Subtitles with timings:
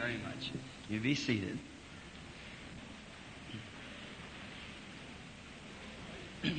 [0.00, 0.50] very much.
[0.88, 1.58] You be seated.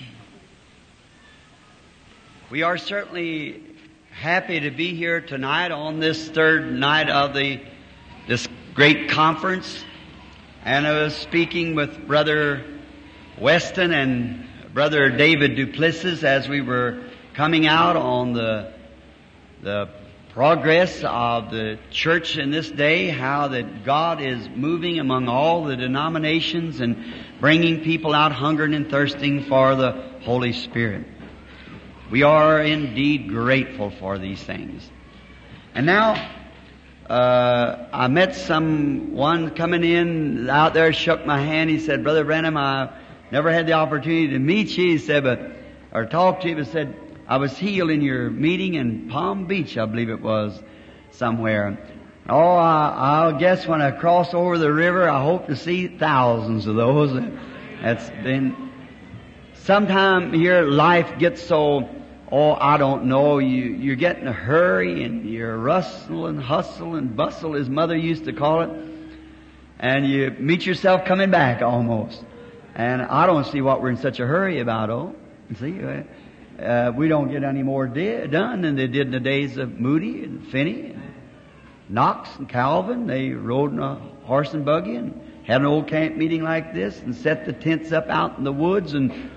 [2.51, 3.63] We are certainly
[4.12, 7.62] happy to be here tonight on this third night of the
[8.27, 8.46] this
[8.76, 9.85] great conference.
[10.65, 12.65] And I was speaking with Brother
[13.39, 17.02] Weston and Brother David du Plessis as we were
[17.34, 18.73] coming out on the
[19.62, 19.88] the
[20.34, 25.76] progress of the church in this day, how that God is moving among all the
[25.76, 29.91] denominations and bringing people out hungering and thirsting for the
[30.22, 31.05] Holy Spirit.
[32.09, 34.89] We are indeed grateful for these things.
[35.75, 36.13] And now,
[37.09, 41.70] uh, I met someone coming in out there, shook my hand.
[41.70, 42.94] He said, Brother Branham, I
[43.34, 44.91] never had the opportunity to meet you.
[44.91, 45.41] He said, but,
[45.91, 46.95] or talk to you, but said,
[47.31, 50.62] I was healed in your meeting in Palm Beach, I believe it was,
[51.12, 51.81] somewhere.
[52.27, 56.67] Oh, I, will guess when I cross over the river, I hope to see thousands
[56.67, 57.14] of those.
[57.81, 58.73] That's been,
[59.53, 61.89] sometime your life gets so,
[62.30, 66.95] oh, I don't know, you, you get in a hurry and you're rustle and hustle
[66.95, 68.72] and bustle, as mother used to call it,
[69.80, 72.25] and you meet yourself coming back almost.
[72.75, 75.16] And I don't see what we're in such a hurry about, oh.
[75.59, 76.03] See, uh,
[76.62, 79.80] uh, we don't get any more di- done than they did in the days of
[79.80, 81.02] Moody and Finney and
[81.90, 83.08] Knox and Calvin.
[83.08, 87.00] They rode in a horse and buggy and had an old camp meeting like this
[87.00, 89.31] and set the tents up out in the woods and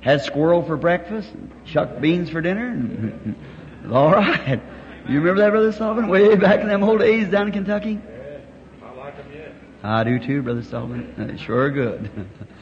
[0.00, 2.68] had squirrel for breakfast and chuck beans for dinner.
[2.68, 3.34] And,
[3.92, 4.60] all right.
[5.08, 6.08] You remember that, Brother Sullivan?
[6.08, 7.98] Way back in them old days down in Kentucky?
[7.98, 8.38] Yeah,
[8.84, 9.52] I like them yet.
[9.82, 11.38] I do too, Brother Sullivan.
[11.38, 12.10] Sure good.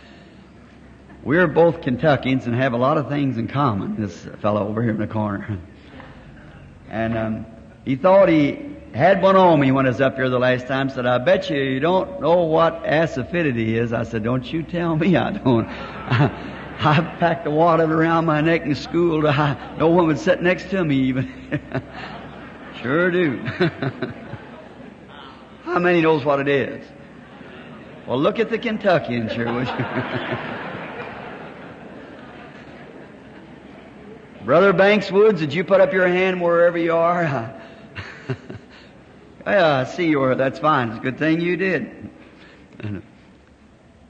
[1.26, 4.92] We're both Kentuckians and have a lot of things in common, this fellow over here
[4.92, 5.58] in the corner.
[6.88, 7.46] And um,
[7.84, 10.88] he thought he had one on me when I was up here the last time.
[10.88, 13.92] Said, I bet you you don't know what asafetida is.
[13.92, 15.66] I said, don't you tell me I don't.
[15.68, 19.26] I packed of it around my neck in school.
[19.26, 21.50] I, no one would sit next to me even.
[22.80, 23.38] sure do.
[25.64, 26.86] How many knows what it is?
[28.06, 30.66] Well, look at the Kentuckians here, would you?
[34.46, 37.24] Brother Banks Woods, did you put up your hand wherever you are?
[39.44, 40.36] yeah, I see you are.
[40.36, 40.90] That's fine.
[40.90, 42.10] It's a good thing you did.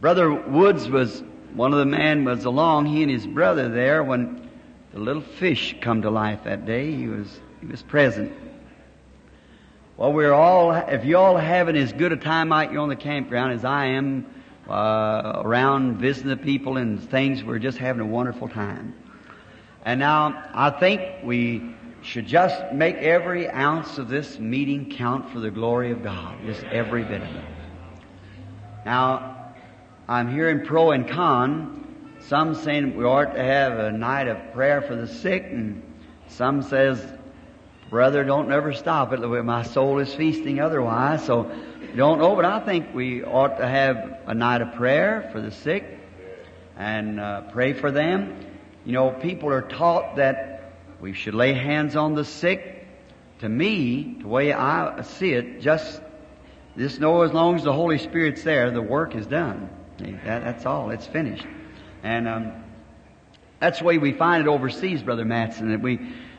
[0.02, 1.22] Brother Woods was
[1.54, 2.84] one of the men was along.
[2.84, 4.50] He and his brother there when
[4.92, 6.94] the little fish come to life that day.
[6.94, 8.30] He was he was present.
[9.96, 12.96] Well, we're all if you all having as good a time out here on the
[12.96, 14.26] campground as I am
[14.68, 18.92] uh, around visiting the people and things, we're just having a wonderful time.
[19.86, 21.62] And now I think we
[22.02, 26.38] should just make every ounce of this meeting count for the glory of God.
[26.44, 27.44] Just every bit of it.
[28.84, 29.54] Now,
[30.08, 32.16] I'm hearing pro and con.
[32.18, 35.80] Some saying we ought to have a night of prayer for the sick, and
[36.26, 37.00] some says,
[37.88, 39.20] brother, don't never stop it.
[39.20, 41.24] My soul is feasting otherwise.
[41.24, 41.48] So,
[41.94, 45.52] don't know, but I think we ought to have a night of prayer for the
[45.52, 46.00] sick
[46.76, 48.45] and uh, pray for them.
[48.86, 52.86] You know, people are taught that we should lay hands on the sick.
[53.40, 56.00] To me, the way I see it, just
[56.78, 59.68] just know as long as the Holy Spirit's there, the work is done.
[59.98, 60.90] That, that's all.
[60.90, 61.46] It's finished.
[62.02, 62.52] And um,
[63.58, 65.70] that's the way we find it overseas, Brother Matson.
[65.70, 65.98] That we,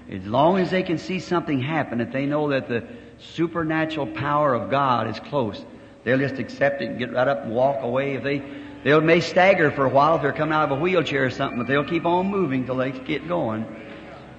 [0.10, 2.88] as long as they can see something happen, if they know that the
[3.20, 5.64] supernatural power of God is close,
[6.08, 8.14] they'll just accept it and get right up and walk away.
[8.14, 8.42] If they
[8.86, 11.58] they may stagger for a while if they're coming out of a wheelchair or something,
[11.58, 13.66] but they'll keep on moving till they get going.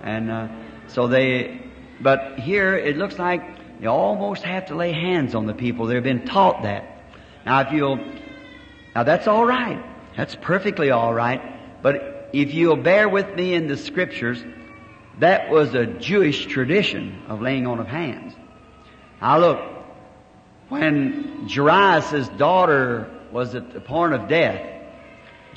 [0.02, 0.48] And uh,
[0.86, 1.60] so they,
[2.00, 3.42] but here it looks like
[3.82, 5.84] you almost have to lay hands on the people.
[5.84, 7.02] They've been taught that.
[7.44, 7.98] Now, if you'll,
[8.94, 9.84] now that's all right.
[10.16, 11.82] That's perfectly all right.
[11.82, 14.42] But if you'll bear with me in the scriptures,
[15.18, 18.32] that was a Jewish tradition of laying on of hands.
[19.20, 19.78] Now look,
[20.68, 24.65] when Jairus' daughter was at the point of death,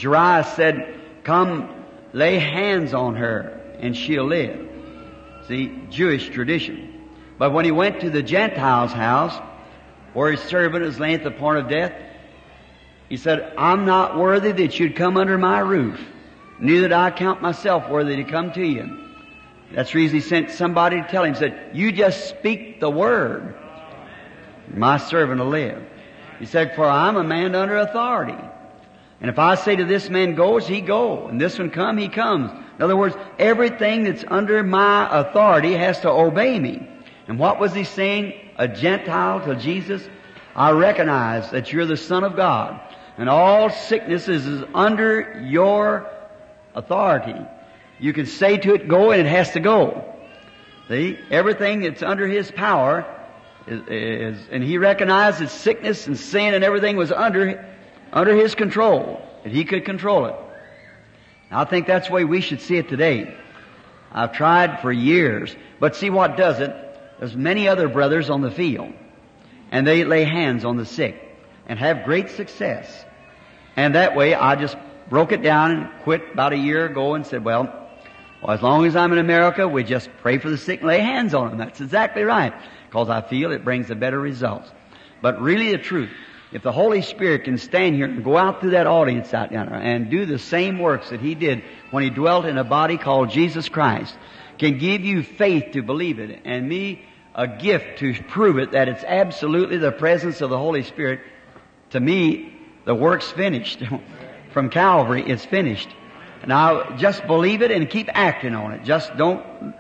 [0.02, 4.70] Jairus said, come lay hands on her and she'll live.
[5.48, 7.10] See, Jewish tradition.
[7.38, 9.36] But when he went to the Gentile's house,
[10.14, 11.94] where his servant was laying at the point of death,
[13.10, 16.00] he said, I'm not worthy that you'd come under my roof.
[16.60, 19.10] Neither do I count myself worthy to come to you.
[19.74, 23.56] That's the reason he sent somebody to tell him, said, you just speak the word.
[24.74, 25.84] My servant will live.
[26.40, 28.38] He said, For I'm a man under authority.
[29.20, 31.28] And if I say to this man goes, he go.
[31.28, 32.52] And this one come, he comes.
[32.52, 36.88] In other words, everything that's under my authority has to obey me.
[37.28, 38.34] And what was he saying?
[38.58, 40.02] A Gentile to Jesus?
[40.56, 42.80] I recognize that you're the Son of God,
[43.18, 46.10] and all sickness is under your
[46.76, 47.40] authority.
[48.00, 50.04] You can say to it, go, and it has to go.
[50.88, 51.18] See?
[51.30, 53.06] Everything that's under His power
[53.68, 57.66] is, and He recognized that sickness and sin and everything was under,
[58.12, 60.36] under His control, that He could control it.
[61.52, 63.36] I think that's the way we should see it today.
[64.12, 66.76] I've tried for years, but see what does it?
[67.20, 68.94] There's many other brothers on the field,
[69.72, 71.22] and they lay hands on the sick
[71.68, 73.06] and have great success.
[73.76, 74.76] And that way I just
[75.10, 77.78] broke it down and quit about a year ago and said, well,
[78.42, 81.00] well, as long as I'm in America, we just pray for the sick and lay
[81.00, 81.58] hands on them.
[81.58, 82.54] That's exactly right.
[82.92, 84.70] Because I feel it brings a better result.
[85.22, 86.10] But really the truth,
[86.52, 89.62] if the Holy Spirit can stand here and go out through that audience out there
[89.62, 93.30] and do the same works that He did when He dwelt in a body called
[93.30, 94.14] Jesus Christ,
[94.60, 98.90] can give you faith to believe it, and me a gift to prove it that
[98.90, 101.22] it's absolutely the presence of the Holy Spirit,
[101.92, 102.54] to me,
[102.84, 103.82] the work's finished.
[104.52, 105.88] From Calvary, it's finished.
[106.46, 108.84] Now, just believe it and keep acting on it.
[108.84, 109.74] Just don't,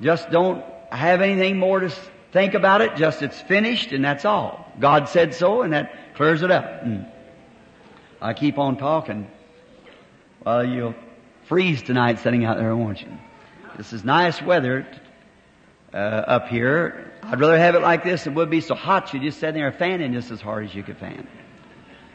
[0.00, 1.90] just don't have anything more to
[2.32, 2.96] think about it.
[2.96, 4.66] Just it's finished and that's all.
[4.78, 6.64] God said so and that clears it up.
[6.84, 7.10] Mm.
[8.20, 9.30] I keep on talking.
[10.44, 10.94] Well, you'll
[11.44, 13.08] freeze tonight sitting out there, won't you?
[13.76, 14.86] This is nice weather
[15.92, 17.12] uh, up here.
[17.22, 18.26] I'd rather have it like this.
[18.26, 20.82] It would be so hot you just sit there fanning just as hard as you
[20.82, 21.26] could fan.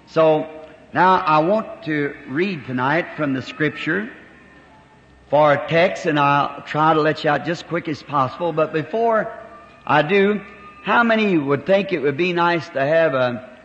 [0.07, 0.47] So
[0.93, 4.09] now I want to read tonight from the scripture
[5.29, 8.53] for a text and I'll try to let you out just quick as possible.
[8.53, 9.31] But before
[9.85, 10.41] I do,
[10.83, 13.57] how many would think it would be nice to have a,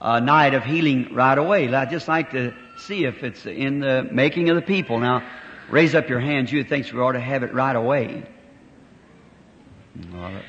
[0.00, 1.72] a night of healing right away?
[1.72, 4.98] I'd just like to see if it's in the making of the people.
[4.98, 5.22] Now,
[5.70, 6.52] raise up your hands.
[6.52, 8.24] You think we ought to have it right away.
[10.12, 10.42] Well,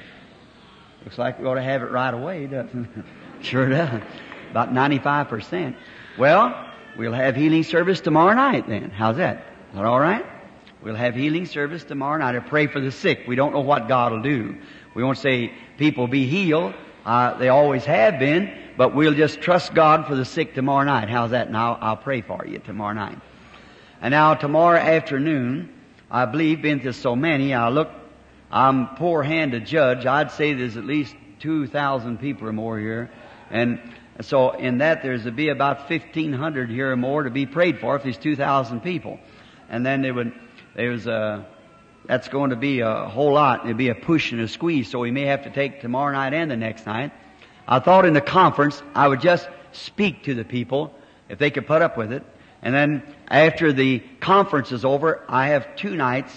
[1.04, 3.06] looks like we ought to have it right away, doesn't it?
[3.46, 4.02] sure does.
[4.52, 5.76] About 95%.
[6.18, 8.90] Well, we'll have healing service tomorrow night then.
[8.90, 9.38] How's that?
[9.70, 10.26] Is that all right?
[10.84, 12.36] We'll have healing service tomorrow night.
[12.36, 13.22] I pray for the sick.
[13.28, 14.58] We don't know what God will do.
[14.96, 16.74] We won't say people be healed.
[17.06, 21.10] Uh, they always have been, but we'll just trust God for the sick tomorrow night.
[21.10, 21.52] How's that?
[21.52, 23.20] Now I'll pray for you tomorrow night.
[24.02, 25.74] And now tomorrow afternoon,
[26.10, 27.90] I believe, being to so many, I look,
[28.52, 30.06] I'm poor hand to judge.
[30.06, 33.12] I'd say there's at least 2,000 people or more here.
[33.50, 33.80] And
[34.22, 37.96] so in that there's to be about 1,500 here or more to be prayed for
[37.96, 39.20] if there's 2,000 people.
[39.70, 40.34] And then there would,
[40.76, 41.46] there's a,
[42.06, 43.62] that's going to be a whole lot.
[43.62, 46.34] It'll be a push and a squeeze, so we may have to take tomorrow night
[46.34, 47.12] and the next night.
[47.68, 50.94] I thought in the conference I would just speak to the people
[51.30, 52.24] if they could put up with it.
[52.62, 56.34] And then after the conference is over, I have two nights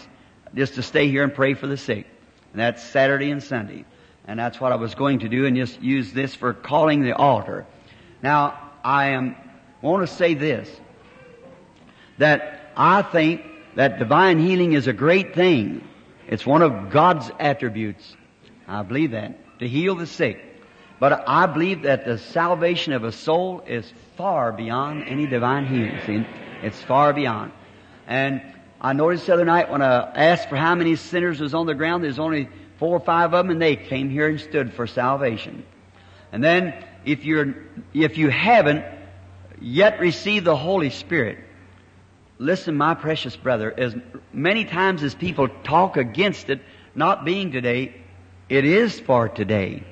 [0.55, 2.07] just to stay here and pray for the sick.
[2.53, 3.85] And that's Saturday and Sunday.
[4.27, 7.15] And that's what I was going to do and just use this for calling the
[7.15, 7.67] altar.
[8.23, 9.37] Now, I am,
[9.83, 10.69] want to say this,
[12.19, 13.43] that I think
[13.77, 15.87] that divine healing is a great thing.
[16.27, 18.17] It's one of God's attributes.
[18.67, 19.59] I believe that.
[19.61, 20.43] To heal the sick.
[20.99, 26.01] But I believe that the salvation of a soul is far beyond any divine healing.
[26.07, 26.27] See?
[26.63, 27.53] It's far beyond.
[28.07, 28.41] And
[28.81, 31.75] I noticed the other night when I asked for how many sinners was on the
[31.75, 34.87] ground, there's only four or five of them, and they came here and stood for
[34.87, 35.65] salvation.
[36.33, 37.57] And then, if you're,
[37.93, 38.85] if you haven't
[39.61, 41.39] yet received the Holy Spirit,
[42.39, 43.95] listen, my precious brother, as
[44.33, 46.61] many times as people talk against it
[46.95, 47.95] not being today,
[48.49, 49.83] it is for today.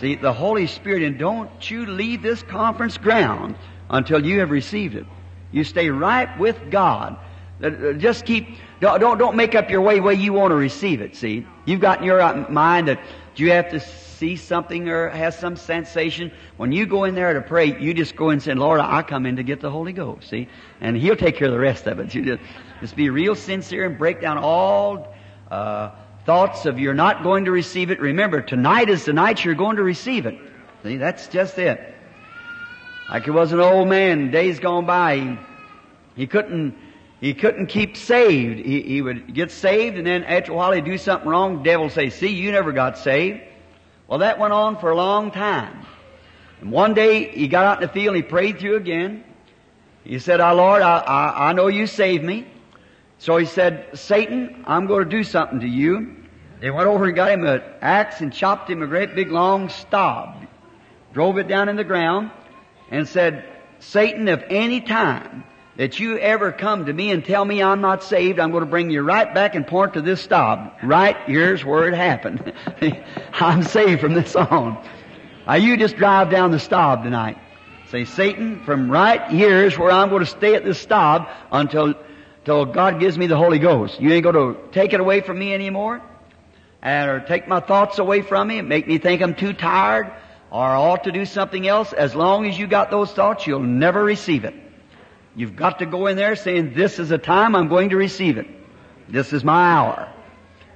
[0.00, 3.56] See, the Holy Spirit, and don't you leave this conference ground
[3.88, 5.06] until you have received it.
[5.52, 7.16] You stay right with God.
[7.62, 8.48] Uh, just keep,
[8.80, 11.46] don't, don't, don't make up your way way you want to receive it, see.
[11.64, 13.00] You've got in your uh, mind that
[13.36, 13.80] you have to
[14.22, 16.30] see something or has some sensation.
[16.56, 19.26] When you go in there to pray, you just go and say, Lord, I come
[19.26, 20.46] in to get the Holy Ghost, see.
[20.80, 22.14] And He'll take care of the rest of it.
[22.22, 22.42] You just,
[22.80, 25.12] just be real sincere and break down all,
[25.50, 25.90] uh,
[26.24, 27.98] thoughts of you're not going to receive it.
[27.98, 30.38] Remember, tonight is the night you're going to receive it.
[30.84, 31.92] See, that's just it.
[33.10, 35.38] Like it was an old man, days gone by, he,
[36.14, 36.76] he couldn't,
[37.20, 38.64] he couldn't keep saved.
[38.64, 41.64] He, he would get saved and then after a while he'd do something wrong, the
[41.64, 43.40] devil would say, see, you never got saved.
[44.12, 45.86] Well, that went on for a long time.
[46.60, 49.24] And one day he got out in the field and he prayed through again.
[50.04, 52.46] He said, Our Lord, I, I, I know you saved me.
[53.16, 56.14] So he said, Satan, I'm going to do something to you.
[56.60, 59.70] They went over and got him an axe and chopped him a great big long
[59.70, 60.46] stub,
[61.14, 62.32] drove it down in the ground,
[62.90, 63.46] and said,
[63.78, 65.42] Satan, if any time
[65.76, 68.70] that you ever come to me and tell me I'm not saved, I'm going to
[68.70, 70.72] bring you right back and point to this stub.
[70.82, 72.52] Right here's where it happened.
[73.32, 74.84] I'm saved from this on.
[75.46, 77.38] Now you just drive down the stop tonight.
[77.88, 81.94] Say, Satan, from right here is where I'm going to stay at this stop until,
[82.38, 84.00] until God gives me the Holy Ghost.
[84.00, 86.00] You ain't going to take it away from me anymore?
[86.80, 90.10] And, or take my thoughts away from me make me think I'm too tired
[90.50, 91.92] or ought to do something else.
[91.92, 94.54] As long as you got those thoughts, you'll never receive it.
[95.34, 98.38] You've got to go in there saying, this is the time I'm going to receive
[98.38, 98.46] it.
[99.08, 100.12] This is my hour.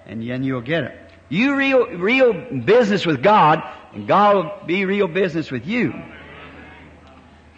[0.07, 0.99] And then you'll get it.
[1.29, 5.93] You real, real business with God, and God will be real business with you.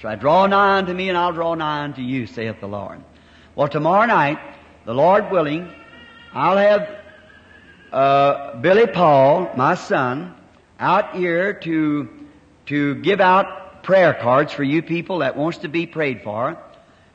[0.00, 3.02] So I draw nigh unto me, and I'll draw nigh unto you, saith the Lord.
[3.55, 4.38] Well, tomorrow night,
[4.85, 5.71] the Lord willing,
[6.33, 6.97] I'll have
[7.93, 10.35] uh, Billy Paul, my son,
[10.78, 12.09] out here to
[12.67, 16.59] to give out prayer cards for you people that wants to be prayed for.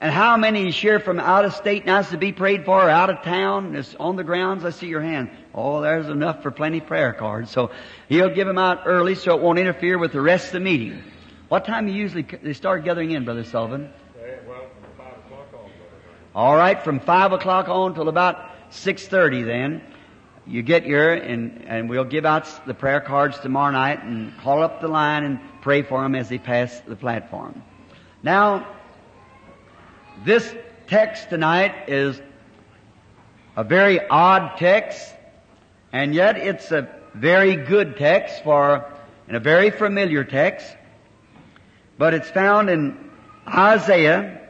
[0.04, 2.90] And how many is here from out of state now to be prayed for, or
[2.90, 4.66] out of town, is on the grounds?
[4.66, 5.30] I see your hand.
[5.56, 7.52] Oh, there's enough for plenty prayer cards.
[7.52, 7.72] So
[8.10, 11.02] he'll give them out early so it won't interfere with the rest of the meeting.
[11.48, 13.94] What time you usually they start gathering in, Brother Sullivan?
[14.46, 14.66] Well,
[14.98, 15.70] 5 o'clock on.
[16.36, 19.42] All right, from five o'clock on till about six thirty.
[19.42, 19.82] Then
[20.46, 24.64] you get here, and and we'll give out the prayer cards tomorrow night, and call
[24.64, 27.64] up the line and pray for them as they pass the platform.
[28.22, 28.68] Now,
[30.24, 30.56] this
[30.88, 32.22] text tonight is
[33.56, 35.14] a very odd text,
[35.92, 38.92] and yet it's a very good text for,
[39.28, 40.66] and a very familiar text.
[41.98, 43.12] But it's found in
[43.48, 44.42] Isaiah,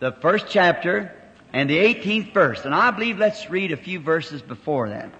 [0.00, 1.14] the first chapter,
[1.52, 2.64] and the 18th verse.
[2.64, 5.10] And I believe let's read a few verses before that.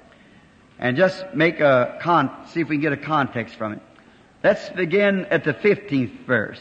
[0.78, 3.82] And just make a con, see if we can get a context from it.
[4.42, 6.60] Let's begin at the 15th verse.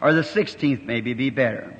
[0.00, 1.74] Or the 16th maybe be better.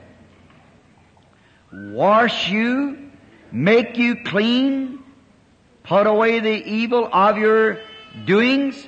[1.72, 3.10] Wash you,
[3.52, 4.98] make you clean,
[5.84, 7.78] put away the evil of your
[8.26, 8.86] doings,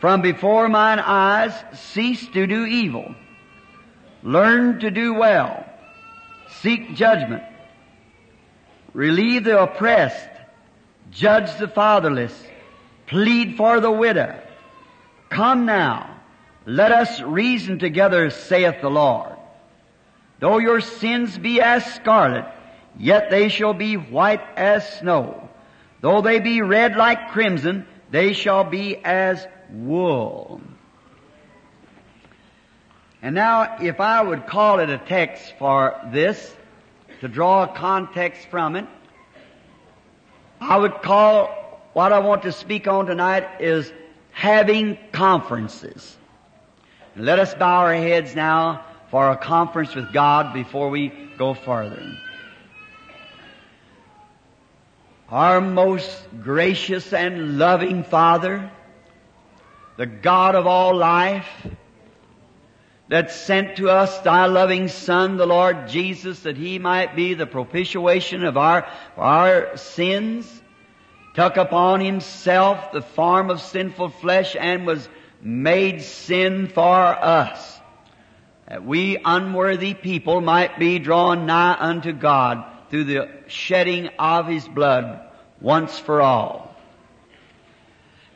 [0.00, 3.14] from before mine eyes cease to do evil.
[4.22, 5.64] Learn to do well.
[6.60, 7.42] Seek judgment.
[8.92, 10.28] Relieve the oppressed.
[11.10, 12.32] Judge the fatherless.
[13.06, 14.40] Plead for the widow.
[15.30, 16.17] Come now.
[16.68, 19.32] Let us reason together, saith the Lord.
[20.38, 22.44] Though your sins be as scarlet,
[22.98, 25.48] yet they shall be white as snow.
[26.02, 30.60] Though they be red like crimson, they shall be as wool.
[33.22, 36.54] And now, if I would call it a text for this,
[37.22, 38.84] to draw a context from it,
[40.60, 41.46] I would call
[41.94, 43.90] what I want to speak on tonight is
[44.32, 46.17] having conferences.
[47.18, 51.52] And let us bow our heads now for a conference with God before we go
[51.52, 52.00] farther.
[55.28, 58.70] Our most gracious and loving Father,
[59.96, 61.48] the God of all life,
[63.08, 67.46] that sent to us thy loving Son, the Lord Jesus, that he might be the
[67.46, 70.62] propitiation of our, our sins,
[71.34, 75.08] took upon himself the form of sinful flesh and was
[75.40, 77.80] made sin for us,
[78.66, 84.66] that we unworthy people might be drawn nigh unto God through the shedding of his
[84.68, 85.20] blood
[85.60, 86.74] once for all.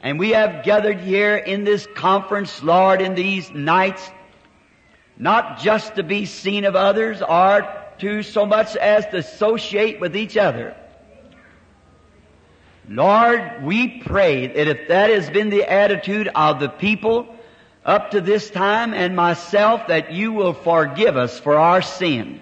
[0.02, 4.11] And we have gathered here in this conference, Lord, in these nights,
[5.16, 7.68] not just to be seen of others or
[7.99, 10.75] to so much as to associate with each other.
[12.89, 17.35] Lord, we pray that if that has been the attitude of the people
[17.85, 22.41] up to this time and myself, that you will forgive us for our sin.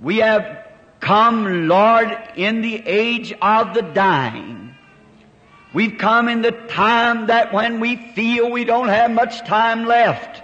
[0.00, 0.68] We have
[1.00, 4.74] come, Lord, in the age of the dying.
[5.72, 10.42] We've come in the time that when we feel we don't have much time left.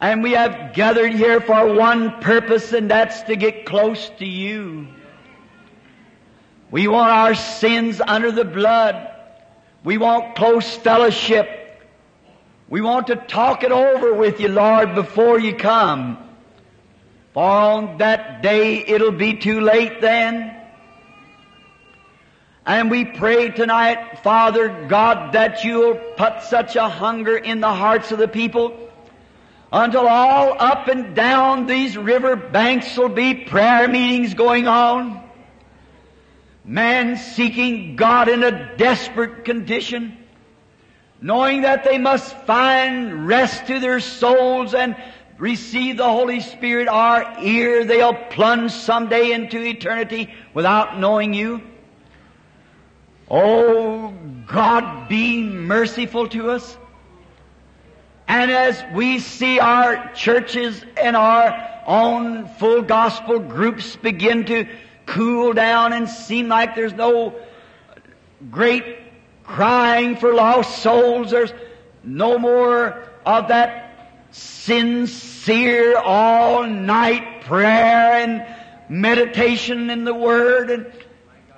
[0.00, 4.88] And we have gathered here for one purpose, and that's to get close to you.
[6.70, 9.10] We want our sins under the blood.
[9.84, 11.48] We want close fellowship.
[12.68, 16.18] We want to talk it over with you, Lord, before you come.
[17.32, 20.54] For on that day it'll be too late then.
[22.64, 28.10] And we pray tonight, Father God, that you'll put such a hunger in the hearts
[28.10, 28.76] of the people
[29.72, 35.22] until all up and down these river banks will be prayer meetings going on.
[36.68, 40.18] Man seeking God in a desperate condition,
[41.20, 44.96] knowing that they must find rest to their souls and
[45.38, 51.62] receive the Holy Spirit, or ere they'll plunge someday into eternity without knowing you.
[53.30, 54.12] Oh,
[54.48, 56.76] God, be merciful to us.
[58.26, 64.66] And as we see our churches and our own full gospel groups begin to
[65.06, 67.34] cool down and seem like there's no
[68.50, 68.98] great
[69.44, 71.52] crying for lost souls, there's
[72.02, 78.46] no more of that sincere all night prayer and
[78.88, 80.92] meditation in the Word and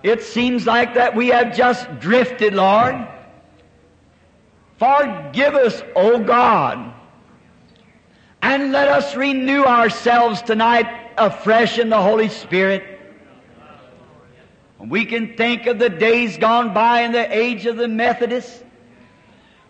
[0.02, 3.06] it seems like that we have just drifted, Lord.
[4.78, 6.94] Forgive us, O God.
[8.40, 10.86] And let us renew ourselves tonight
[11.18, 12.97] afresh in the Holy Spirit.
[14.78, 18.62] We can think of the days gone by in the age of the Methodists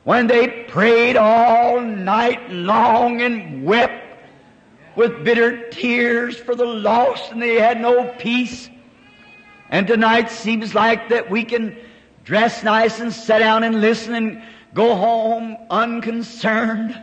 [0.04, 4.04] when they prayed all night long and wept
[4.96, 8.68] with bitter tears for the lost and they had no peace.
[9.70, 11.76] And tonight seems like that we can
[12.24, 14.42] dress nice and sit down and listen and
[14.74, 17.00] go home unconcerned.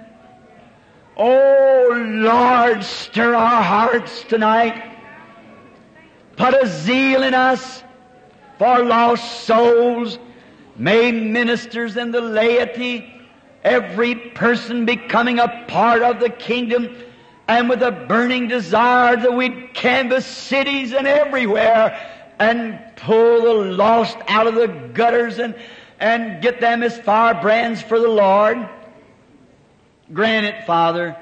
[1.17, 4.97] Oh Lord, stir our hearts tonight.
[6.35, 7.81] Put a zeal in us
[8.57, 10.19] for lost souls.
[10.75, 13.12] May ministers and the laity,
[13.63, 16.95] every person becoming a part of the kingdom
[17.47, 21.97] and with a burning desire that we'd canvass cities and everywhere
[22.39, 25.55] and pull the lost out of the gutters and,
[26.00, 28.67] and get them as firebrands for the Lord.
[30.12, 31.15] Grant it, Father.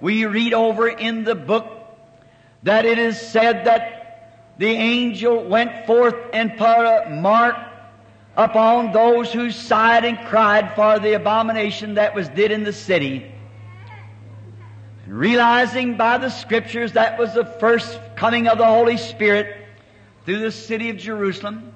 [0.00, 1.66] We read over in the book
[2.62, 4.03] that it is said that
[4.58, 7.56] the angel went forth and put a mark
[8.36, 13.30] upon those who sighed and cried for the abomination that was did in the city.
[15.04, 19.64] And realizing by the scriptures that was the first coming of the Holy Spirit,
[20.24, 21.72] through the city of Jerusalem.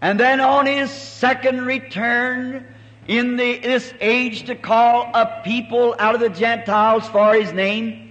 [0.00, 2.66] And then on his second return
[3.08, 8.05] in the, this age to call a people out of the Gentiles for his name,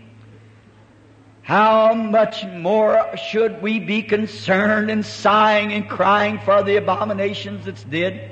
[1.45, 7.84] how much more should we be concerned and sighing and crying for the abominations that's
[7.84, 8.31] did?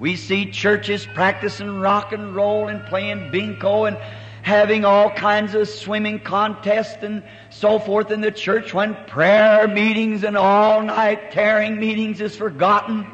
[0.00, 3.96] We see churches practicing rock and roll and playing bingo and
[4.42, 10.24] having all kinds of swimming contests and so forth in the church when prayer meetings
[10.24, 13.06] and all night tearing meetings is forgotten.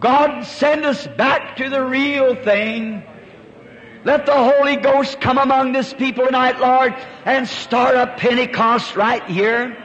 [0.00, 3.02] God send us back to the real thing.
[4.02, 6.94] Let the Holy Ghost come among this people tonight, Lord,
[7.26, 9.76] and start a Pentecost right here.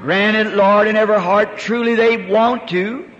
[0.00, 1.58] Grant it, Lord, in every heart.
[1.58, 3.10] Truly they want to.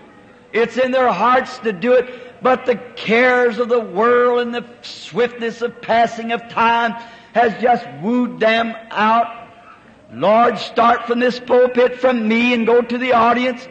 [0.53, 2.43] It's in their hearts to do it.
[2.43, 6.93] But the cares of the world and the swiftness of passing of time
[7.33, 9.49] has just wooed them out.
[10.13, 13.67] Lord, start from this pulpit from me and go to the audience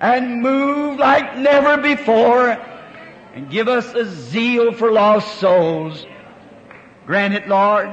[0.00, 2.58] and move like never before
[3.34, 6.06] and give us a zeal for lost souls.
[7.06, 7.90] Grant it, Lord.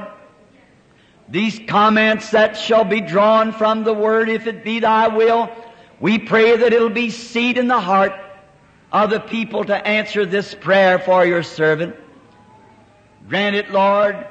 [1.28, 5.50] These comments that shall be drawn from the Word, if it be Thy will,
[6.00, 8.12] we pray that it'll be seed in the heart
[8.92, 11.96] of the people to answer this prayer for your servant.
[13.28, 14.26] Grant it, Lord.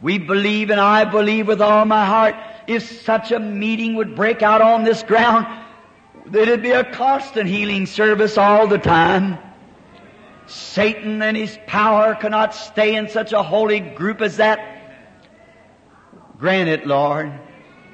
[0.00, 2.34] We believe and I believe with all my heart
[2.66, 5.46] if such a meeting would break out on this ground,
[6.26, 9.38] that it'd be a constant healing service all the time.
[10.46, 14.60] Satan and his power cannot stay in such a holy group as that.
[16.38, 17.32] Grant it, Lord.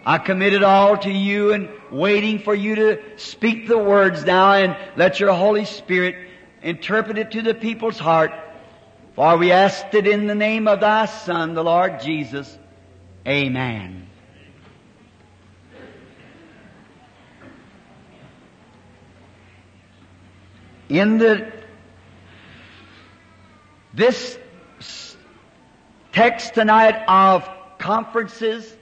[0.04, 4.52] I commit it all to you and waiting for you to speak the words now
[4.54, 6.16] and let your Holy Spirit
[6.62, 8.32] interpret it to the people's heart.
[9.14, 12.58] For we asked it in the name of thy Son, the Lord Jesus.
[13.26, 14.06] Amen.
[20.88, 21.57] In the
[23.98, 24.38] this
[26.12, 28.76] text tonight of conferences,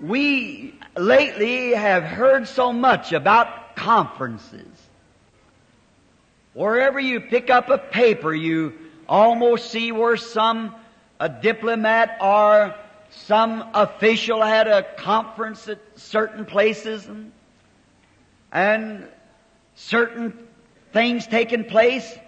[0.00, 4.66] we lately have heard so much about conferences.
[6.52, 8.72] Wherever you pick up a paper, you
[9.08, 10.74] almost see where some
[11.20, 12.74] a diplomat or
[13.10, 17.30] some official had a conference at certain places and,
[18.50, 19.06] and
[19.76, 20.36] certain
[20.92, 22.18] things taking place.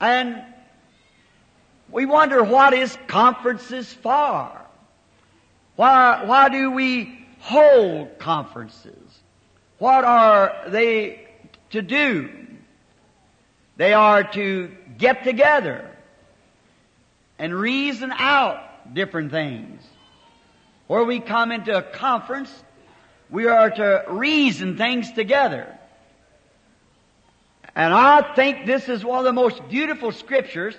[0.00, 0.42] And
[1.90, 4.50] we wonder what is conferences for?
[5.76, 9.20] Why, why do we hold conferences?
[9.78, 11.28] What are they
[11.70, 12.30] to do?
[13.76, 15.90] They are to get together
[17.38, 19.82] and reason out different things.
[20.86, 22.50] Where we come into a conference,
[23.28, 25.75] we are to reason things together.
[27.76, 30.74] And I think this is one of the most beautiful scriptures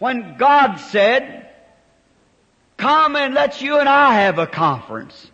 [0.00, 1.48] when God said,
[2.76, 5.30] come and let you and I have a conference.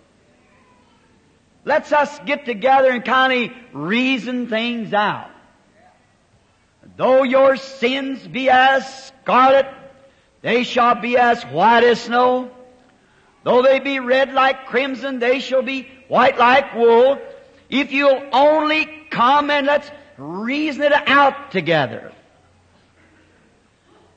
[1.64, 5.30] Let's us get together and kind of reason things out.
[6.98, 9.66] Though your sins be as scarlet,
[10.42, 12.50] they shall be as white as snow.
[13.44, 17.18] Though they be red like crimson, they shall be white like wool.
[17.70, 22.12] If you'll only come and let's reason it out together.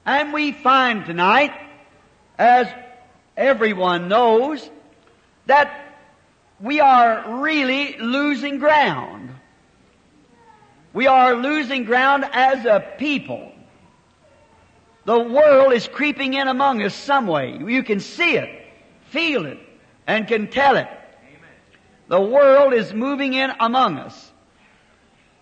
[0.06, 1.52] And we find tonight,
[2.38, 2.68] as
[3.36, 4.70] everyone knows,
[5.48, 5.86] that
[6.60, 9.30] we are really losing ground.
[10.94, 13.52] We are losing ground as a people.
[15.06, 17.58] The world is creeping in among us some way.
[17.58, 18.50] You can see it,
[19.10, 19.60] feel it,
[20.08, 20.88] and can tell it.
[22.08, 24.32] The world is moving in among us.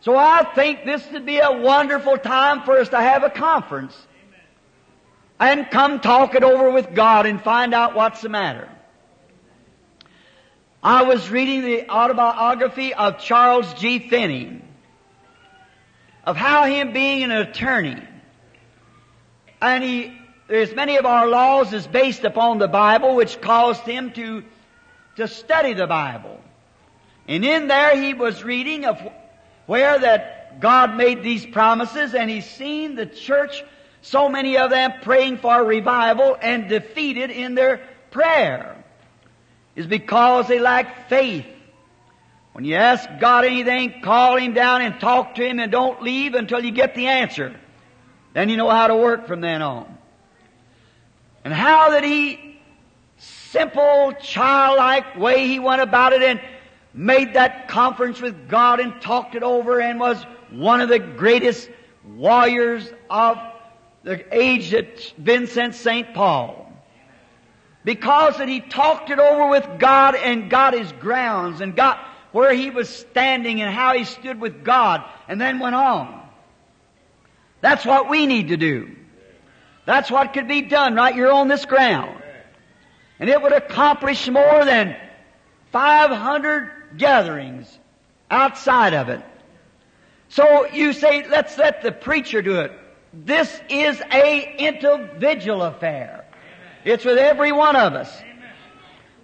[0.03, 3.95] So I think this would be a wonderful time for us to have a conference
[5.39, 8.69] and come talk it over with God and find out what's the matter.
[10.83, 13.99] I was reading the autobiography of Charles G.
[14.09, 14.61] Finney,
[16.25, 18.05] of how him being an attorney,
[19.61, 20.11] and he,
[20.49, 24.43] there's many of our laws is based upon the Bible, which caused him to,
[25.15, 26.41] to study the Bible.
[27.25, 29.01] And in there he was reading of
[29.65, 33.63] where that God made these promises, and he's seen the church,
[34.01, 38.83] so many of them praying for revival and defeated in their prayer
[39.75, 41.45] is because they lack faith.
[42.51, 46.35] When you ask God anything, call Him down and talk to Him and don't leave
[46.35, 47.55] until you get the answer.
[48.33, 49.97] Then you know how to work from then on.
[51.43, 52.59] And how that He,
[53.17, 56.39] simple, childlike way He went about it and
[56.93, 61.69] made that conference with God and talked it over and was one of the greatest
[62.05, 63.37] warriors of
[64.03, 66.13] the age that's been since St.
[66.13, 66.59] Paul.
[67.83, 71.99] Because that he talked it over with God and got his grounds and got
[72.31, 76.21] where he was standing and how he stood with God and then went on.
[77.61, 78.95] That's what we need to do.
[79.85, 82.21] That's what could be done right here on this ground.
[83.19, 84.95] And it would accomplish more than
[85.71, 87.79] 500 gatherings
[88.29, 89.21] outside of it.
[90.29, 92.71] So you say, let's let the preacher do it.
[93.13, 96.25] This is a individual affair.
[96.83, 98.11] It's with every one of us.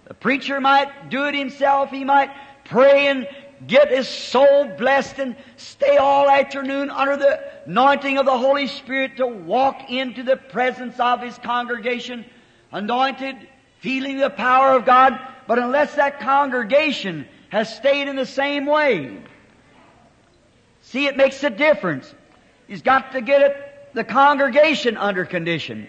[0.06, 1.90] The preacher might do it himself.
[1.90, 2.30] He might
[2.64, 3.28] pray and
[3.66, 9.16] get his soul blessed and stay all afternoon under the anointing of the Holy Spirit
[9.18, 12.24] to walk into the presence of his congregation,
[12.72, 13.36] anointed,
[13.80, 15.18] feeling the power of God.
[15.46, 19.18] But unless that congregation has stayed in the same way,
[20.82, 22.12] see, it makes a difference.
[22.66, 23.56] He's got to get it,
[23.92, 25.86] the congregation under condition.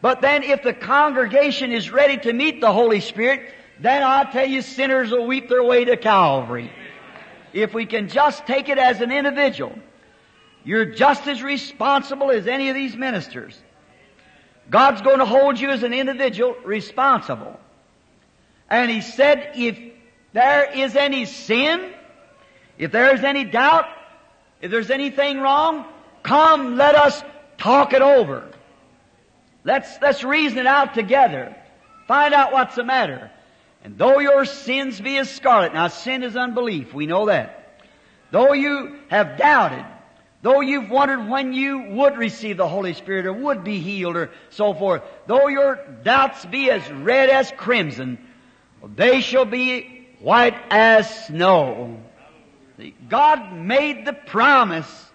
[0.00, 4.46] But then if the congregation is ready to meet the Holy Spirit, then I tell
[4.46, 6.70] you sinners will weep their way to Calvary.
[7.52, 9.78] If we can just take it as an individual,
[10.64, 13.58] you're just as responsible as any of these ministers.
[14.70, 17.60] God's going to hold you as an individual responsible.
[18.70, 19.78] And He said, if
[20.34, 21.94] there is any sin,
[22.76, 23.86] if there is any doubt,
[24.60, 25.86] if there's anything wrong,
[26.24, 27.22] come, let us
[27.56, 28.50] talk it over.
[29.62, 31.54] Let's, let's reason it out together.
[32.08, 33.30] Find out what's the matter.
[33.84, 37.80] And though your sins be as scarlet, now sin is unbelief, we know that.
[38.32, 39.86] Though you have doubted,
[40.42, 44.32] though you've wondered when you would receive the Holy Spirit or would be healed or
[44.50, 48.18] so forth, though your doubts be as red as crimson,
[48.96, 52.00] they shall be white as snow.
[53.08, 55.10] God made the promise.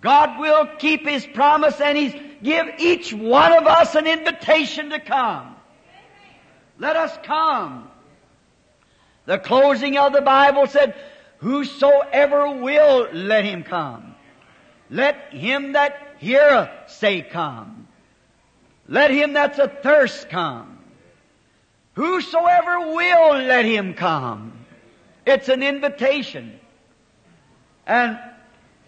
[0.00, 4.98] God will keep His promise and He's give each one of us an invitation to
[4.98, 5.54] come.
[6.78, 7.88] Let us come.
[9.26, 10.94] The closing of the Bible said,
[11.38, 14.14] Whosoever will, let him come.
[14.90, 17.88] Let him that heareth say, Come.
[18.88, 20.71] Let him that's athirst come.
[21.94, 24.52] Whosoever will, let him come.
[25.26, 26.58] It's an invitation.
[27.86, 28.18] And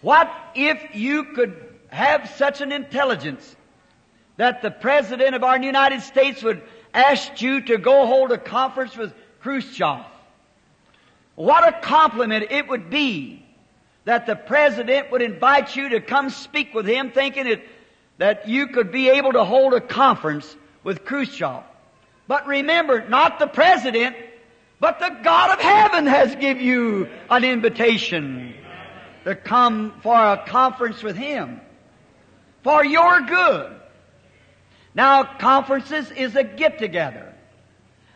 [0.01, 3.55] what if you could have such an intelligence
[4.37, 6.61] that the President of our United States would
[6.93, 10.05] ask you to go hold a conference with Khrushchev.
[11.35, 13.45] What a compliment it would be
[14.05, 17.61] that the President would invite you to come speak with him thinking
[18.17, 21.63] that you could be able to hold a conference with Khrushchev.
[22.27, 24.15] But remember, not the President,
[24.79, 28.53] But the God of heaven has given you an invitation
[29.23, 31.61] to come for a conference with Him.
[32.63, 33.75] For your good.
[34.93, 37.33] Now, conferences is a get together.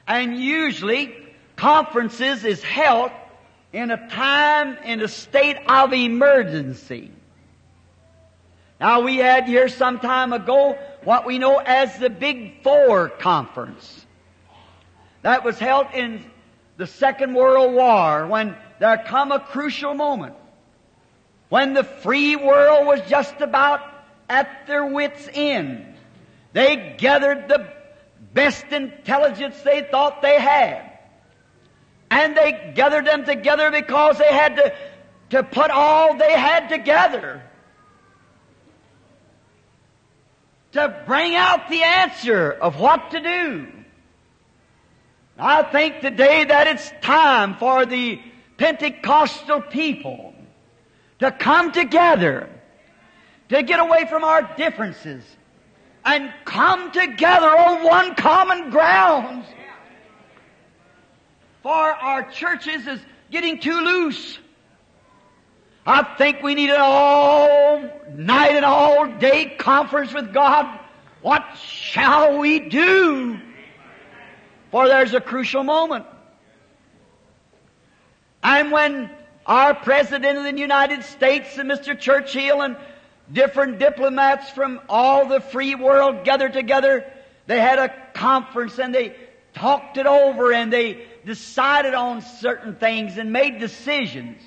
[0.08, 1.16] And usually,
[1.56, 3.12] conferences is held
[3.72, 7.12] in a time, in a state of emergency.
[8.80, 13.99] Now we had here some time ago what we know as the Big Four Conference.
[15.22, 16.24] That was held in
[16.78, 20.36] the Second World War when there come a crucial moment.
[21.50, 23.82] When the free world was just about
[24.30, 25.96] at their wits' end.
[26.54, 27.68] They gathered the
[28.34, 30.86] best intelligence they thought they had.
[32.12, 34.74] And they gathered them together because they had to,
[35.32, 37.44] to put all they had together
[40.72, 43.68] to bring out the answer of what to do.
[45.40, 48.20] I think today that it's time for the
[48.58, 50.34] Pentecostal people
[51.20, 52.50] to come together,
[53.48, 55.24] to get away from our differences,
[56.04, 59.46] and come together on one common ground.
[61.64, 63.00] For our churches is
[63.32, 64.40] getting too loose.
[65.86, 67.82] I think we need an all
[68.14, 70.80] night and all day conference with God.
[71.22, 73.40] What shall we do?
[74.72, 76.06] For there's a crucial moment.
[78.44, 79.10] And when
[79.46, 82.00] our President of the United States and Mr.
[82.00, 82.78] Churchill and
[83.32, 87.12] different diplomats from all the free world gathered together,
[87.48, 89.16] they had a conference and they
[89.54, 94.42] talked it over and they decided on certain things and made decisions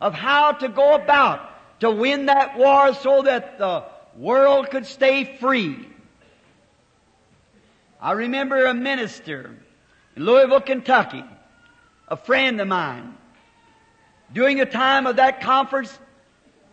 [0.00, 1.40] of how to go about
[1.80, 3.84] to win that war so that the
[4.16, 5.89] world could stay free.
[8.00, 9.54] I remember a minister
[10.16, 11.24] in Louisville, Kentucky,
[12.08, 13.14] a friend of mine.
[14.32, 15.98] During a time of that conference,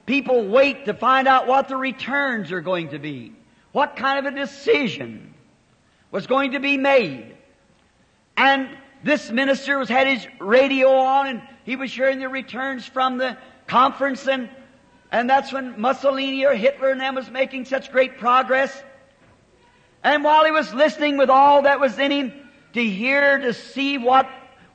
[0.06, 3.34] people wait to find out what the returns are going to be.
[3.74, 5.34] What kind of a decision
[6.12, 7.36] was going to be made.
[8.38, 8.70] And
[9.04, 13.38] this minister was had his radio on and he was hearing the returns from the
[13.68, 14.50] conference and,
[15.12, 18.84] and that's when Mussolini or Hitler and them was making such great progress.
[20.08, 22.34] And while he was listening with all that was in him
[22.72, 24.26] to hear, to see what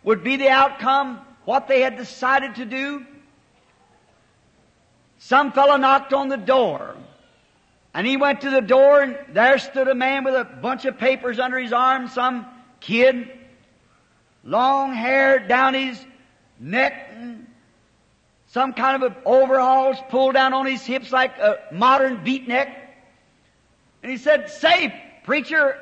[0.03, 3.07] would be the outcome, what they had decided to do,
[5.17, 6.97] some fellow knocked on the door.
[7.95, 10.99] And he went to the door and there stood a man with a bunch of
[10.99, 12.45] papers under his arm, some
[12.81, 13.31] kid,
[14.45, 16.05] long hair down his
[16.61, 17.47] neck and
[18.49, 22.71] some kind of overalls pulled down on his hips like a modern beatnik.
[24.03, 25.79] And he said, say, preacher,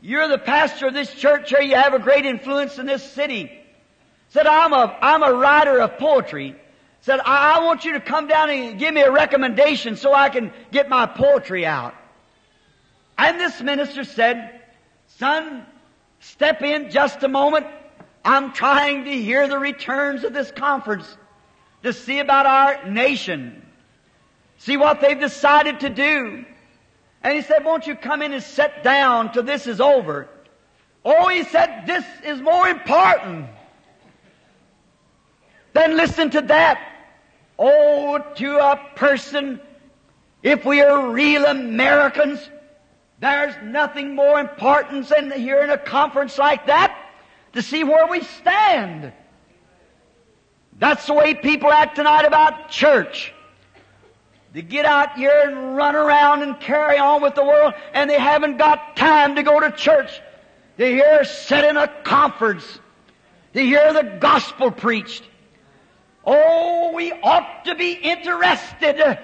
[0.00, 1.60] you're the pastor of this church here.
[1.60, 3.50] You have a great influence in this city.
[4.28, 6.56] Said, I'm a, I'm a writer of poetry.
[7.00, 10.28] Said, I, I want you to come down and give me a recommendation so I
[10.28, 11.94] can get my poetry out.
[13.18, 14.60] And this minister said,
[15.18, 15.64] son,
[16.20, 17.66] step in just a moment.
[18.24, 21.16] I'm trying to hear the returns of this conference
[21.82, 23.62] to see about our nation.
[24.58, 26.44] See what they've decided to do.
[27.26, 30.28] And he said, won't you come in and sit down till this is over?
[31.04, 33.48] Oh, he said, this is more important
[35.72, 36.80] than listen to that.
[37.58, 39.60] Oh, to a person,
[40.44, 42.48] if we are real Americans,
[43.18, 46.96] there's nothing more important than hearing a conference like that
[47.54, 49.12] to see where we stand.
[50.78, 53.34] That's the way people act tonight about church.
[54.52, 58.18] They get out here and run around and carry on with the world, and they
[58.18, 60.20] haven't got time to go to church.
[60.76, 62.64] They hear sit in a conference.
[63.52, 65.22] They hear the gospel preached.
[66.24, 69.18] Oh, we ought to be interested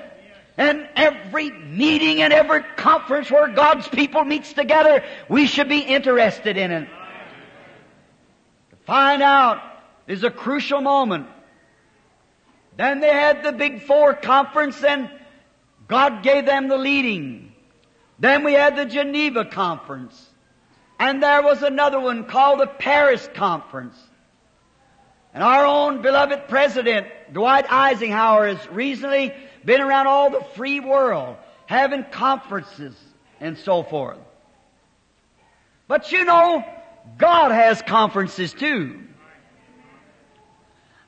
[0.58, 5.02] in every meeting and every conference where God's people meets together.
[5.28, 6.88] We should be interested in it
[8.70, 9.62] To find out
[10.06, 11.26] is a crucial moment.
[12.76, 15.11] Then they had the Big Four conference and
[15.88, 17.52] God gave them the leading.
[18.18, 20.30] Then we had the Geneva conference.
[20.98, 23.96] And there was another one called the Paris conference.
[25.35, 31.37] And our own beloved president, Dwight Eisenhower, has recently been around all the free world,
[31.66, 32.94] having conferences
[33.40, 34.18] and so forth.
[35.88, 36.64] But you know,
[37.18, 39.00] God has conferences too.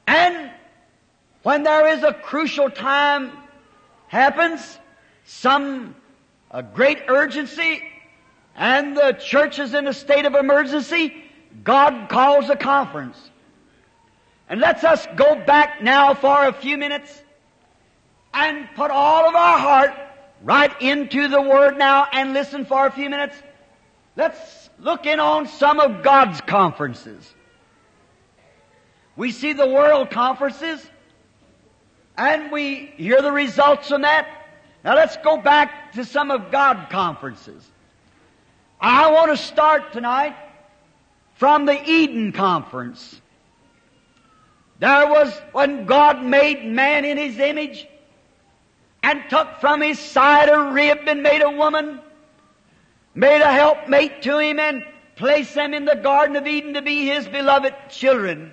[0.07, 0.51] And
[1.45, 3.31] when there is a crucial time
[4.09, 4.79] happens,
[5.27, 5.95] some
[6.51, 7.83] a great urgency,
[8.57, 11.23] and the church is in a state of emergency,
[11.63, 13.19] God calls a conference
[14.49, 17.23] and lets us go back now for a few minutes
[18.33, 19.95] and put all of our heart
[20.43, 23.37] right into the Word now and listen for a few minutes.
[24.17, 27.35] Let's look in on some of God's conferences.
[29.15, 30.85] We see the world conferences
[32.17, 34.29] and we hear the results from that.
[34.85, 37.65] Now let's go back to some of God conferences.
[38.81, 40.37] I want to start tonight
[41.37, 43.21] from the Eden conference.
[44.79, 47.87] There was when God made man in his image
[49.03, 52.01] and took from his side a rib and made a woman,
[53.15, 54.85] made a helpmate to him and
[55.17, 58.53] placed them in the Garden of Eden to be his beloved children.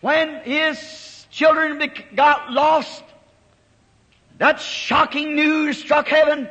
[0.00, 0.78] When his
[1.30, 3.02] children got lost,
[4.38, 6.48] that shocking news struck heaven.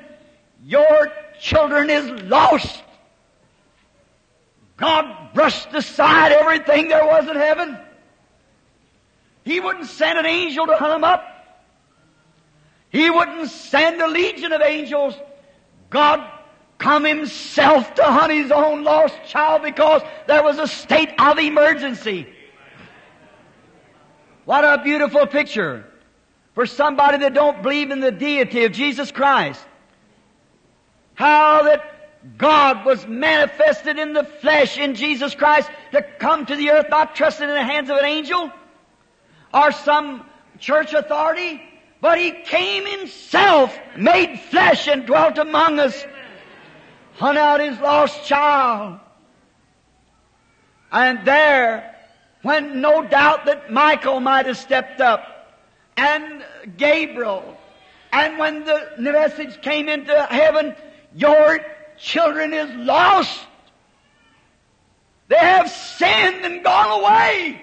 [0.65, 2.83] Your children is lost.
[4.77, 7.77] God brushed aside everything there was in heaven.
[9.43, 11.25] He wouldn't send an angel to hunt them up.
[12.89, 15.15] He wouldn't send a legion of angels.
[15.89, 16.25] God
[16.77, 22.27] come himself to hunt his own lost child because there was a state of emergency.
[24.49, 25.85] What a beautiful picture
[26.55, 29.63] for somebody that don't believe in the deity of Jesus Christ.
[31.13, 31.83] How that
[32.35, 37.13] God was manifested in the flesh in Jesus Christ to come to the earth not
[37.13, 38.51] trusting in the hands of an angel,
[39.53, 40.25] or some
[40.57, 41.61] church authority,
[42.01, 46.03] but He came Himself, made flesh and dwelt among us,
[47.17, 48.99] hunt out His lost child.
[50.91, 51.88] And there,
[52.41, 55.23] when no doubt that Michael might have stepped up,
[55.97, 56.43] and
[56.77, 57.57] Gabriel,
[58.11, 60.75] and when the message came into heaven,
[61.15, 61.59] your
[61.97, 63.39] children is lost.
[65.27, 67.61] They have sinned and gone away.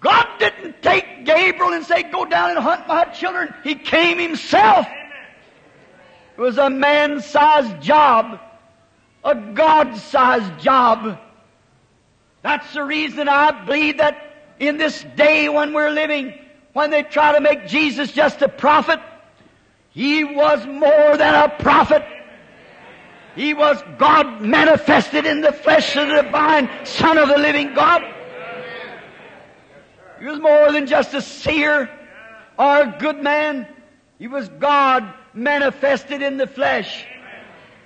[0.00, 3.54] God didn't take Gabriel and say, go down and hunt my children.
[3.62, 4.86] He came himself.
[6.36, 8.40] It was a man-sized job.
[9.22, 11.20] A God-sized job.
[12.42, 14.20] That's the reason I believe that
[14.58, 16.34] in this day when we're living,
[16.72, 19.00] when they try to make Jesus just a prophet,
[19.90, 22.04] He was more than a prophet.
[23.34, 28.02] He was God manifested in the flesh of the divine Son of the living God.
[30.18, 31.90] He was more than just a seer
[32.58, 33.66] or a good man.
[34.18, 37.06] He was God manifested in the flesh.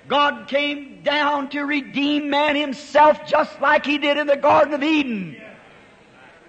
[0.07, 4.83] God came down to redeem man himself just like he did in the Garden of
[4.83, 5.41] Eden.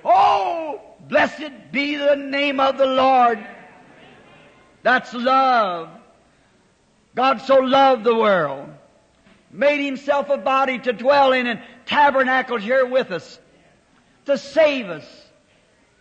[0.04, 3.44] Oh, blessed be the name of the Lord.
[4.82, 5.90] That's love.
[7.14, 8.68] God so loved the world,
[9.50, 13.40] made himself a body to dwell in and tabernacled here with us
[14.26, 15.04] to save us.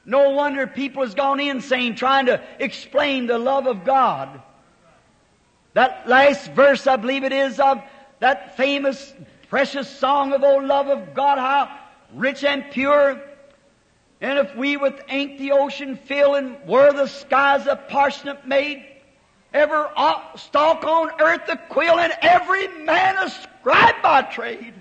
[0.06, 4.42] No wonder people has gone insane trying to explain the love of God.
[5.78, 7.84] That last verse, I believe it is, of
[8.18, 9.14] that famous,
[9.48, 11.70] precious song of O love of God, how
[12.16, 13.22] rich and pure.
[14.20, 18.88] And if we with ink the ocean fill and were the skies a parsnip made,
[19.54, 19.92] ever
[20.36, 24.74] stalk on earth the quill and every man a scribe by trade.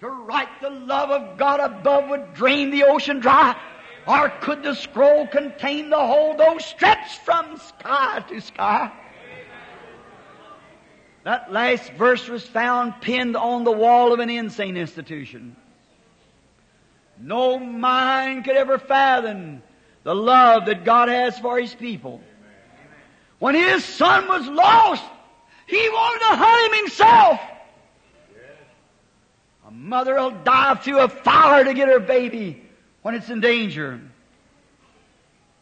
[0.00, 3.54] To write the love of God above would drain the ocean dry.
[4.08, 8.90] Or could the scroll contain the whole, though stretched from sky to sky?
[11.26, 15.56] That last verse was found pinned on the wall of an insane institution.
[17.18, 19.60] No mind could ever fathom
[20.04, 22.20] the love that God has for His people.
[23.40, 25.02] When His Son was lost,
[25.66, 27.40] He wanted to hunt Him Himself.
[29.66, 32.62] A mother will dive through a fire to get her baby
[33.02, 34.00] when it's in danger.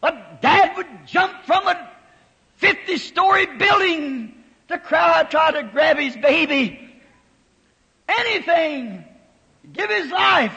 [0.03, 1.91] A dad would jump from a
[2.57, 6.81] 50 story building to crowd tried to grab his baby.
[8.09, 9.05] Anything.
[9.73, 10.57] Give his life.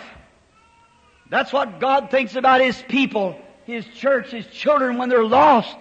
[1.30, 5.76] That's what God thinks about His people, His church, His children when they're lost.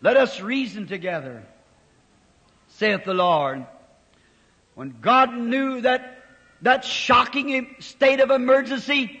[0.00, 1.44] Let us reason together,
[2.68, 3.66] saith the Lord.
[4.74, 6.24] When God knew that,
[6.62, 9.20] that shocking state of emergency,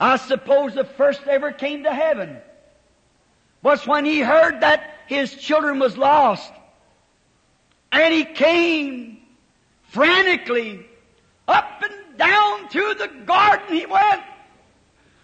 [0.00, 2.38] I suppose the first ever came to heaven
[3.62, 6.52] was when he heard that his children was lost.
[7.92, 9.18] And he came
[9.84, 10.86] frantically
[11.46, 14.22] up and down through the garden he went,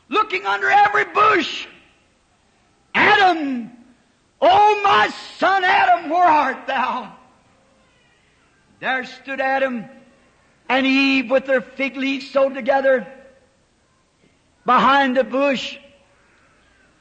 [0.09, 1.67] looking under every bush.
[2.95, 3.71] Adam,
[4.41, 5.09] oh my
[5.39, 7.15] son Adam, where art thou?
[8.81, 9.85] There stood Adam
[10.69, 13.07] and Eve with their fig leaves sewed together
[14.65, 15.79] behind the bush.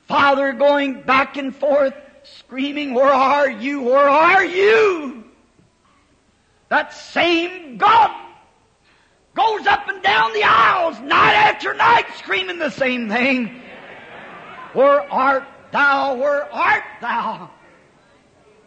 [0.07, 1.93] Father going back and forth,
[2.23, 3.81] screaming, Where are you?
[3.81, 5.23] Where are you?
[6.73, 8.09] That same God
[9.35, 13.61] goes up and down the aisles night after night screaming the same thing.
[14.73, 16.15] Where art thou?
[16.15, 17.51] Where art thou?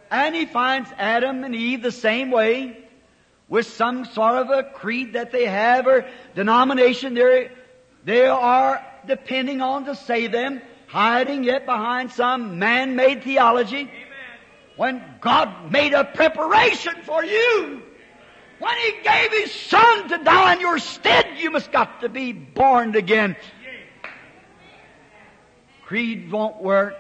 [0.09, 2.79] And he finds Adam and Eve the same way
[3.49, 7.51] with some sort of a creed that they have or denomination they
[8.05, 13.81] they are depending on to save them, hiding yet behind some man-made theology.
[13.81, 13.91] Amen.
[14.77, 17.83] When God made a preparation for you,
[18.59, 22.33] when He gave His Son to die in your stead, you must got to be
[22.33, 23.37] born again.
[25.85, 26.95] Creed won't work.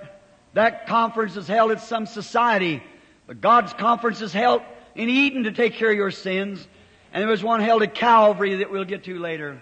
[0.52, 2.82] That conference is held at some society.
[3.26, 4.62] But God's conference is held
[4.94, 6.66] in Eden to take care of your sins.
[7.12, 9.60] And there was one held at Calvary that we'll get to later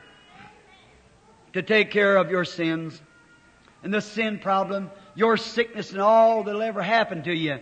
[1.55, 3.01] to take care of your sins.
[3.83, 7.61] And the sin problem, your sickness and all that'll ever happen to you.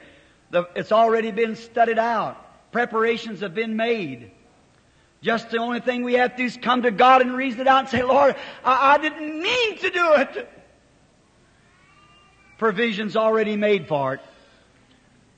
[0.51, 2.42] The, it's already been studied out.
[2.73, 4.33] Preparations have been made.
[5.21, 7.69] Just the only thing we have to do is come to God and reason it
[7.69, 10.49] out and say, Lord, I, I didn't mean to do it.
[12.59, 14.21] Provisions already made for it.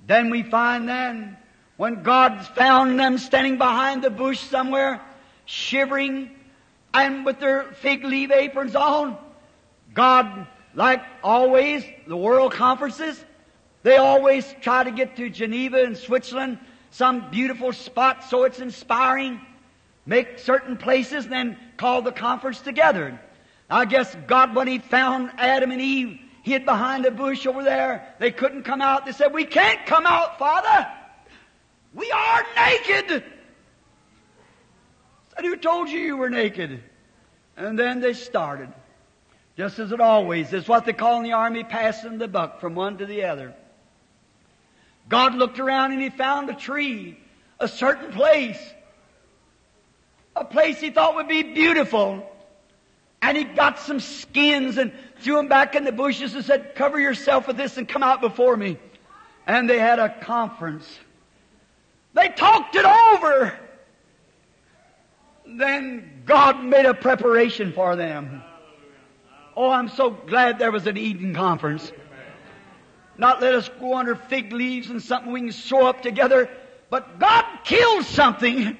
[0.06, 1.36] Then we find then,
[1.76, 5.00] when God found them standing behind the bush somewhere,
[5.44, 6.30] shivering
[6.94, 9.18] and with their fig leaf aprons on,
[9.92, 13.22] God, like always, the world conferences,
[13.82, 16.58] they always try to get to Geneva in Switzerland,
[16.94, 19.40] some beautiful spot so it's inspiring,
[20.06, 23.18] make certain places, then call the conference together.
[23.68, 28.14] I guess God, when He found Adam and Eve hid behind a bush over there.
[28.20, 29.06] They couldn't come out.
[29.06, 30.86] They said, We can't come out, Father.
[31.94, 33.24] We are naked.
[35.34, 36.80] said, Who told you you were naked?
[37.56, 38.72] And then they started.
[39.56, 42.74] Just as it always is what they call in the army passing the buck from
[42.74, 43.54] one to the other.
[45.08, 47.18] God looked around and he found a tree,
[47.60, 48.58] a certain place,
[50.36, 52.30] a place he thought would be beautiful.
[53.22, 57.00] And he got some skins and threw them back in the bushes and said, cover
[57.00, 58.78] yourself with this and come out before me.
[59.46, 60.86] And they had a conference.
[62.12, 63.58] They talked it over.
[65.46, 68.42] Then God made a preparation for them.
[69.56, 71.92] Oh, I'm so glad there was an Eden conference.
[73.16, 76.50] Not let us go under fig leaves and something we can sew up together,
[76.90, 78.76] but God killed something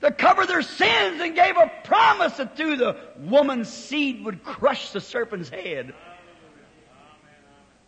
[0.00, 4.90] to cover their sins and gave a promise that through the woman's seed would crush
[4.90, 5.94] the serpent's head.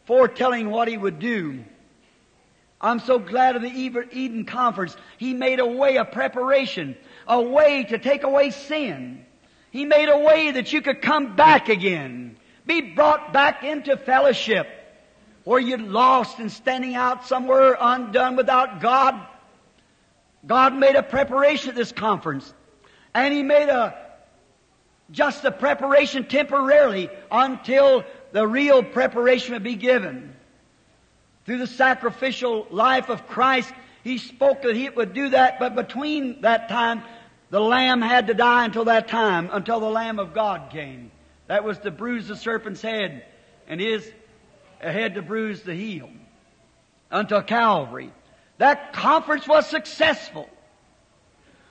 [0.06, 1.64] Foretelling what he would do.
[2.80, 4.96] I'm so glad of the Eden conference.
[5.18, 6.96] He made a way, of preparation,
[7.28, 9.26] a way to take away sin.
[9.70, 12.36] He made a way that you could come back again,
[12.66, 14.66] be brought back into fellowship,
[15.50, 19.20] where you'd lost and standing out somewhere undone without God.
[20.46, 22.54] God made a preparation at this conference.
[23.14, 23.98] And He made a,
[25.10, 30.36] just a preparation temporarily until the real preparation would be given.
[31.46, 33.74] Through the sacrificial life of Christ,
[34.04, 37.02] He spoke that He would do that, but between that time,
[37.50, 41.10] the Lamb had to die until that time, until the Lamb of God came.
[41.48, 43.24] That was to bruise the serpent's head,
[43.66, 44.08] and his
[44.80, 46.10] head to bruise the heel.
[47.10, 48.12] Until Calvary.
[48.58, 50.48] That conference was successful.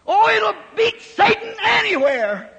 [0.06, 2.52] Oh, it'll beat Satan anywhere.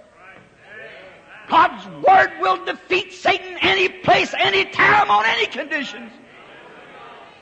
[1.48, 6.12] God's Word will defeat Satan any place, any time, on any conditions.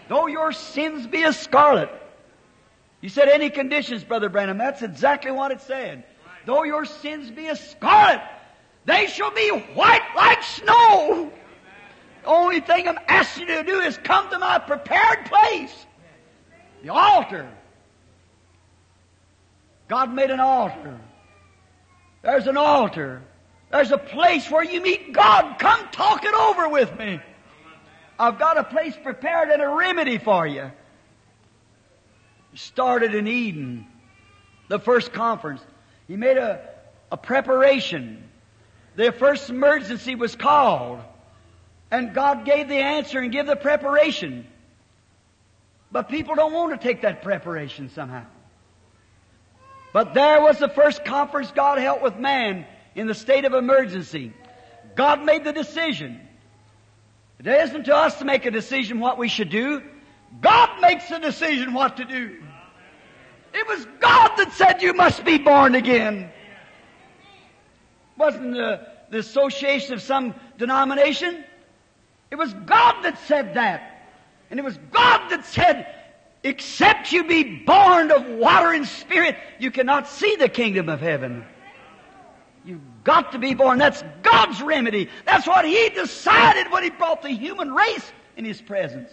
[0.08, 1.90] Though your sins be as scarlet.
[3.02, 4.58] You said any conditions, Brother Branham.
[4.58, 6.04] That's exactly what it said.
[6.46, 8.22] Though your sins be as scarlet,
[8.86, 11.30] they shall be white like snow.
[12.28, 15.86] Only thing I'm asking you to do is come to my prepared place.
[16.82, 17.48] The altar.
[19.88, 21.00] God made an altar.
[22.20, 23.22] There's an altar.
[23.72, 25.58] There's a place where you meet God.
[25.58, 27.18] Come talk it over with me.
[28.18, 30.70] I've got a place prepared and a remedy for you.
[32.52, 33.86] Started in Eden,
[34.68, 35.62] the first conference.
[36.06, 36.60] He made a,
[37.10, 38.22] a preparation.
[38.96, 41.00] The first emergency was called.
[41.90, 44.46] And God gave the answer and gave the preparation.
[45.90, 48.24] But people don't want to take that preparation somehow.
[49.92, 54.34] But there was the first conference God held with man in the state of emergency.
[54.94, 56.20] God made the decision.
[57.38, 59.82] It isn't to us to make a decision what we should do.
[60.40, 62.42] God makes the decision what to do.
[63.54, 66.30] It was God that said you must be born again.
[68.16, 71.44] Wasn't the, the association of some denomination.
[72.30, 74.06] It was God that said that.
[74.50, 75.94] And it was God that said,
[76.42, 81.44] except you be born of water and spirit, you cannot see the kingdom of heaven.
[82.64, 83.78] You've got to be born.
[83.78, 85.08] That's God's remedy.
[85.24, 89.10] That's what He decided when He brought the human race in His presence.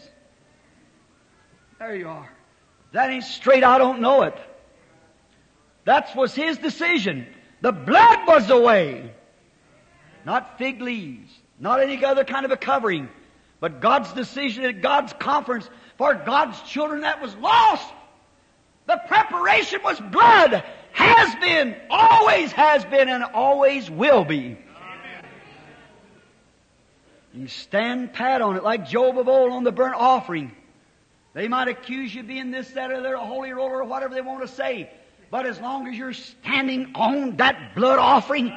[1.79, 2.29] There you are.
[2.91, 4.37] That ain't straight, I don't know it.
[5.85, 7.27] That was His decision.
[7.61, 9.11] The blood was the way.
[10.25, 11.31] Not fig leaves.
[11.59, 13.09] Not any other kind of a covering.
[13.59, 17.93] But God's decision at God's conference for God's children that was lost.
[18.87, 20.63] The preparation was blood.
[20.91, 24.57] Has been, always has been, and always will be.
[27.33, 30.53] You stand pat on it like Job of old on the burnt offering.
[31.33, 34.21] They might accuse you of being this, that, or the holy roller, or whatever they
[34.21, 34.89] want to say.
[35.29, 38.53] But as long as you're standing on that blood offering,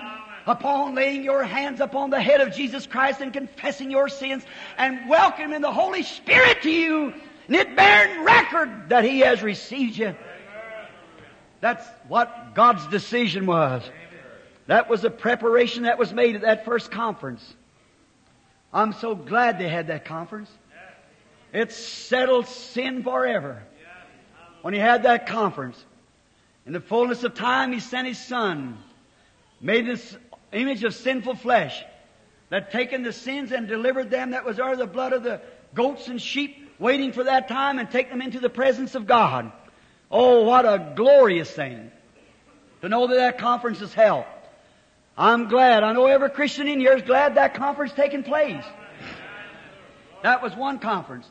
[0.49, 4.45] upon laying your hands upon the head of Jesus Christ and confessing your sins
[4.77, 7.13] and welcoming the Holy Spirit to you,
[7.47, 10.15] and it bearing record that He has received you.
[11.61, 13.83] That's what God's decision was.
[14.67, 17.55] That was the preparation that was made at that first conference.
[18.73, 20.51] I'm so glad they had that conference.
[21.53, 23.63] It settled sin forever.
[24.61, 25.83] When he had that conference,
[26.67, 28.77] in the fullness of time, he sent his son,
[29.61, 30.17] made this
[30.53, 31.85] image of sinful flesh,
[32.51, 35.41] that taken the sins and delivered them that was under the blood of the
[35.75, 39.53] goats and sheep, waiting for that time and take them into the presence of God.
[40.11, 41.91] Oh, what a glorious thing
[42.81, 44.25] to know that that conference is held.
[45.17, 45.83] I'm glad.
[45.83, 48.65] I know every Christian in here is glad that conference taking place.
[50.23, 51.29] That was one conference.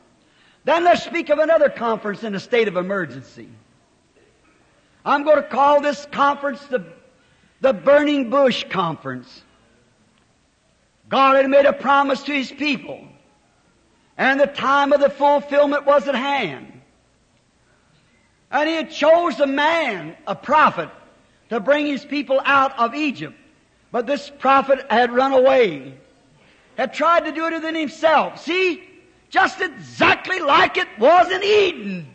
[0.65, 3.47] Then let's speak of another conference in a state of emergency.
[5.05, 6.86] I'm going to call this conference the,
[7.62, 9.43] the Burning Bush Conference.
[11.10, 13.08] God had made a promise to His people,
[14.18, 16.82] and the time of the fulfillment was at hand.
[18.51, 20.89] And He had chose a man, a prophet,
[21.49, 23.36] to bring His people out of Egypt.
[23.91, 25.93] But this prophet had run away,
[26.78, 28.43] had tried to do it within himself.
[28.43, 28.84] See?
[29.30, 32.08] Just exactly like it was in Eden.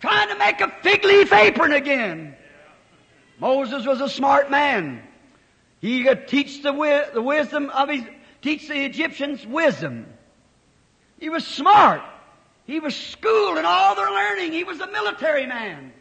[0.00, 2.34] Trying to make a fig leaf apron again.
[3.40, 5.02] Moses was a smart man.
[5.80, 8.04] He could teach the, wi- the wisdom of his,
[8.42, 10.06] teach the Egyptians wisdom.
[11.18, 12.02] He was smart.
[12.66, 14.52] He was schooled in all their learning.
[14.52, 15.92] He was a military man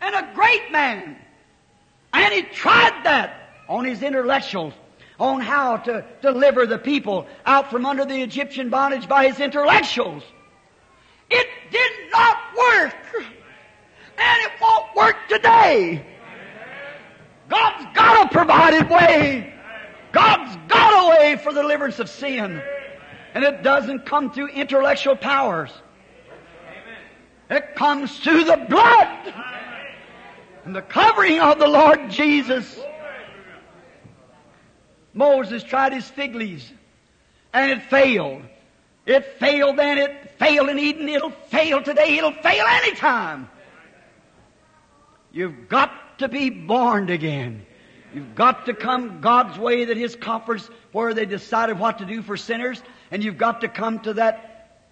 [0.00, 1.16] and a great man.
[2.12, 4.74] And he tried that on his intellectuals,
[5.20, 10.24] on how to deliver the people out from under the Egyptian bondage by his intellectuals.
[11.30, 12.94] It did not work.
[14.20, 16.04] And it won't work today.
[17.48, 19.54] God's got a provided way.
[20.12, 22.62] God's got a way for the deliverance of sin.
[23.34, 25.70] And it doesn't come through intellectual powers.
[27.50, 29.34] It comes through the blood
[30.64, 32.78] and the covering of the Lord Jesus.
[35.14, 36.70] Moses tried his fig leaves
[37.54, 38.42] and it failed.
[39.06, 43.48] It failed then, it failed in Eden, it'll fail today, it'll fail anytime.
[45.32, 47.64] You've got to be born again.
[48.14, 52.22] You've got to come God's way that His conference where they decided what to do
[52.22, 54.88] for sinners, and you've got to come to that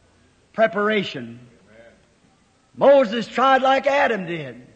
[0.52, 1.40] preparation.
[2.76, 4.66] Moses tried like Adam did.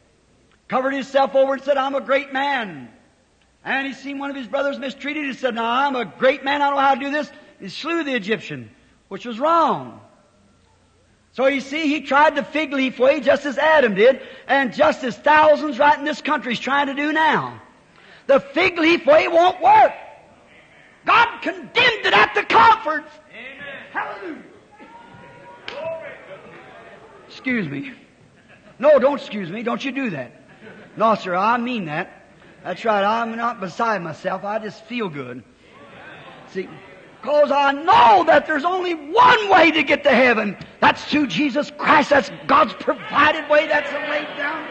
[0.68, 2.88] Covered himself over and said, I'm a great man.
[3.64, 5.24] And he seen one of his brothers mistreated.
[5.24, 6.62] He said, Now I'm a great man.
[6.62, 7.30] I don't know how to do this.
[7.58, 8.70] He slew the Egyptian,
[9.08, 10.00] which was wrong.
[11.32, 15.04] So you see, he tried the fig leaf way just as Adam did, and just
[15.04, 17.60] as thousands right in this country is trying to do now.
[18.26, 19.92] The fig leaf way won't work.
[21.06, 23.08] God condemned it at the conference.
[23.32, 23.76] Amen.
[23.92, 24.42] Hallelujah.
[27.28, 27.92] Excuse me.
[28.78, 29.62] No, don't excuse me.
[29.62, 30.32] Don't you do that.
[30.96, 32.26] No, sir, I mean that.
[32.64, 33.04] That's right.
[33.04, 34.44] I'm not beside myself.
[34.44, 35.42] I just feel good.
[36.48, 36.68] See,
[37.20, 40.56] because I know that there's only one way to get to heaven.
[40.80, 42.10] That's through Jesus Christ.
[42.10, 43.66] That's God's provided way.
[43.66, 44.66] That's laid down.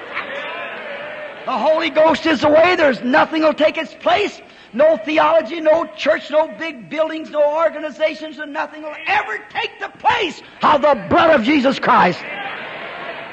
[1.46, 2.76] The Holy Ghost is the way.
[2.76, 4.42] There's nothing will take its place.
[4.74, 9.90] No theology, no church, no big buildings, no organizations, and nothing will ever take the
[10.00, 12.20] place of the blood of Jesus Christ.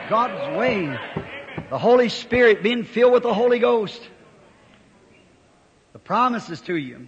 [0.08, 0.86] God's way.
[1.68, 4.00] The Holy Spirit being filled with the Holy Ghost.
[5.92, 7.06] The promises to you.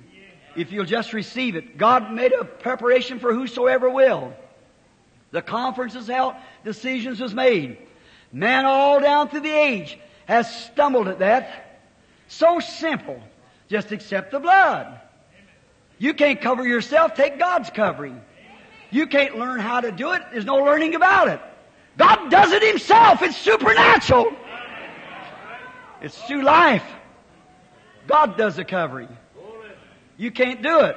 [0.57, 1.79] If you'll just receive it.
[1.79, 4.33] God made a preparation for whosoever will.
[5.31, 6.35] The conference is held,
[6.65, 7.79] decisions was made.
[8.33, 11.81] Man all down through the age has stumbled at that.
[12.29, 13.23] So simple.
[13.69, 15.01] Just accept the blood.
[15.99, 18.21] You can't cover yourself, take God's covering.
[18.91, 21.41] You can't learn how to do it, there's no learning about it.
[21.99, 24.33] God does it Himself, it's supernatural.
[26.01, 26.85] It's through life.
[28.07, 29.09] God does the covering.
[30.19, 30.97] You can't do it.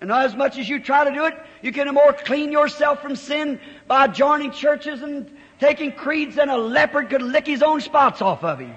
[0.00, 3.14] And as much as you try to do it, you can more clean yourself from
[3.14, 5.30] sin by joining churches and
[5.60, 8.74] taking creeds than a leopard could lick his own spots off of him.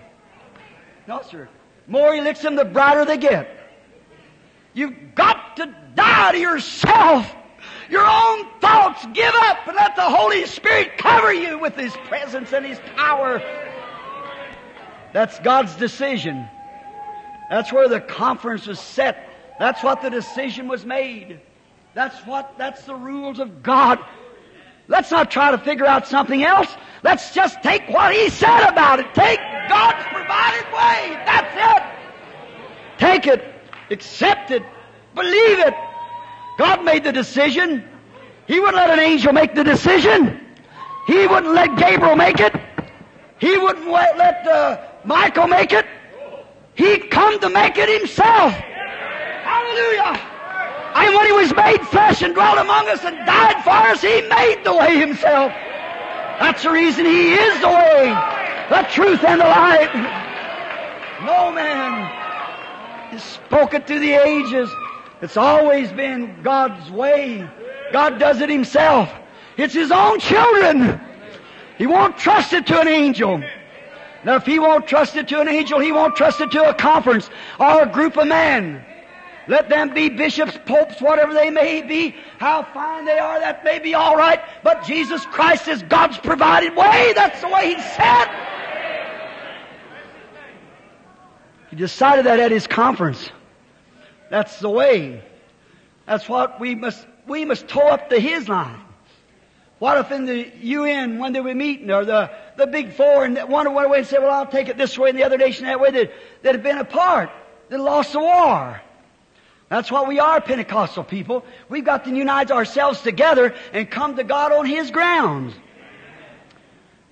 [1.08, 1.50] No, sir.
[1.88, 3.50] More he licks them, the brighter they get.
[4.76, 7.34] You've got to die to yourself.
[7.90, 9.06] Your own thoughts.
[9.14, 13.42] Give up and let the Holy Spirit cover you with His presence and His power.
[15.14, 16.48] That's God's decision.
[17.50, 19.30] That's where the conference was set.
[19.60, 21.40] That's what the decision was made.
[21.94, 24.00] That's what, that's the rules of God.
[24.88, 26.68] Let's not try to figure out something else.
[27.04, 29.14] Let's just take what He said about it.
[29.16, 29.40] Take
[29.70, 31.22] God's provided way.
[31.26, 31.84] That's it.
[32.98, 33.44] Take it.
[33.90, 34.64] Accept it.
[35.16, 35.74] Believe it.
[36.58, 37.88] God made the decision.
[38.48, 40.40] He wouldn't let an angel make the decision.
[41.08, 42.56] He wouldn't let Gabriel make it.
[43.40, 45.86] He wouldn't let uh, Michael make it.
[46.76, 48.54] He'd come to make it himself.
[48.54, 50.20] Hallelujah.
[50.96, 54.22] And when he was made flesh and dwelt among us and died for us, he
[54.22, 55.52] made the way himself.
[56.40, 58.10] That's the reason he is the way,
[58.70, 59.94] the truth, and the light.
[61.26, 62.04] No man
[63.12, 64.70] has spoken through the ages.
[65.22, 67.48] It's always been God's way.
[67.94, 69.10] God does it himself.
[69.58, 71.00] It's his own children.
[71.78, 73.42] He won't trust it to an angel.
[74.26, 76.74] Now, if he won't trust it to an angel, he won't trust it to a
[76.74, 78.84] conference or a group of men.
[79.48, 83.78] Let them be bishops, popes, whatever they may be, how fine they are, that may
[83.78, 87.14] be all right, but Jesus Christ is God's provided way.
[87.16, 88.26] That's the way He said.
[91.70, 93.30] He decided that at His conference.
[94.32, 95.24] That's the way.
[96.08, 98.85] That's what we must, we must toe up to His line.
[99.80, 103.38] What if in the UN, when they were meeting, or the, the Big Four, and
[103.50, 105.66] one went away and said, well, I'll take it this way, and the other nation
[105.66, 106.12] that way, that,
[106.44, 107.30] that had been apart,
[107.70, 108.82] that lost the war.
[109.68, 111.44] That's what we are, Pentecostal people.
[111.68, 115.54] We've got to unite ourselves together and come to God on His grounds.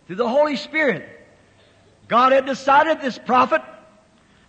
[0.08, 1.10] Through the Holy Spirit.
[2.08, 3.62] God had decided this prophet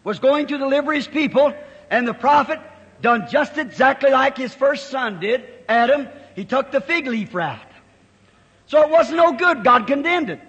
[0.04, 1.54] was going to deliver His people,
[1.90, 2.60] and the prophet
[3.04, 6.08] done just exactly like his first son did, Adam.
[6.34, 7.60] He took the fig leaf route.
[8.66, 9.64] So it wasn't no good.
[9.64, 10.40] God condemned it.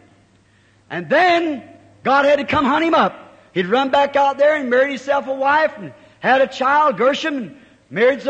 [0.90, 1.64] And then
[2.04, 3.38] God had to come hunt him up.
[3.54, 7.38] He'd run back out there and married himself a wife and had a child, Gershom,
[7.38, 7.58] and
[7.90, 8.22] married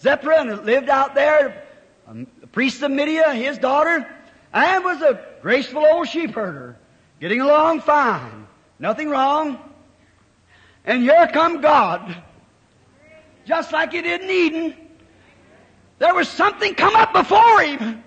[0.00, 1.64] Zipporah and lived out there.
[2.06, 4.06] Um, a priest of Midian, his daughter,
[4.52, 6.76] and was a graceful old sheep herder,
[7.20, 8.46] getting along fine.
[8.78, 9.58] Nothing wrong.
[10.84, 12.16] And here come God.
[13.46, 14.74] Just like he did in Eden.
[15.98, 18.04] There was something come up before him.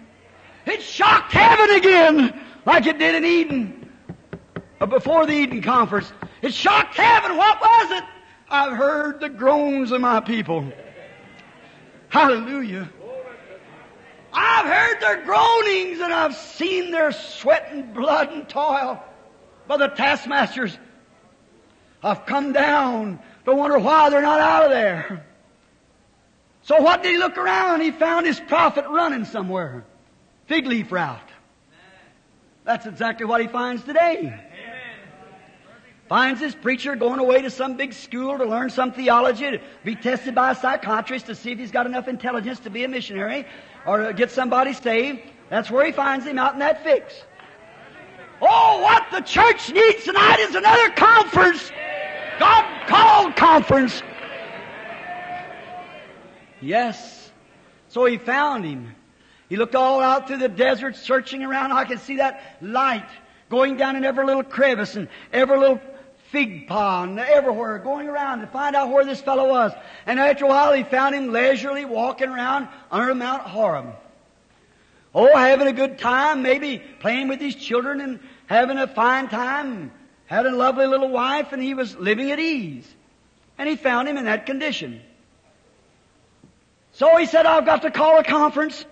[0.66, 3.90] It shocked heaven again, like it did in Eden,
[4.80, 6.12] or before the Eden conference.
[6.42, 7.38] It shocked heaven.
[7.38, 8.04] What was it?
[8.50, 10.72] I've heard the groans of my people.
[12.10, 12.90] Hallelujah.
[14.34, 19.02] I've heard their groanings and I've seen their sweat and blood and toil
[19.68, 20.78] by the taskmasters.
[22.04, 25.26] I've come down to wonder why they're not out of there.
[26.64, 27.82] So what did he look around?
[27.82, 29.86] He found his prophet running somewhere
[30.52, 31.32] fig leaf route.
[32.66, 34.38] That's exactly what he finds today.
[36.10, 39.96] Finds his preacher going away to some big school to learn some theology, to be
[39.96, 43.48] tested by a psychiatrist to see if he's got enough intelligence to be a missionary
[43.86, 45.22] or to get somebody saved.
[45.50, 47.14] That's where he finds him out in that fix.
[48.42, 51.72] Oh, what the church needs tonight is another conference.
[52.40, 54.04] God called conference.
[56.60, 57.32] Yes.
[57.88, 58.96] So he found him.
[59.52, 61.74] He looked all out through the desert, searching around.
[61.74, 63.10] Oh, I could see that light
[63.50, 65.82] going down in every little crevice and every little
[66.30, 69.74] fig pond, everywhere, going around to find out where this fellow was.
[70.06, 73.94] And after a while, he found him leisurely walking around under Mount Horeb.
[75.14, 79.92] Oh, having a good time, maybe playing with his children and having a fine time,
[80.28, 82.88] had a lovely little wife, and he was living at ease.
[83.58, 85.02] And he found him in that condition.
[86.94, 88.86] So he said, I've got to call a conference.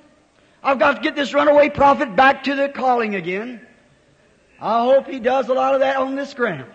[0.63, 3.65] I've got to get this runaway prophet back to the calling again.
[4.59, 6.65] I hope he does a lot of that on this ground.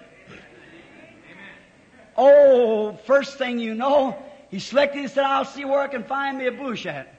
[2.16, 4.16] Oh, first thing you know,
[4.50, 7.12] he selected and said, I'll see where I can find me a bush at.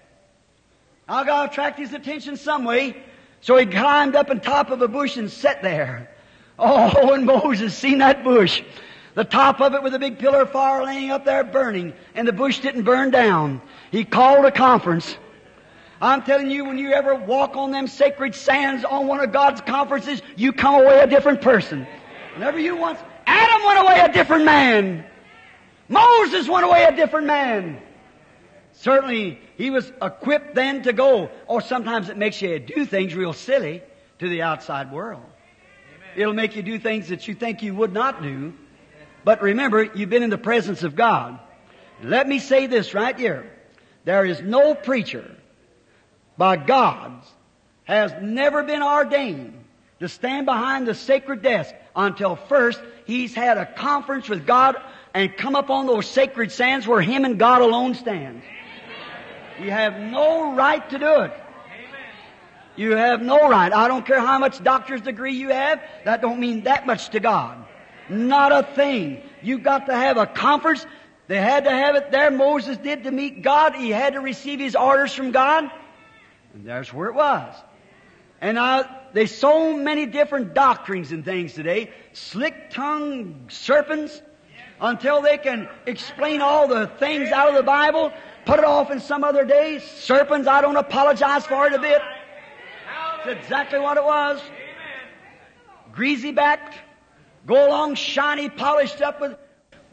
[1.08, 3.04] I've gotta attract his attention some way.
[3.42, 6.10] So he climbed up on top of a bush and sat there.
[6.58, 8.64] Oh, and Moses seen that bush,
[9.14, 12.28] the top of it with a big pillar of fire laying up there burning, and
[12.28, 13.62] the bush didn't burn down.
[13.92, 15.18] He called a conference.
[16.06, 19.62] I'm telling you, when you ever walk on them sacred sands on one of God's
[19.62, 21.88] conferences, you come away a different person.
[22.36, 25.04] Whenever you once, Adam went away a different man.
[25.90, 27.82] Moses went away a different man.
[28.74, 31.32] Certainly, he was equipped then to go.
[31.48, 33.82] Or sometimes it makes you do things real silly
[34.20, 35.24] to the outside world.
[36.16, 38.54] It'll make you do things that you think you would not do.
[39.24, 41.40] But remember, you've been in the presence of God.
[42.04, 43.52] Let me say this right here.
[44.04, 45.36] There is no preacher
[46.38, 47.22] by God
[47.86, 49.54] has never been ordained
[50.00, 54.76] to stand behind the sacred desk until first he's had a conference with God
[55.14, 58.44] and come up on those sacred sands where him and God alone stands.
[59.62, 61.34] You have no right to do it.
[62.76, 63.72] You have no right.
[63.72, 65.82] I don't care how much doctor's degree you have.
[66.04, 67.66] That don't mean that much to God.
[68.10, 69.22] Not a thing.
[69.42, 70.86] You got to have a conference.
[71.28, 72.30] They had to have it there.
[72.30, 73.76] Moses did to meet God.
[73.76, 75.72] He had to receive his orders from God.
[76.56, 77.54] And there's where it was.
[78.40, 81.92] And uh, there's so many different doctrines and things today.
[82.14, 84.22] Slick-tongued serpents
[84.80, 88.14] until they can explain all the things out of the Bible.
[88.46, 89.80] Put it off in some other day.
[89.80, 92.02] Serpents, I don't apologize for it a bit.
[93.26, 94.42] It's exactly what it was.
[95.92, 96.78] Greasy backed,
[97.46, 99.36] go along shiny, polished up with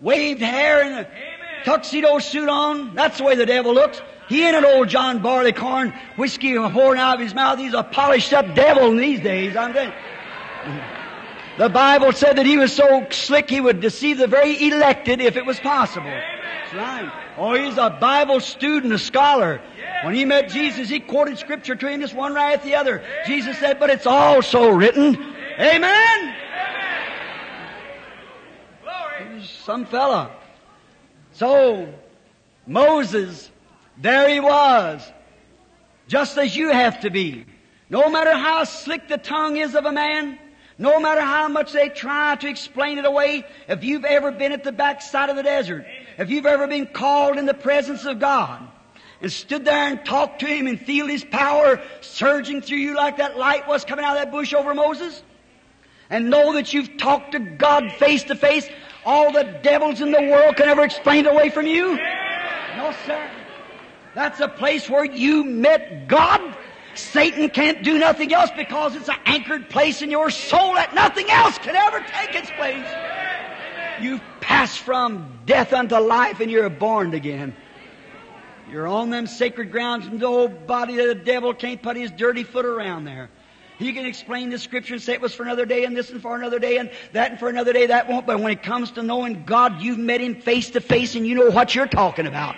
[0.01, 2.95] waved hair and a tuxedo suit on.
[2.95, 4.01] That's the way the devil looks.
[4.33, 7.59] He ain't an old John Barleycorn whiskey pouring out of his mouth.
[7.59, 9.55] He's a polished up devil in these days.
[9.57, 9.93] I'm telling
[11.59, 15.37] The Bible said that he was so slick he would deceive the very elected if
[15.37, 16.07] it was possible.
[16.07, 17.13] That's right.
[17.37, 19.61] Oh, he's a Bible student, a scholar.
[20.03, 23.05] When he met Jesus, he quoted scripture to him, just one right at the other.
[23.27, 25.15] Jesus said, but it's also written.
[25.61, 26.35] Amen?
[29.35, 30.31] He's some fella.
[31.33, 31.93] So,
[32.67, 33.52] Moses,
[33.99, 35.03] there he was.
[36.09, 37.47] Just as you have to be.
[37.89, 40.39] No matter how slick the tongue is of a man,
[40.79, 44.65] no matter how much they try to explain it away, if you've ever been at
[44.65, 45.85] the backside of the desert,
[46.19, 48.67] if you've ever been called in the presence of God,
[49.21, 53.19] and stood there and talked to him and feel his power surging through you like
[53.19, 55.23] that light was coming out of that bush over Moses,
[56.11, 58.69] and know that you've talked to God face to face,
[59.05, 61.97] all the devils in the world can ever explain it away from you?
[62.77, 63.31] No, sir.
[64.15, 66.57] That's a place where you met God.
[66.95, 71.31] Satan can't do nothing else because it's an anchored place in your soul that nothing
[71.31, 72.87] else can ever take its place.
[74.01, 77.57] You've passed from death unto life and you're born again.
[78.71, 82.11] You're on them sacred grounds and the old body of the devil can't put his
[82.11, 83.31] dirty foot around there.
[83.79, 86.23] He can explain the scripture and say it was for another day and this and
[86.23, 88.27] for another day and that and for another day that won't.
[88.27, 91.35] But when it comes to knowing God, you've met Him face to face and you
[91.35, 92.55] know what you're talking about.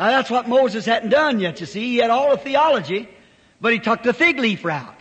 [0.00, 1.80] Now that's what Moses hadn't done yet, you see.
[1.80, 3.06] He had all the theology,
[3.60, 4.98] but he took the fig leaf route.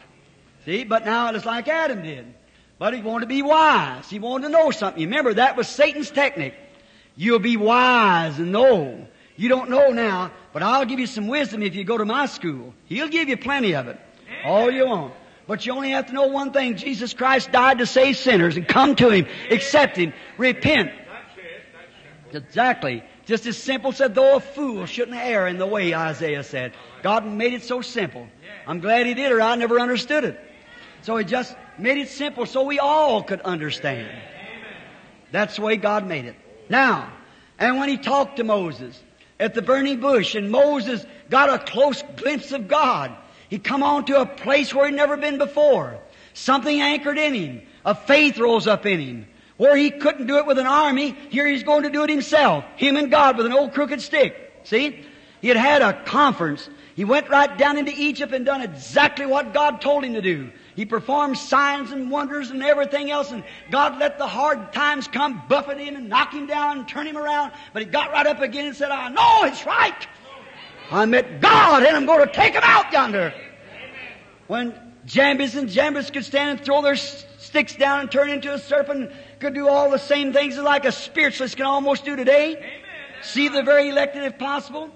[0.65, 2.33] See, but now it's like Adam did.
[2.79, 4.09] But he wanted to be wise.
[4.09, 5.01] He wanted to know something.
[5.01, 6.53] Remember, that was Satan's technique.
[7.15, 9.07] You'll be wise and know.
[9.37, 12.25] You don't know now, but I'll give you some wisdom if you go to my
[12.25, 12.73] school.
[12.87, 13.97] He'll give you plenty of it.
[14.43, 15.13] All you want.
[15.47, 16.75] But you only have to know one thing.
[16.75, 20.91] Jesus Christ died to save sinners and come to Him, accept Him, repent.
[22.33, 23.01] Exactly.
[23.29, 26.73] Just as simple said, though a fool shouldn't err in the way, Isaiah said.
[27.03, 28.27] God made it so simple.
[28.65, 30.39] I'm glad He did or I never understood it.
[31.03, 34.09] So He just made it simple so we all could understand.
[35.31, 36.37] That's the way God made it.
[36.69, 37.13] Now,
[37.59, 38.99] and when He talked to Moses
[39.39, 43.15] at the burning bush and Moses got a close glimpse of God,
[43.47, 45.99] he come on to a place where he'd never been before.
[46.33, 47.61] Something anchored in him.
[47.85, 49.27] A faith rose up in him.
[49.59, 52.63] Where he couldn't do it with an army, here he's going to do it himself.
[52.77, 54.53] Him and God with an old crooked stick.
[54.63, 55.05] See?
[55.41, 56.69] He had had a conference.
[56.95, 60.49] He went right down into Egypt and done exactly what God told him to do.
[60.77, 65.43] He performed signs and wonders and everything else, and God let the hard times come,
[65.49, 67.51] buffet him and knock him down and turn him around.
[67.73, 70.07] But he got right up again and said, I know it's right.
[70.89, 73.33] I met God and I'm going to take him out yonder.
[74.47, 74.73] When
[75.05, 79.11] Jannes and Jambres could stand and throw their sticks down and turn into a serpent,
[79.39, 82.63] could do all the same things like a spiritualist can almost do today.
[83.21, 84.89] See the very elected if possible.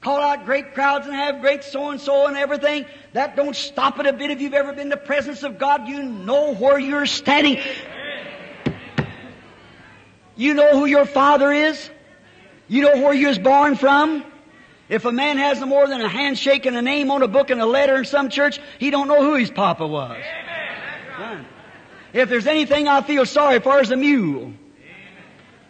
[0.00, 2.86] Call out great crowds and have great so and so and everything.
[3.12, 5.88] That don't stop it a bit if you've ever been in the presence of God.
[5.88, 7.60] You know where you're standing.
[10.36, 11.90] You know who your father is.
[12.68, 14.24] You know where you was born from.
[14.88, 17.50] If a man has no more than a handshake and a name on a book
[17.50, 20.22] and a letter in some church, he don't know who his papa was.
[21.18, 21.44] Right.
[22.12, 24.52] If there's anything I feel sorry for, is a mule.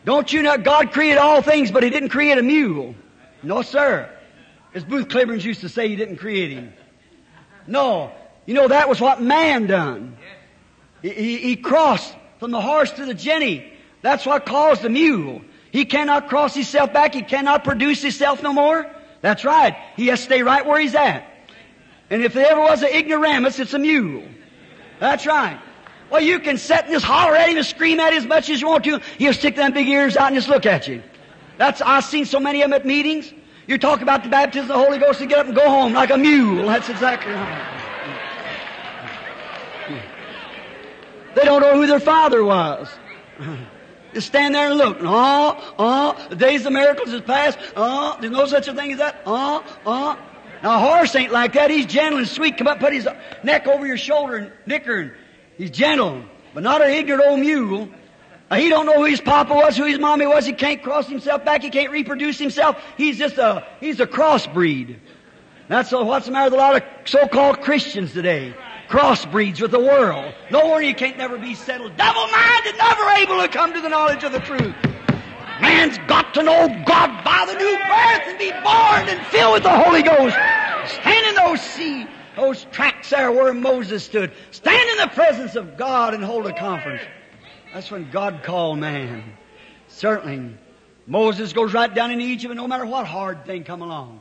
[0.05, 2.95] Don't you know God created all things, but He didn't create a mule?
[3.43, 4.11] No, sir.
[4.75, 6.73] As Booth-Clibborn used to say, He didn't create him.
[7.67, 8.13] No.
[8.47, 10.17] You know, that was what man done.
[11.03, 13.73] He, he, he crossed from the horse to the jenny.
[14.03, 15.43] That's what caused the mule.
[15.71, 17.15] He cannot cross himself back.
[17.15, 18.91] He cannot produce himself no more.
[19.21, 19.77] That's right.
[19.97, 21.27] He has to stay right where he's at.
[22.11, 24.23] And if there ever was an ignoramus, it's a mule.
[24.99, 25.61] That's right.
[26.11, 28.49] Well, you can sit and just holler at him and scream at him as much
[28.49, 29.01] as you want to.
[29.19, 31.03] He'll stick them big ears out and just look at you.
[31.59, 33.33] That's, I've seen so many of them at meetings.
[33.67, 35.93] You talk about the baptism of the Holy Ghost and get up and go home
[35.93, 36.67] like a mule.
[36.67, 37.75] That's exactly right.
[41.35, 42.89] They don't know who their father was.
[44.15, 44.97] Just stand there and look.
[45.03, 47.59] Oh, oh, the days of miracles is past.
[47.77, 49.21] Oh, there's no such a thing as that.
[49.27, 50.19] Oh, oh.
[50.63, 51.71] Now a horse ain't like that.
[51.71, 52.57] He's gentle and sweet.
[52.57, 53.07] Come up, put his
[53.43, 55.13] neck over your shoulder and nicker and
[55.59, 56.23] he's gentle.
[56.55, 57.91] But not an ignorant old mule.
[58.51, 60.47] Now, he don't know who his papa was, who his mommy was.
[60.47, 61.63] He can't cross himself back.
[61.63, 62.83] He can't reproduce himself.
[62.97, 64.97] He's just a, he's a crossbreed.
[65.69, 68.55] That's what's the matter with a lot of so-called Christians today.
[68.89, 70.33] Crossbreeds with the world.
[70.51, 71.95] No wonder you can't never be settled.
[71.99, 74.75] Double-minded, never able to come to the knowledge of the truth.
[75.61, 79.63] Man's got to know God by the new birth and be born and filled with
[79.65, 80.35] the Holy Ghost.
[80.87, 82.07] Stand in those sea,
[82.39, 84.33] those tracks there where Moses stood.
[84.51, 87.03] Stand in the presence of God and hold a conference.
[87.75, 89.37] That's when God called man.
[89.89, 90.55] Certainly,
[91.07, 94.21] Moses goes right down into Egypt, and no matter what hard thing come along,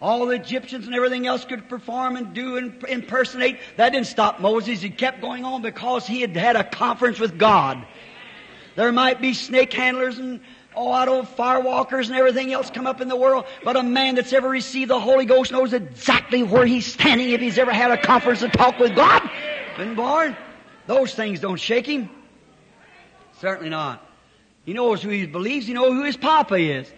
[0.00, 3.58] all the Egyptians and everything else could perform and do and impersonate.
[3.76, 4.80] That didn't stop Moses.
[4.80, 7.86] He kept going on because he had had a conference with God.
[8.74, 10.40] There might be snake handlers and
[10.76, 13.82] oh, I don't fire walkers and everything else come up in the world, but a
[13.82, 17.72] man that's ever received the Holy Ghost knows exactly where he's standing if he's ever
[17.72, 19.28] had a conference and talk with God.
[19.76, 20.36] Been born.
[20.86, 22.10] Those things don't shake him.
[23.40, 24.06] Certainly not.
[24.64, 25.66] He knows who he believes.
[25.66, 26.92] He knows who his papa is.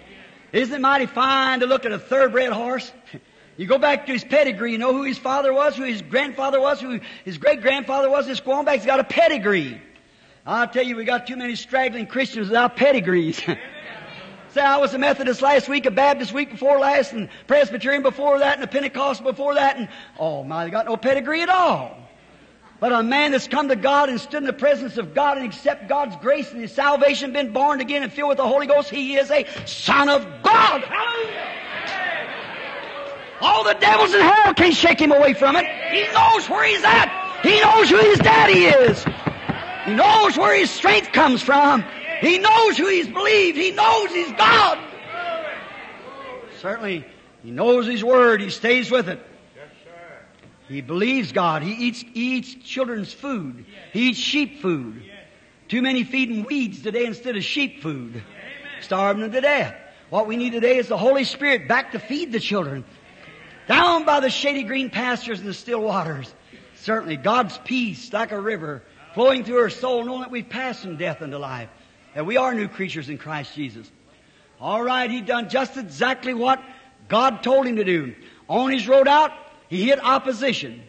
[0.53, 2.91] Isn't it mighty fine to look at a thoroughbred horse?
[3.57, 6.61] You go back to his pedigree, you know who his father was, who his grandfather
[6.61, 9.81] was, who his great grandfather was, back, he's got a pedigree.
[10.47, 13.41] I'll tell you, we got too many straggling Christians without pedigrees.
[14.51, 18.39] Say, I was a Methodist last week, a Baptist week before last, and Presbyterian before
[18.39, 19.89] that, and a Pentecost before that, and
[20.19, 21.97] oh my, they got no pedigree at all.
[22.79, 25.47] But a man that's come to God and stood in the presence of God and
[25.47, 28.91] accept God's grace and his salvation, been born again and filled with the Holy Ghost,
[28.91, 30.83] he is a son of God.
[30.83, 31.49] Hallelujah!
[33.41, 35.67] All the devils in hell can't shake him away from it.
[35.91, 37.41] He knows where he's at.
[37.43, 39.05] He knows who his daddy is.
[39.85, 41.85] He knows where his strength comes from.
[42.21, 43.59] He knows who he's believed.
[43.59, 44.79] He knows he's God.
[46.61, 47.05] Certainly,
[47.43, 48.41] he knows his word.
[48.41, 49.21] He stays with it.
[50.69, 51.63] He believes God.
[51.63, 53.67] He eats, he eats children's food.
[53.93, 55.03] He eats sheep food.
[55.69, 58.23] Too many feeding weeds today instead of sheep food.
[58.81, 59.75] Starving them to death.
[60.09, 62.85] What we need today is the Holy Spirit back to feed the children.
[63.69, 66.33] Down by the shady green pastures and the still waters.
[66.77, 68.83] Certainly, God's peace like a river
[69.15, 71.69] flowing through our soul, knowing that we've passed from death into life.
[72.15, 73.91] That we are new creatures in Christ Jesus.
[74.61, 76.63] All right, he done just exactly what
[77.09, 78.15] God told him to do.
[78.49, 79.33] On his road out,
[79.69, 80.83] he hit opposition.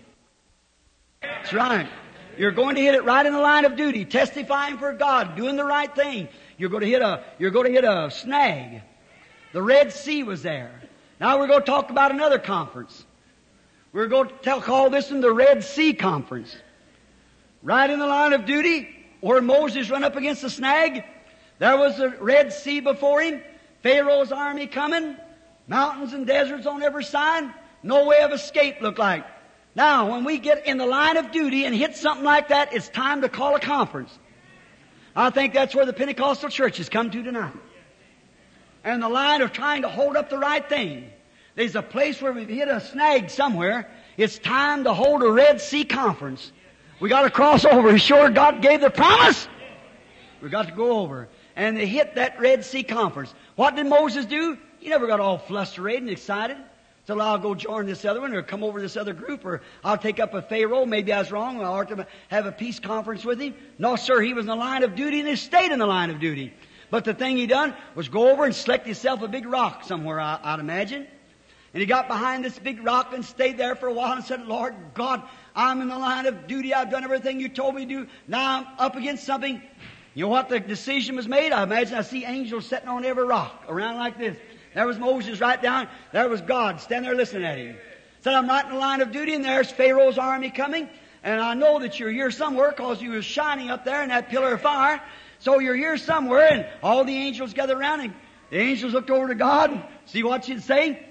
[1.21, 1.87] That's right.
[2.37, 5.55] You're going to hit it right in the line of duty, testifying for God, doing
[5.55, 6.27] the right thing.
[6.57, 8.81] You're going to hit a, you're going to hit a snag.
[9.53, 10.81] The Red Sea was there.
[11.19, 13.05] Now we're going to talk about another conference.
[13.93, 16.55] We're going to tell, call this one the Red Sea Conference.
[17.65, 18.87] Right in the line of duty,
[19.21, 21.03] where Moses run up against the snag,
[21.57, 23.41] there was the Red Sea before him,
[23.81, 25.17] Pharaoh's army coming,
[25.67, 27.51] mountains and deserts on every side,
[27.81, 29.25] no way of escape looked like.
[29.73, 32.87] Now, when we get in the line of duty and hit something like that, it's
[32.87, 34.15] time to call a conference.
[35.15, 37.55] I think that's where the Pentecostal church has come to tonight
[38.83, 41.09] and the line of trying to hold up the right thing.
[41.55, 43.89] There's a place where we've hit a snag somewhere.
[44.17, 46.51] It's time to hold a Red Sea conference.
[46.99, 47.97] We got to cross over.
[47.97, 49.47] Sure, God gave the promise.
[50.41, 53.33] We got to go over and they hit that Red Sea conference.
[53.55, 54.57] What did Moses do?
[54.79, 56.57] He never got all flustered and excited.
[57.07, 59.97] So I'll go join this other one or come over this other group or I'll
[59.97, 60.85] take up a Pharaoh.
[60.85, 61.61] Maybe I was wrong.
[61.63, 63.53] I'll have a peace conference with him.
[63.77, 64.21] No, sir.
[64.21, 66.51] He was in the line of duty and he stayed in the line of duty.
[66.89, 70.19] But the thing he done was go over and select himself a big rock somewhere,
[70.19, 71.07] I, would imagine.
[71.73, 74.45] And he got behind this big rock and stayed there for a while and said,
[74.47, 75.23] Lord God,
[75.55, 76.73] I'm in the line of duty.
[76.73, 78.07] I've done everything you told me to do.
[78.27, 79.61] Now I'm up against something.
[80.13, 81.51] You know what the decision was made?
[81.51, 84.37] I imagine I see angels sitting on every rock around like this.
[84.73, 85.87] There was Moses right down.
[86.11, 87.77] There was God standing there listening at him.
[88.21, 90.89] Said, I'm not in the line of duty and there's Pharaoh's army coming.
[91.23, 94.29] And I know that you're here somewhere because you were shining up there in that
[94.29, 95.01] pillar of fire.
[95.39, 98.13] So you're here somewhere and all the angels gathered around and
[98.49, 99.85] the angels looked over to God.
[100.05, 101.05] See what she'd say?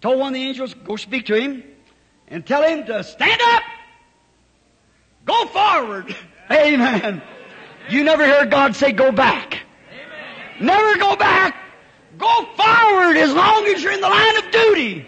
[0.00, 1.62] Told one of the angels, go speak to him
[2.30, 3.62] and tell him to stand up.
[5.26, 6.16] Go forward.
[6.50, 7.22] Amen.
[7.88, 9.58] You never hear God say go back.
[10.60, 11.56] Never go back.
[12.16, 15.06] Go forward as long as you're in the line of duty.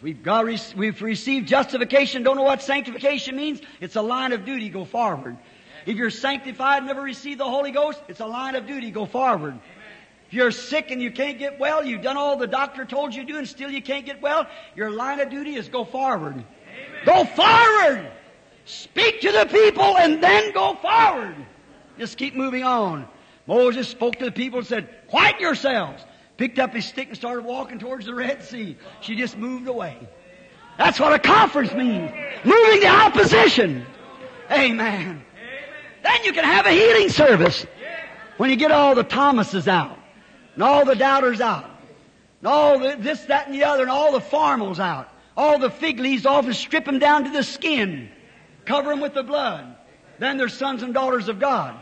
[0.00, 0.44] We've got,
[0.76, 3.60] we've received justification, don't know what sanctification means.
[3.80, 5.36] It's a line of duty, go forward.
[5.86, 9.58] If you're sanctified, never received the Holy Ghost, it's a line of duty, go forward.
[10.28, 13.22] If you're sick and you can't get well, you've done all the doctor told you
[13.24, 16.34] to do and still you can't get well, your line of duty is go forward.
[16.34, 16.44] Amen.
[17.06, 18.12] Go forward!
[18.66, 21.34] Speak to the people and then go forward.
[21.98, 23.08] Just keep moving on.
[23.46, 26.04] Moses spoke to the people and said, Quiet yourselves.
[26.36, 28.76] Picked up his stick and started walking towards the Red Sea.
[29.00, 29.96] She just moved away.
[30.76, 32.12] That's what a conference means.
[32.44, 33.86] Moving the opposition.
[34.50, 35.24] Amen.
[36.02, 37.66] Then you can have a healing service.
[38.36, 39.97] When you get all the Thomases out,
[40.58, 41.70] and all the doubters out,
[42.40, 45.70] and all the, this, that, and the other, and all the formals out, all the
[45.70, 48.10] fig leaves off and strip them down to the skin,
[48.64, 49.76] cover them with the blood.
[50.18, 51.78] Then they're sons and daughters of God.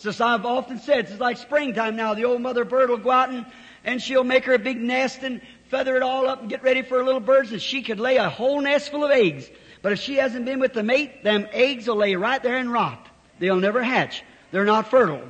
[0.00, 2.14] Just I've often said, it's like springtime now.
[2.14, 3.44] The old mother bird will go out and,
[3.84, 6.80] and she'll make her a big nest and feather it all up and get ready
[6.80, 9.50] for her little birds and she could lay a whole nest full of eggs.
[9.82, 12.72] But if she hasn't been with the mate, them eggs will lay right there and
[12.72, 13.06] rot.
[13.38, 14.24] They'll never hatch.
[14.50, 15.28] They're not fertile.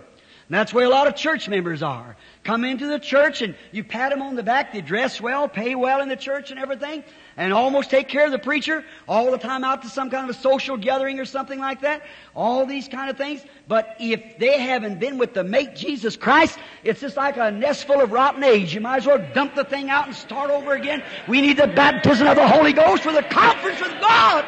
[0.48, 2.16] And that's where a lot of church members are.
[2.46, 4.72] Come into the church and you pat them on the back.
[4.72, 7.02] They dress well, pay well in the church and everything,
[7.36, 10.36] and almost take care of the preacher all the time out to some kind of
[10.36, 12.02] a social gathering or something like that.
[12.36, 13.44] All these kind of things.
[13.66, 17.84] But if they haven't been with the mate Jesus Christ, it's just like a nest
[17.84, 18.72] full of rotten eggs.
[18.72, 21.02] You might as well dump the thing out and start over again.
[21.26, 24.44] We need the baptism of the Holy Ghost for the conference with God.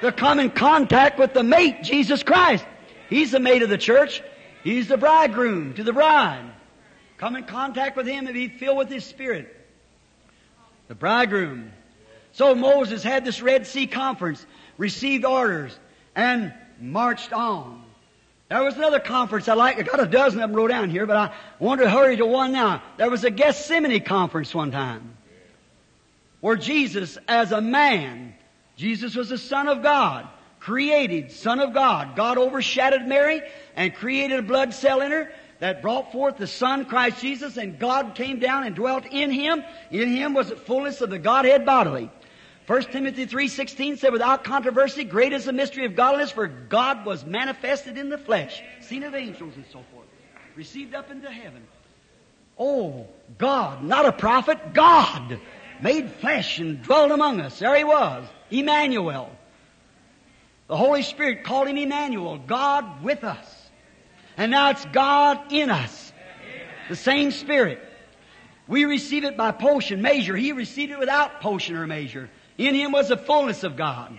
[0.00, 2.66] To come in contact with the mate, Jesus Christ.
[3.08, 4.24] He's the mate of the church.
[4.68, 6.44] He's the bridegroom to the bride.
[7.16, 9.56] Come in contact with him and be filled with his spirit.
[10.88, 11.72] The bridegroom.
[12.32, 14.44] So Moses had this Red Sea conference,
[14.76, 15.78] received orders,
[16.14, 17.82] and marched on.
[18.50, 19.78] There was another conference I like.
[19.78, 22.26] I got a dozen of them wrote down here, but I want to hurry to
[22.26, 22.82] one now.
[22.98, 25.16] There was a Gethsemane conference one time
[26.42, 28.34] where Jesus, as a man,
[28.76, 30.28] Jesus was the Son of God,
[30.68, 32.14] created Son of God.
[32.14, 33.40] God overshadowed Mary
[33.74, 37.78] and created a blood cell in her that brought forth the Son, Christ Jesus, and
[37.78, 39.64] God came down and dwelt in Him.
[39.90, 42.10] In Him was the fullness of the Godhead bodily.
[42.66, 47.24] 1 Timothy 3.16 said, without controversy, great is the mystery of godliness, for God was
[47.24, 50.06] manifested in the flesh, seen of angels and so forth,
[50.54, 51.66] received up into heaven.
[52.58, 53.06] Oh,
[53.38, 55.40] God, not a prophet, God
[55.80, 57.58] made flesh and dwelt among us.
[57.58, 59.30] There He was, Emmanuel.
[60.68, 63.70] The Holy Spirit called him Emmanuel, God with us.
[64.36, 66.12] And now it's God in us.
[66.88, 67.82] The same Spirit.
[68.68, 70.36] We receive it by potion, measure.
[70.36, 72.28] He received it without potion or measure.
[72.58, 74.16] In Him was the fullness of God.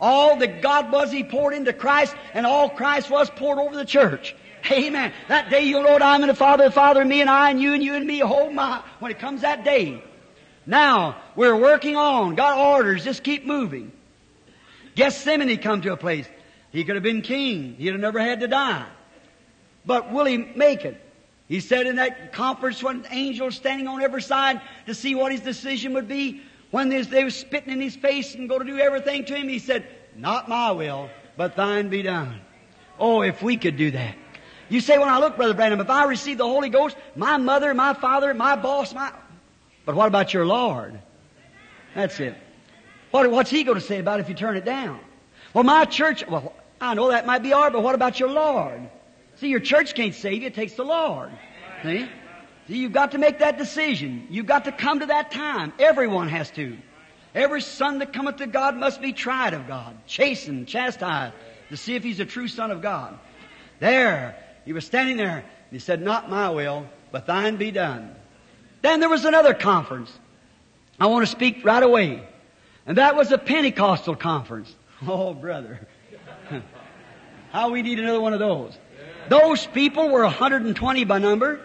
[0.00, 3.84] All that God was, He poured into Christ, and all Christ was poured over the
[3.84, 4.36] church.
[4.70, 5.12] Amen.
[5.28, 7.60] That day you'll know I'm in the Father, the Father, and me, and I, and
[7.60, 8.22] you, and you, and me.
[8.22, 8.82] Oh my.
[8.98, 10.02] When it comes that day.
[10.66, 12.34] Now, we're working on.
[12.34, 13.02] God orders.
[13.02, 13.92] Just keep moving.
[14.94, 16.26] Gethsemane come to a place.
[16.70, 17.74] He could have been king.
[17.74, 18.86] He'd have never had to die.
[19.84, 21.00] But will he make it?
[21.48, 25.40] He said in that conference when angels standing on every side to see what his
[25.40, 29.24] decision would be, when they were spitting in his face and going to do everything
[29.24, 29.84] to him, he said,
[30.14, 32.40] Not my will, but thine be done.
[33.00, 34.14] Oh, if we could do that.
[34.68, 37.74] You say, when I look, Brother Branham, if I receive the Holy Ghost, my mother,
[37.74, 39.12] my father, my boss, my.
[39.84, 41.00] But what about your Lord?
[41.96, 42.36] That's it.
[43.10, 45.00] What, what's he going to say about it if you turn it down?
[45.52, 48.88] Well, my church, well, I know that might be hard, but what about your Lord?
[49.36, 51.30] See, your church can't save you, it takes the Lord.
[51.82, 52.08] See?
[52.68, 54.26] See, you've got to make that decision.
[54.30, 55.72] You've got to come to that time.
[55.78, 56.76] Everyone has to.
[57.34, 61.34] Every son that cometh to God must be tried of God, chastened, chastised,
[61.68, 63.18] to see if he's a true son of God.
[63.78, 68.14] There, he was standing there, and he said, Not my will, but thine be done.
[68.82, 70.12] Then there was another conference.
[70.98, 72.26] I want to speak right away.
[72.90, 74.74] And that was a Pentecostal conference.
[75.06, 75.86] Oh, brother.
[77.52, 78.76] How we need another one of those.
[79.28, 81.60] Those people were 120 by number.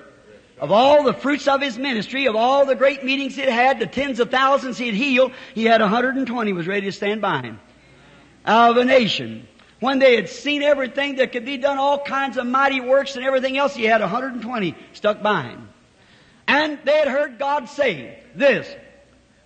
[0.59, 3.87] Of all the fruits of his ministry, of all the great meetings he'd had, the
[3.87, 7.59] tens of thousands he'd healed, he had 120 was ready to stand by him.
[8.45, 9.47] Out of a nation.
[9.79, 13.25] When they had seen everything that could be done, all kinds of mighty works and
[13.25, 15.69] everything else, he had 120 stuck by him.
[16.47, 18.73] And they had heard God say this,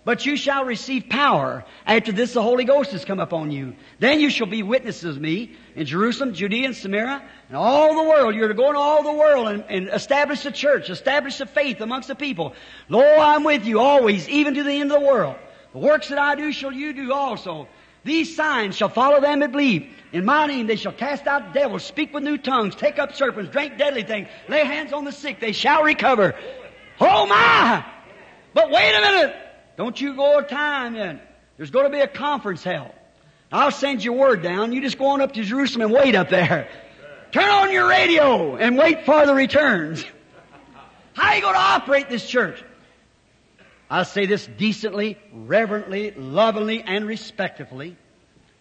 [0.06, 1.66] But you shall receive power.
[1.86, 3.76] After this, the Holy Ghost has come upon you.
[4.00, 8.10] Then you shall be witnesses of me in Jerusalem, Judea, and Samaria, and all the
[8.10, 8.34] world.
[8.34, 11.82] You're to go into all the world and, and establish the church, establish the faith
[11.82, 12.54] amongst the people.
[12.88, 15.36] Lo, I'm with you always, even to the end of the world.
[15.74, 17.68] The works that I do shall you do also.
[18.06, 19.86] These signs shall follow them that believe.
[20.14, 23.52] In my name they shall cast out devils, speak with new tongues, take up serpents,
[23.52, 26.34] drink deadly things, lay hands on the sick, they shall recover.
[27.02, 27.86] Oh my!
[28.54, 29.49] But wait a minute!
[29.80, 31.40] Don't you go a time yet.
[31.56, 32.92] There's going to be a conference held.
[33.50, 34.74] I'll send you word down.
[34.74, 36.68] You just go on up to Jerusalem and wait up there.
[37.32, 40.04] Turn on your radio and wait for the returns.
[41.14, 42.62] How are you going to operate this church?
[43.90, 47.96] I say this decently, reverently, lovingly, and respectfully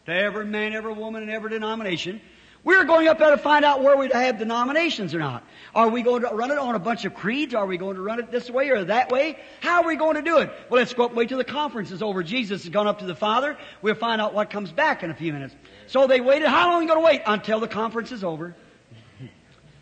[0.07, 2.21] to every man, every woman, and every denomination.
[2.65, 5.45] We're going up there to find out where we have denominations or not.
[5.75, 7.55] Are we going to run it on a bunch of creeds?
[7.55, 9.39] Are we going to run it this way or that way?
[9.61, 10.51] How are we going to do it?
[10.69, 12.23] Well, let's go up and wait till the conference is over.
[12.23, 13.57] Jesus has gone up to the Father.
[13.81, 15.55] We'll find out what comes back in a few minutes.
[15.87, 16.49] So they waited.
[16.49, 17.23] How long are you going to wait?
[17.27, 18.57] Until the conference is over.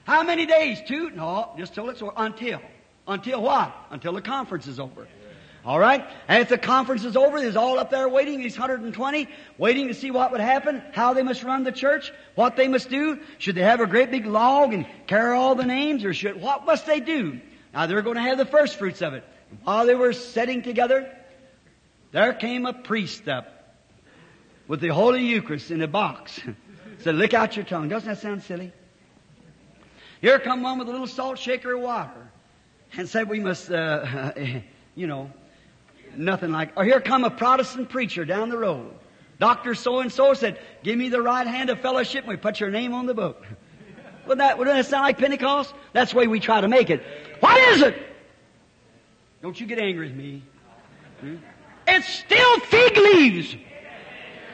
[0.05, 0.79] How many days?
[0.87, 1.11] Two?
[1.11, 2.13] No, just till it's over.
[2.17, 2.61] Until.
[3.09, 3.75] Until what?
[3.91, 5.09] Until the conference is over.
[5.67, 6.07] All right?
[6.29, 9.95] And if the conference is over, there's all up there waiting, these 120, waiting to
[9.95, 13.19] see what would happen, how they must run the church, what they must do.
[13.39, 16.65] Should they have a great big log and carry all the names, or should, what
[16.65, 17.41] must they do?
[17.75, 19.25] Now they're going to have the first fruits of it.
[19.65, 21.13] While they were sitting together,
[22.13, 23.75] there came a priest up
[24.69, 26.41] with the Holy Eucharist in a box.
[27.01, 27.89] Said, lick out your tongue.
[27.89, 28.73] Doesn't that sound silly?
[30.21, 32.31] Here come one with a little salt shaker of water
[32.97, 34.33] and said we must, uh,
[34.95, 35.31] you know,
[36.19, 38.93] nothing like, or here come a Protestant preacher down the road.
[39.39, 42.59] Doctor so and so said, give me the right hand of fellowship and we put
[42.61, 43.45] your name on the book.
[44.27, 45.73] Wouldn't that, wouldn't that sound like Pentecost?
[45.93, 47.01] That's the way we try to make it.
[47.39, 47.97] What is it?
[49.41, 50.43] Don't you get angry with me.
[51.21, 51.37] Hmm?
[51.87, 53.55] It's still fig leaves.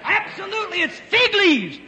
[0.04, 1.78] Absolutely, it's fig leaves.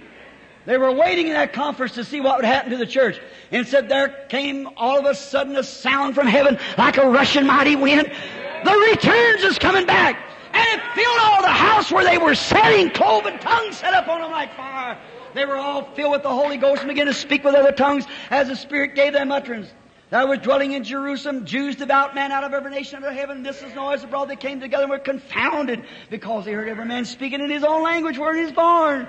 [0.66, 3.20] They were waiting in that conference to see what would happen to the church.
[3.50, 7.46] And said there came all of a sudden a sound from heaven like a rushing
[7.46, 8.10] mighty wind.
[8.64, 10.16] The returns is coming back.
[10.52, 14.20] And it filled all the house where they were sitting, cloven tongues set up on
[14.20, 14.98] them like fire.
[15.34, 18.06] They were all filled with the Holy Ghost and began to speak with other tongues
[18.30, 19.68] as the Spirit gave them utterance.
[20.10, 23.42] There was dwelling in Jerusalem Jews, devout men out of every nation under heaven.
[23.42, 24.26] This is noise abroad.
[24.26, 27.82] They came together and were confounded because they heard every man speaking in his own
[27.82, 29.08] language where he is born.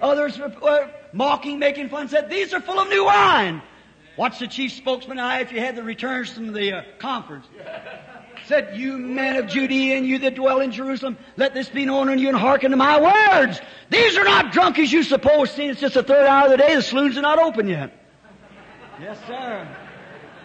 [0.00, 3.60] Others were mocking, making fun, said, These are full of new wine.
[4.16, 7.46] Watch the chief spokesman now if you had the returns from the uh, conference?
[8.46, 12.08] Said, You men of Judea and you that dwell in Jerusalem, let this be known
[12.08, 13.60] unto you and hearken to my words.
[13.90, 16.56] These are not drunk as you suppose, seeing it's just the third hour of the
[16.56, 17.92] day, the saloons are not open yet.
[19.00, 19.68] Yes, sir.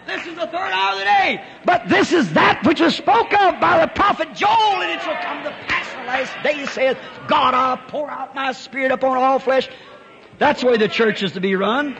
[0.07, 1.45] This is the third hour of the day.
[1.63, 5.21] But this is that which was spoke of by the prophet Joel, and it shall
[5.21, 6.97] come to pass the last days, saith
[7.27, 9.69] God, I'll pour out my spirit upon all flesh.
[10.39, 11.95] That's the way the church is to be run.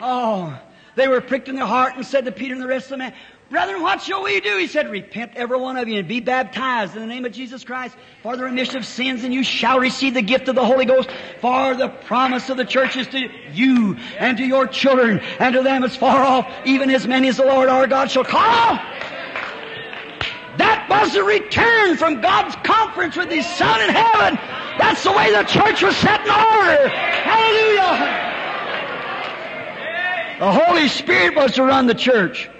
[0.00, 0.56] Oh,
[0.94, 2.96] they were pricked in their heart and said to Peter and the rest of the
[2.98, 3.14] men,
[3.48, 4.58] Brethren, what shall we do?
[4.58, 7.62] He said, Repent every one of you and be baptized in the name of Jesus
[7.62, 10.84] Christ for the remission of sins, and you shall receive the gift of the Holy
[10.84, 11.08] Ghost.
[11.40, 15.62] For the promise of the church is to you and to your children and to
[15.62, 18.80] them as far off, even as many as the Lord our God shall call.
[20.58, 24.40] That was the return from God's conference with His Son in heaven.
[24.76, 26.88] That's the way the church was set in order.
[26.88, 28.32] Hallelujah.
[30.40, 32.50] The Holy Spirit was to run the church.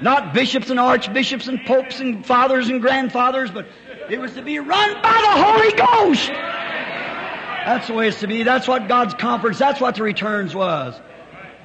[0.00, 3.66] Not bishops and archbishops and popes and fathers and grandfathers, but
[4.10, 6.28] it was to be run by the Holy Ghost.
[6.28, 8.42] That's the way it's to be.
[8.42, 11.00] That's what God's conference, that's what the returns was.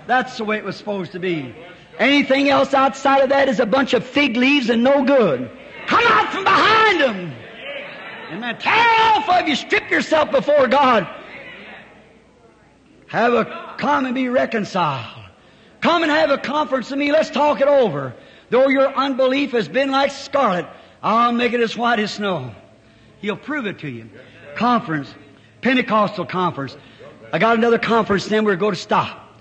[0.08, 1.54] That's the way it was supposed to be.
[1.98, 5.52] Anything else outside of that is a bunch of fig leaves and no good.
[5.88, 7.34] Come out from behind them.
[8.32, 8.58] Amen.
[8.60, 9.56] Tear off of you.
[9.56, 11.08] Strip yourself before God.
[13.08, 15.19] Have a come and be reconciled.
[15.82, 17.12] Come and have a conference with me.
[17.12, 18.14] Let's talk it over.
[18.50, 20.68] Though your unbelief has been like scarlet,
[21.02, 22.54] I'll make it as white as snow.
[23.22, 24.10] He'll prove it to you.
[24.56, 25.14] Conference.
[25.62, 26.76] Pentecostal conference.
[27.32, 29.38] I got another conference, then we're going to stop.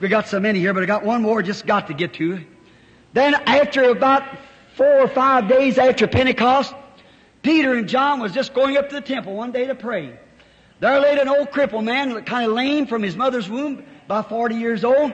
[0.00, 2.44] We got so many here, but I got one more just got to get to.
[3.12, 4.24] Then after about
[4.74, 6.74] four or five days after Pentecost,
[7.42, 10.18] Peter and John was just going up to the temple one day to pray.
[10.80, 14.56] There laid an old crippled man, kind of lame from his mother's womb, about 40
[14.56, 15.12] years old,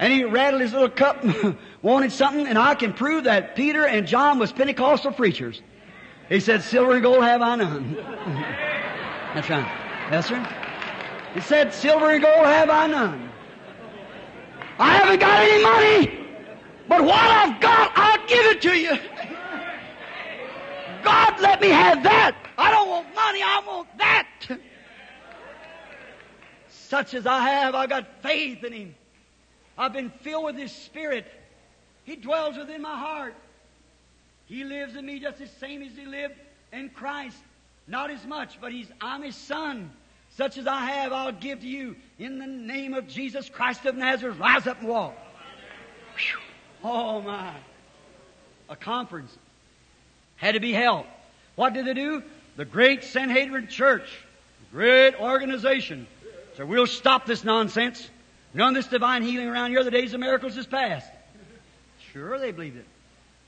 [0.00, 3.84] and he rattled his little cup and wanted something, and I can prove that Peter
[3.86, 5.60] and John was Pentecostal preachers.
[6.30, 7.94] He said, silver and gold have I none.
[9.34, 10.08] That's right.
[10.10, 10.48] Yes, sir.
[11.34, 13.30] He said, silver and gold have I none.
[14.78, 16.26] I haven't got any money,
[16.88, 18.98] but what I've got, I'll give it to you.
[21.02, 22.36] God, let me have that.
[22.56, 24.26] I don't want money, I want that.
[26.68, 28.94] Such as I have, I've got faith in Him.
[29.80, 31.26] I've been filled with His Spirit.
[32.04, 33.34] He dwells within my heart.
[34.44, 36.34] He lives in me just the same as He lived
[36.70, 37.38] in Christ.
[37.88, 39.90] Not as much, but He's, I'm His Son.
[40.36, 41.96] Such as I have, I'll give to you.
[42.18, 45.16] In the name of Jesus Christ of Nazareth, rise up and walk.
[46.16, 46.40] Whew.
[46.84, 47.54] Oh my.
[48.68, 49.34] A conference
[50.36, 51.06] had to be held.
[51.56, 52.22] What did they do?
[52.56, 54.08] The great Sanhedrin Church,
[54.72, 56.06] great organization,
[56.56, 58.08] said, we'll stop this nonsense.
[58.52, 61.10] None of this divine healing around here, the days of miracles is past.
[62.12, 62.86] Sure, they believed it.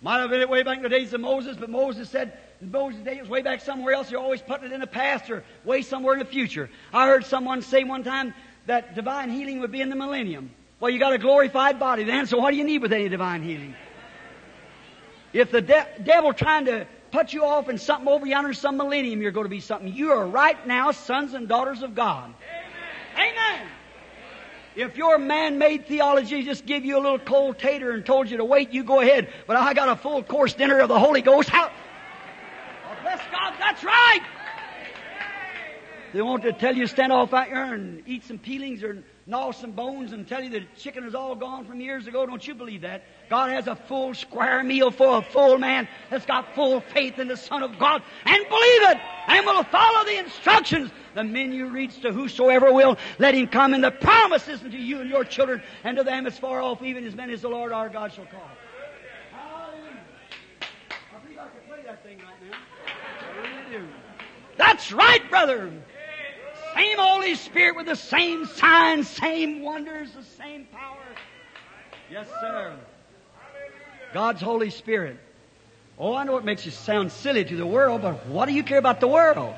[0.00, 2.70] Might have been it way back in the days of Moses, but Moses said, in
[2.70, 4.10] Moses' day, it was way back somewhere else.
[4.10, 6.70] You're always putting it in the past or way somewhere in the future.
[6.92, 8.34] I heard someone say one time
[8.66, 10.50] that divine healing would be in the millennium.
[10.78, 13.42] Well, you got a glorified body then, so what do you need with any divine
[13.42, 13.74] healing?
[15.32, 18.76] If the de- devil trying to put you off in something over yonder in some
[18.76, 19.92] millennium, you're going to be something.
[19.92, 22.34] You are right now sons and daughters of God.
[23.16, 23.32] Amen.
[23.32, 23.68] Amen.
[24.74, 28.44] If your man-made theology just give you a little cold tater and told you to
[28.44, 29.28] wait, you go ahead.
[29.46, 31.48] But I got a full course dinner of the Holy Ghost.
[31.50, 31.68] How?
[31.68, 34.22] Oh, bless God, that's right.
[36.12, 39.50] They want to tell you stand off out here and eat some peelings or gnaw
[39.52, 42.26] some bones and tell you the chicken is all gone from years ago.
[42.26, 43.04] Don't you believe that?
[43.32, 47.28] God has a full square meal for a full man that's got full faith in
[47.28, 50.90] the Son of God and believe it and will follow the instructions.
[51.14, 55.08] The menu reads to whosoever will, let him come and the promises unto you and
[55.08, 57.88] your children and to them as far off even as many as the Lord our
[57.88, 58.50] God shall call.
[59.32, 59.96] Hallelujah.
[60.60, 62.58] I believe I can play that thing right now.
[63.32, 63.88] I really do.
[64.58, 65.72] That's right, brother.
[66.74, 70.98] Same Holy Spirit with the same signs, same wonders, the same power.
[72.10, 72.74] Yes, sir.
[74.12, 75.18] God's Holy Spirit.
[75.98, 78.62] Oh, I know it makes you sound silly to the world, but what do you
[78.62, 79.54] care about the world?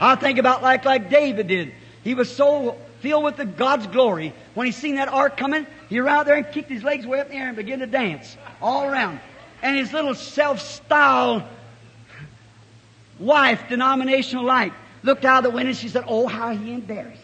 [0.00, 1.72] I think about like like David did.
[2.02, 4.34] He was so filled with the God's glory.
[4.54, 7.20] When he seen that ark coming, he ran out there and kicked his legs way
[7.20, 9.20] up in the air and began to dance all around.
[9.62, 11.42] And his little self-styled
[13.18, 14.72] wife, denominational like,
[15.02, 17.23] looked out of the window and she said, Oh, how he embarrasses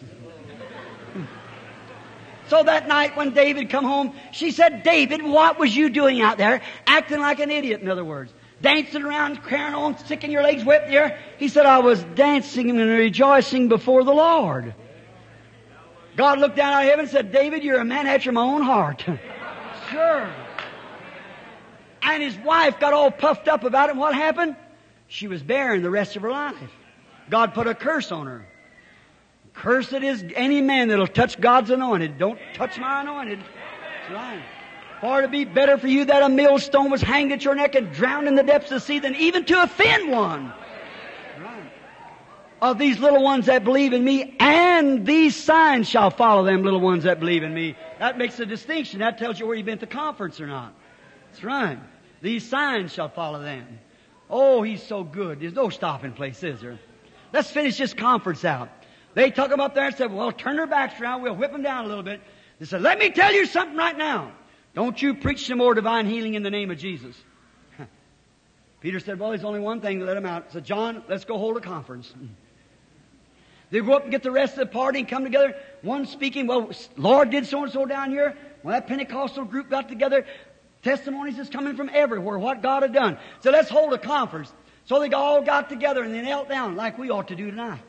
[2.51, 6.37] So that night when David come home, she said, David, what was you doing out
[6.37, 6.61] there?
[6.85, 8.33] Acting like an idiot, in other words.
[8.61, 11.17] Dancing around, carrying on, sticking your legs whipped there.
[11.37, 14.75] He said, I was dancing and rejoicing before the Lord.
[16.17, 18.63] God looked down out of heaven and said, David, you're a man after my own
[18.63, 19.01] heart.
[19.89, 20.29] sure.
[22.01, 23.91] And his wife got all puffed up about it.
[23.91, 24.57] And what happened?
[25.07, 26.57] She was barren the rest of her life.
[27.29, 28.45] God put a curse on her.
[29.53, 32.17] Cursed is any man that'll touch God's anointed.
[32.17, 33.39] Don't touch my anointed.
[33.39, 34.41] It's right.
[35.01, 37.91] Far to be better for you that a millstone was hanged at your neck and
[37.91, 40.53] drowned in the depths of the sea than even to offend one.
[41.39, 41.71] Right.
[42.61, 46.79] Of these little ones that believe in me, and these signs shall follow them little
[46.79, 47.75] ones that believe in me.
[47.97, 48.99] That makes a distinction.
[48.99, 50.73] That tells you where you've been at the conference or not.
[51.31, 51.79] That's right.
[52.21, 53.79] These signs shall follow them.
[54.29, 55.39] Oh, he's so good.
[55.39, 56.79] There's no stopping place, is there?
[57.33, 58.69] Let's finish this conference out.
[59.13, 61.21] They took them up there and said, well, turn their backs around.
[61.21, 62.21] We'll whip them down a little bit.
[62.59, 64.31] They said, let me tell you something right now.
[64.73, 67.15] Don't you preach some more divine healing in the name of Jesus.
[68.81, 70.45] Peter said, well, there's only one thing to let him out.
[70.47, 72.13] He said, John, let's go hold a conference.
[73.71, 75.55] They go up and get the rest of the party and come together.
[75.81, 78.35] One speaking, well, Lord did so and so down here.
[78.63, 80.25] When that Pentecostal group got together,
[80.83, 83.17] testimonies is coming from everywhere, what God had done.
[83.39, 84.51] So let's hold a conference.
[84.85, 87.79] So they all got together and they knelt down like we ought to do tonight.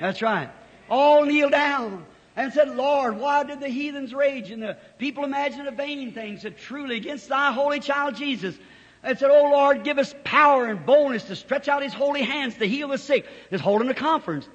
[0.00, 0.50] That's right.
[0.88, 2.04] All kneel down
[2.36, 6.38] and said, Lord, why did the heathens rage and the people imagine a vain thing?
[6.38, 8.56] Said, truly against thy holy child Jesus.
[9.02, 12.56] And said, Oh Lord, give us power and boldness to stretch out his holy hands
[12.56, 13.26] to heal the sick.
[13.50, 14.48] Is holding a conference.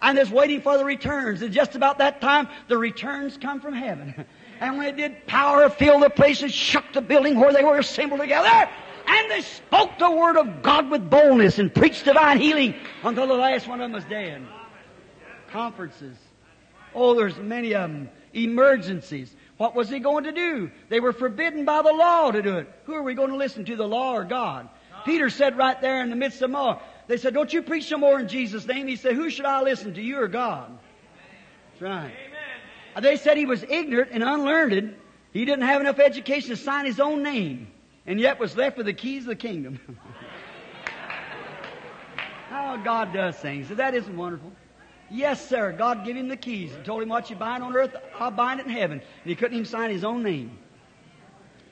[0.00, 1.42] And is waiting for the returns.
[1.42, 4.24] And just about that time, the returns come from heaven.
[4.58, 7.76] And when it did, power filled the place and shook the building where they were
[7.76, 8.70] assembled together.
[9.06, 12.74] And they spoke the word of God with boldness and preached divine healing
[13.04, 14.42] until the last one of them was dead.
[15.56, 16.18] Conferences.
[16.94, 18.10] Oh, there's many of them.
[18.34, 19.34] Emergencies.
[19.56, 20.70] What was he going to do?
[20.90, 22.70] They were forbidden by the law to do it.
[22.84, 24.68] Who are we going to listen to, the law or God?
[25.06, 27.90] Peter said right there in the midst of them all, they said, don't you preach
[27.90, 28.86] no more in Jesus' name.
[28.86, 30.78] He said, who should I listen to, you or God?
[31.70, 32.12] That's right.
[33.00, 34.94] They said he was ignorant and unlearned.
[35.32, 37.68] He didn't have enough education to sign his own name
[38.04, 39.80] and yet was left with the keys of the kingdom.
[42.50, 43.70] How God does things.
[43.70, 44.52] That isn't wonderful.
[45.10, 45.72] Yes, sir.
[45.72, 48.60] God gave him the keys and told him what you bind on earth, I'll bind
[48.60, 49.00] it in heaven.
[49.00, 50.58] And he couldn't even sign his own name.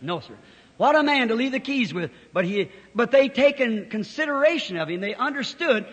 [0.00, 0.34] No, sir.
[0.76, 2.10] What a man to leave the keys with.
[2.32, 5.00] But he, but they taken consideration of him.
[5.00, 5.86] They understood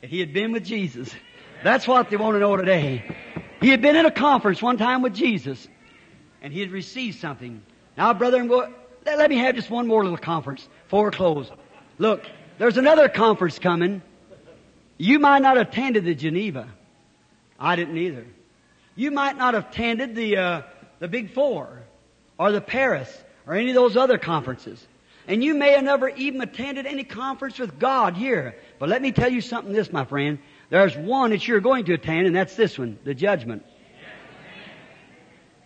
[0.00, 1.14] that he had been with Jesus.
[1.62, 3.04] That's what they want to know today.
[3.60, 5.68] He had been in a conference one time with Jesus,
[6.40, 7.62] and he had received something.
[7.96, 8.42] Now, brother,
[9.04, 11.50] let me have just one more little conference before close.
[11.98, 12.24] Look,
[12.58, 14.02] there's another conference coming.
[14.98, 16.68] You might not have attended the Geneva.
[17.58, 18.26] I didn't either.
[18.94, 20.62] You might not have attended the uh,
[20.98, 21.82] the Big Four
[22.38, 23.10] or the Paris
[23.46, 24.86] or any of those other conferences.
[25.28, 28.56] And you may have never even attended any conference with God here.
[28.78, 30.38] But let me tell you something this, my friend.
[30.68, 33.64] There's one that you're going to attend, and that's this one, the judgment.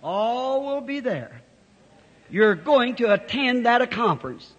[0.02, 1.40] All will be there.
[2.28, 4.52] You're going to attend that conference.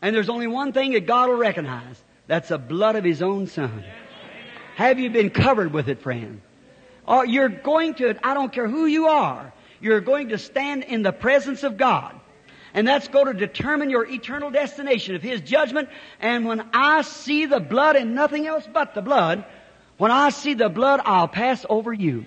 [0.00, 2.02] And there's only one thing that God will recognize.
[2.26, 3.84] That's the blood of His own Son.
[4.76, 6.40] Have you been covered with it, friend?
[7.06, 11.02] Or you're going to, I don't care who you are, you're going to stand in
[11.02, 12.18] the presence of God.
[12.72, 15.88] And that's going to determine your eternal destination of His judgment.
[16.18, 19.44] And when I see the blood and nothing else but the blood,
[19.96, 22.26] when I see the blood, I'll pass over you.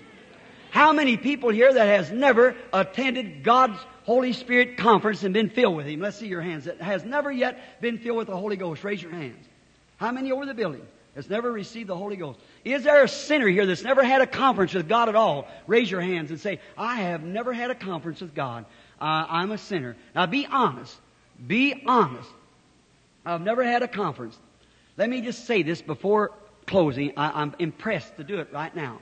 [0.70, 5.76] How many people here that has never attended God's Holy Spirit conference and been filled
[5.76, 6.00] with Him?
[6.00, 6.64] Let's see your hands.
[6.64, 8.84] That has never yet been filled with the Holy Ghost.
[8.84, 9.44] Raise your hands.
[9.98, 10.86] How many over the building
[11.18, 12.38] has never received the Holy Ghost?
[12.64, 15.48] Is there a sinner here that's never had a conference with God at all?
[15.66, 18.66] Raise your hands and say, I have never had a conference with God.
[19.00, 19.96] Uh, I'm a sinner.
[20.14, 20.96] Now be honest.
[21.44, 22.30] Be honest.
[23.26, 24.38] I've never had a conference.
[24.96, 26.30] Let me just say this before
[26.68, 27.14] closing.
[27.16, 29.00] I, I'm impressed to do it right now.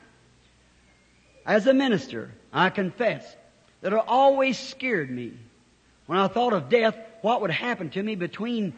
[1.44, 3.36] As a minister, I confess
[3.82, 5.34] that it always scared me
[6.06, 8.72] when I thought of death, what would happen to me between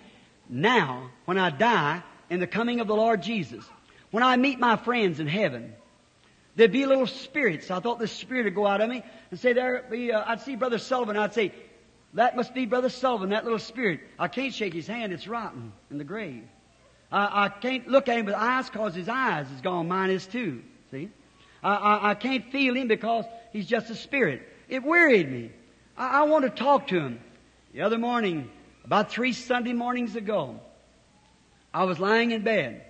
[0.48, 3.64] now, when I die, and the coming of the Lord Jesus.
[4.10, 5.74] When I meet my friends in heaven,
[6.56, 7.70] there'd be little spirits.
[7.70, 10.40] I thought the spirit would go out of me and say, there be, uh, I'd
[10.40, 11.16] see Brother Sullivan.
[11.16, 11.52] I'd say,
[12.14, 14.00] that must be Brother Sullivan, that little spirit.
[14.18, 15.12] I can't shake his hand.
[15.12, 16.44] It's rotten in the grave.
[17.12, 19.88] I, I can't look at him with eyes because his eyes is gone.
[19.88, 20.62] Mine is too.
[20.90, 21.10] See?
[21.62, 24.42] I, I, I, can't feel him because he's just a spirit.
[24.68, 25.50] It wearied me.
[25.96, 27.20] I, I want to talk to him.
[27.72, 28.50] The other morning,
[28.84, 30.60] about three Sunday mornings ago,
[31.72, 32.84] I was lying in bed.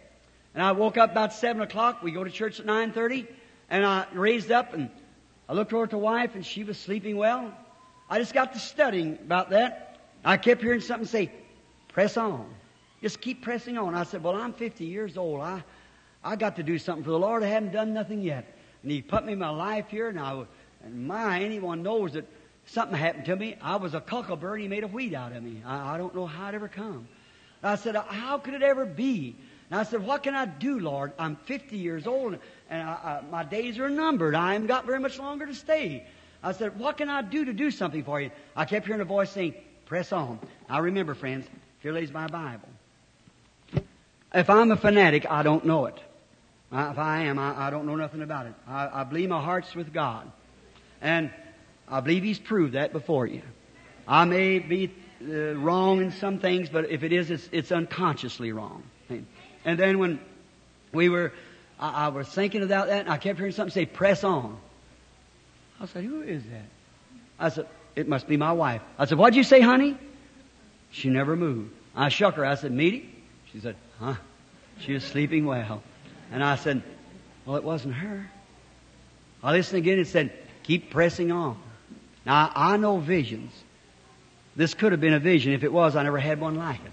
[0.54, 2.02] And I woke up about seven o'clock.
[2.02, 3.26] We go to church at nine thirty,
[3.70, 4.90] and I raised up and
[5.48, 7.52] I looked over at the wife, and she was sleeping well.
[8.10, 9.98] I just got to studying about that.
[10.24, 11.30] I kept hearing something say,
[11.88, 12.52] "Press on,
[13.02, 15.40] just keep pressing on." I said, "Well, I'm 50 years old.
[15.40, 15.62] I
[16.24, 17.42] I got to do something for the Lord.
[17.42, 20.44] I haven't done nothing yet." And He put me in my life here, and I
[20.84, 22.26] and my anyone knows that
[22.66, 23.56] something happened to me.
[23.60, 24.60] I was a cuckoo bird.
[24.60, 25.62] He made a wheat out of me.
[25.64, 27.08] I, I don't know how it ever come.
[27.62, 29.36] I said, How could it ever be?
[29.70, 31.12] And I said, What can I do, Lord?
[31.18, 32.38] I'm 50 years old
[32.70, 34.34] and I, I, my days are numbered.
[34.34, 36.06] I haven't got very much longer to stay.
[36.42, 38.30] I said, What can I do to do something for you?
[38.54, 39.54] I kept hearing a voice saying,
[39.86, 40.38] Press on.
[40.68, 41.46] I remember, friends,
[41.80, 42.68] here lays my Bible.
[44.34, 45.98] If I'm a fanatic, I don't know it.
[46.70, 48.52] If I am, I, I don't know nothing about it.
[48.66, 50.30] I, I believe my heart's with God.
[51.00, 51.30] And
[51.88, 53.40] I believe He's proved that before you.
[54.06, 54.92] I may be
[55.22, 58.82] uh, wrong in some things, but if it is, it's, it's unconsciously wrong.
[59.64, 60.20] And then when
[60.92, 61.32] we were,
[61.78, 64.58] I, I, was thinking about that, and I kept hearing something say, press on.
[65.80, 66.66] I said, who is that?
[67.38, 67.66] I said,
[67.96, 68.82] it must be my wife.
[68.98, 69.96] I said, what'd you say, honey?
[70.90, 71.72] She never moved.
[71.94, 72.46] I shook her.
[72.46, 73.04] I said, Meda?
[73.52, 74.14] She said, huh?
[74.80, 75.82] She was sleeping well.
[76.30, 76.82] And I said,
[77.44, 78.30] well, it wasn't her.
[79.42, 80.32] I listened again and said,
[80.62, 81.58] keep pressing on.
[82.24, 83.52] Now, I know visions.
[84.58, 85.52] This could have been a vision.
[85.52, 86.90] If it was, I never had one like it.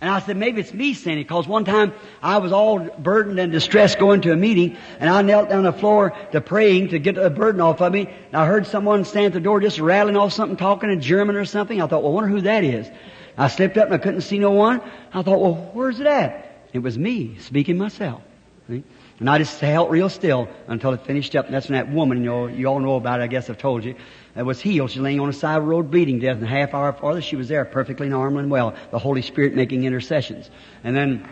[0.00, 3.50] And I said, maybe it's me sinning, because one time I was all burdened and
[3.50, 7.00] distressed going to a meeting, and I knelt down on the floor to praying to
[7.00, 9.80] get the burden off of me, and I heard someone stand at the door just
[9.80, 11.82] rattling off something, talking in German or something.
[11.82, 12.88] I thought, well, I wonder who that is.
[13.36, 14.80] I slipped up and I couldn't see no one.
[15.12, 16.68] I thought, well, where's it at?
[16.72, 18.22] It was me speaking myself.
[18.68, 18.84] See?
[19.20, 21.46] And I just held real still until it finished up.
[21.46, 23.58] And that's when that woman, you know, you all know about it, I guess I've
[23.58, 23.94] told you,
[24.34, 24.90] that was healed.
[24.90, 26.36] She's laying on the side of the road bleeding death.
[26.36, 28.74] And a half hour farther, she was there perfectly normal and well.
[28.90, 30.50] The Holy Spirit making intercessions.
[30.82, 31.28] And then,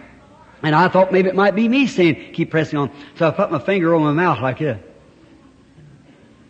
[0.62, 2.91] and I thought maybe it might be me saying, keep pressing on.
[3.16, 4.79] So I put my finger on my mouth like this.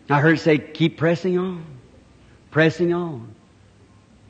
[0.09, 1.65] I heard it say, keep pressing on.
[2.51, 3.33] Pressing on.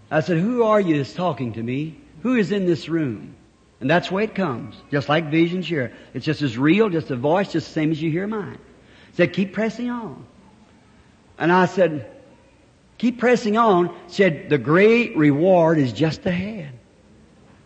[0.10, 2.00] I said, who are you that's talking to me?
[2.22, 3.36] Who is in this room?
[3.82, 4.76] And that's the way it comes.
[4.92, 5.92] Just like visions here.
[6.14, 8.60] It's just as real, just a voice, just the same as you hear mine.
[9.14, 10.26] said, keep pressing on.
[11.38, 12.10] And I said,
[12.98, 13.96] keep pressing on.
[14.08, 16.72] Said, the great reward is just ahead.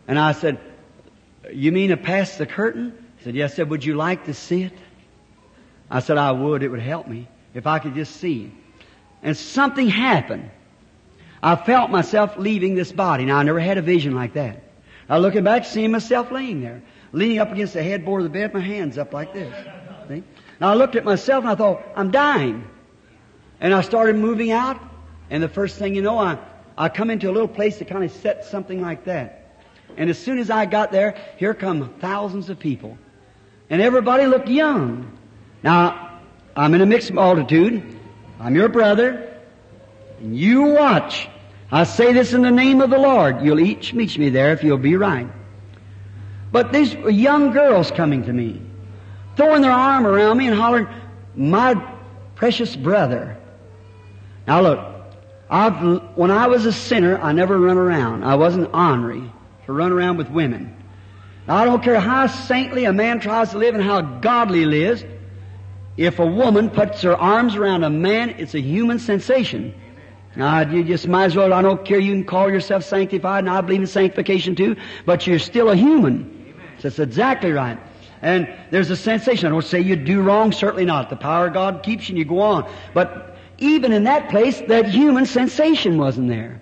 [0.07, 0.59] And I said,
[1.51, 3.05] you mean to pass the curtain?
[3.17, 3.53] He said, yes.
[3.53, 4.73] I said, would you like to see it?
[5.89, 6.63] I said, I would.
[6.63, 8.51] It would help me if I could just see.
[9.23, 10.49] And something happened.
[11.41, 13.25] I felt myself leaving this body.
[13.25, 14.63] Now, I never had a vision like that.
[15.09, 16.81] I looking back, seeing myself laying there,
[17.13, 19.53] leaning up against the headboard of the bed, my hands up like this.
[20.09, 20.23] See?
[20.59, 22.67] Now, I looked at myself and I thought, I'm dying.
[23.59, 24.79] And I started moving out,
[25.29, 26.37] and the first thing you know, I,
[26.77, 29.43] I come into a little place that kind of set something like that.
[29.97, 32.97] And as soon as I got there, here come thousands of people.
[33.69, 35.17] And everybody looked young.
[35.63, 36.21] Now,
[36.55, 37.99] I'm in a mixed multitude.
[38.39, 39.33] I'm your brother.
[40.19, 41.27] And you watch.
[41.71, 43.41] I say this in the name of the Lord.
[43.41, 45.27] You'll each meet me there if you'll be right.
[46.51, 48.61] But these young girls coming to me,
[49.35, 50.87] throwing their arm around me and hollering,
[51.35, 51.75] my
[52.35, 53.37] precious brother.
[54.47, 54.96] Now look,
[55.49, 58.23] I've, when I was a sinner, I never run around.
[58.23, 59.31] I wasn't ornery
[59.65, 60.75] to run around with women.
[61.47, 64.65] Now, I don't care how saintly a man tries to live and how godly he
[64.65, 65.05] lives.
[65.95, 69.73] If a woman puts her arms around a man, it's a human sensation.
[70.35, 73.49] Now, you just might as well, I don't care, you can call yourself sanctified, and
[73.49, 74.75] I believe in sanctification too,
[75.05, 76.53] but you're still a human.
[76.79, 77.79] So that's exactly right.
[78.21, 79.47] And there's a sensation.
[79.47, 81.09] I don't say you do wrong, certainly not.
[81.09, 82.69] The power of God keeps you and you go on.
[82.93, 83.26] But
[83.59, 86.61] even in that place, that human sensation wasn't there.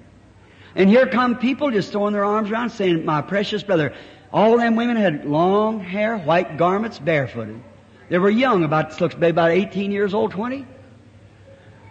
[0.75, 3.93] And here come people just throwing their arms around saying, my precious brother.
[4.31, 7.61] All them women had long hair, white garments, barefooted.
[8.09, 10.65] They were young, about, looks about 18 years old, 20.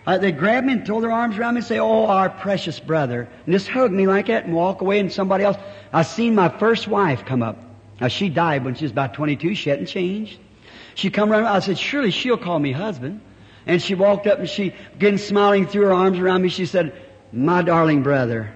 [0.07, 2.79] Uh, they grab me and throw their arms around me and say, Oh, our precious
[2.79, 3.27] brother.
[3.47, 5.57] And just hug me like that and walk away and somebody else.
[5.93, 7.57] I seen my first wife come up.
[8.01, 9.55] Now she died when she was about 22.
[9.55, 10.39] She hadn't changed.
[10.95, 11.47] She come around.
[11.47, 13.23] I said, surely she'll call me husband.
[13.67, 16.49] And she walked up and she, again smiling, threw her arms around me.
[16.49, 16.93] She said,
[17.35, 18.55] my darling brother.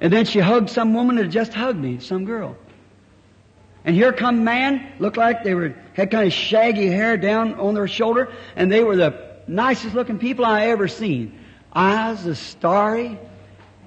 [0.00, 2.56] And then she hugged some woman that just hugged me, some girl.
[3.84, 7.74] And here come man, looked like they were, had kind of shaggy hair down on
[7.74, 11.38] their shoulder, and they were the nicest looking people I ever seen.
[11.72, 13.18] Eyes as starry,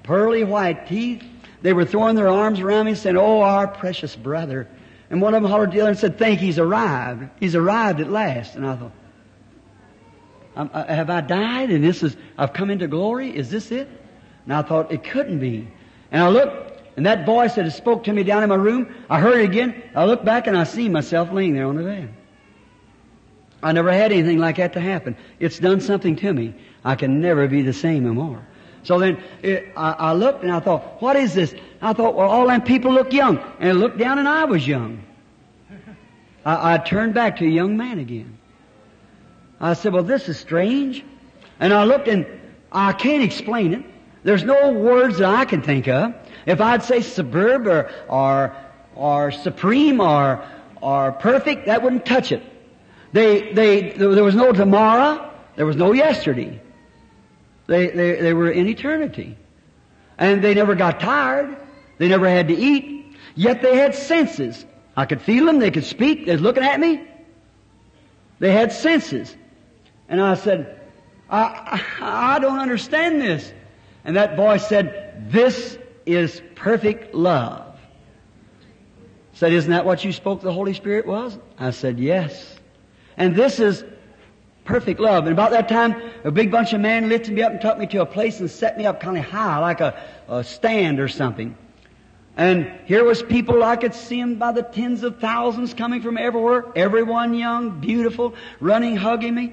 [0.02, 1.22] pearly white teeth.
[1.62, 4.68] They were throwing their arms around me and saying, Oh, our precious brother.
[5.10, 7.28] And one of them hollered to the other and said, Thank he's arrived.
[7.38, 8.56] He's arrived at last.
[8.56, 8.92] And I thought,
[10.56, 13.34] uh, have I died and this is, I've come into glory?
[13.34, 13.88] Is this it?
[14.44, 15.68] And I thought, it couldn't be.
[16.10, 18.94] And I looked, and that voice that had spoke to me down in my room,
[19.08, 19.82] I heard it again.
[19.94, 22.12] I looked back and I see myself laying there on the bed.
[23.62, 25.16] I never had anything like that to happen.
[25.38, 26.54] It's done something to me.
[26.84, 28.44] I can never be the same anymore.
[28.82, 31.54] So then it, I, I, looked and I thought, what is this?
[31.80, 33.38] I thought, well, all them people look young.
[33.60, 35.04] And I looked down and I was young.
[36.44, 38.38] I, I turned back to a young man again.
[39.62, 41.04] I said, well, this is strange.
[41.60, 42.26] And I looked and
[42.72, 43.84] I can't explain it.
[44.24, 46.14] There's no words that I can think of.
[46.46, 48.56] If I'd say suburb or, or,
[48.96, 50.44] or supreme or,
[50.80, 52.42] or perfect, that wouldn't touch it.
[53.12, 55.30] They, they, there was no tomorrow.
[55.54, 56.60] There was no yesterday.
[57.68, 59.36] They, they, they were in eternity.
[60.18, 61.56] And they never got tired.
[61.98, 63.16] They never had to eat.
[63.36, 64.66] Yet they had senses.
[64.96, 65.60] I could feel them.
[65.60, 66.26] They could speak.
[66.26, 67.06] They was looking at me.
[68.40, 69.36] They had senses.
[70.08, 70.80] And I said,
[71.30, 73.52] I, I, I don't understand this.
[74.04, 77.78] And that voice said, this is perfect love.
[79.34, 81.38] Said, isn't that what you spoke the Holy Spirit was?
[81.58, 82.58] I said, yes.
[83.16, 83.84] And this is
[84.64, 85.24] perfect love.
[85.24, 87.86] And about that time, a big bunch of men lifted me up and took me
[87.88, 91.08] to a place and set me up kind of high, like a, a stand or
[91.08, 91.56] something.
[92.36, 96.16] And here was people I could see them by the tens of thousands coming from
[96.16, 99.52] everywhere, everyone young, beautiful, running, hugging me.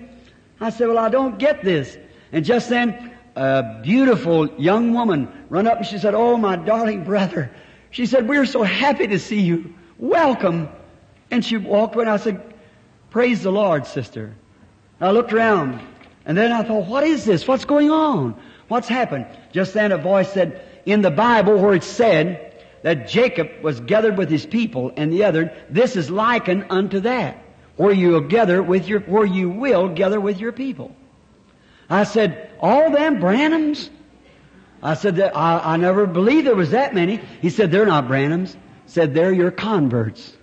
[0.60, 1.98] I said, well, I don't get this.
[2.32, 7.04] And just then, a beautiful young woman run up and she said, oh, my darling
[7.04, 7.52] brother.
[7.92, 9.74] She said, we're so happy to see you.
[9.98, 10.68] Welcome.
[11.32, 12.54] And she walked away and I said,
[13.10, 14.36] praise the Lord, sister.
[15.00, 15.80] I looked around
[16.26, 17.48] and then I thought, what is this?
[17.48, 18.40] What's going on?
[18.68, 19.26] What's happened?
[19.52, 24.18] Just then a voice said, in the Bible where it said that Jacob was gathered
[24.18, 27.44] with his people and the other, this is likened unto that,
[27.80, 30.94] where you will gather with your, where you will gather with your people.
[31.90, 33.90] I said, all them Branhams?
[34.84, 37.22] I said, I, I never believed there was that many.
[37.42, 38.54] He said, they're not Branhams.
[38.86, 40.36] Said, they're your converts.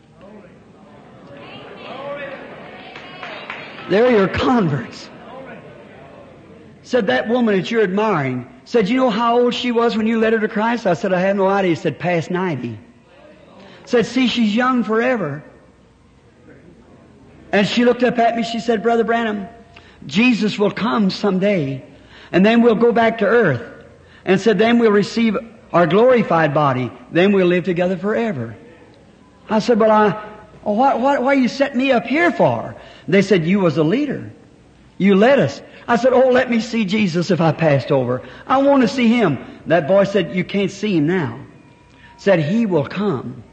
[3.90, 5.10] They're your converts.
[6.84, 10.20] Said that woman that you're admiring, said, you know how old she was when you
[10.20, 10.86] led her to Christ?
[10.86, 11.68] I said, I have no idea.
[11.68, 12.78] He said, past 90.
[13.84, 15.44] Said, see, she's young forever.
[17.52, 19.48] And she looked up at me, she said, Brother Branham,
[20.06, 21.84] Jesus will come someday,
[22.32, 23.62] and then we'll go back to earth.
[24.24, 25.36] And said, then we'll receive
[25.72, 28.56] our glorified body, then we'll live together forever.
[29.48, 30.10] I said, well, I,
[30.62, 32.74] what, what, what are you setting me up here for?
[33.06, 34.32] They said, you was a leader.
[34.98, 35.60] You let us.
[35.88, 38.22] I said, Oh, let me see Jesus if I passed over.
[38.46, 39.38] I want to see him.
[39.66, 41.44] That boy said, You can't see him now.
[42.16, 43.44] Said, He will come.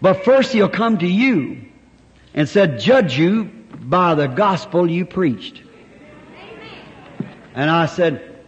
[0.00, 1.64] But first he'll come to you
[2.36, 3.44] and said, Judge you
[3.80, 5.62] by the gospel you preached.
[7.54, 8.44] And I said,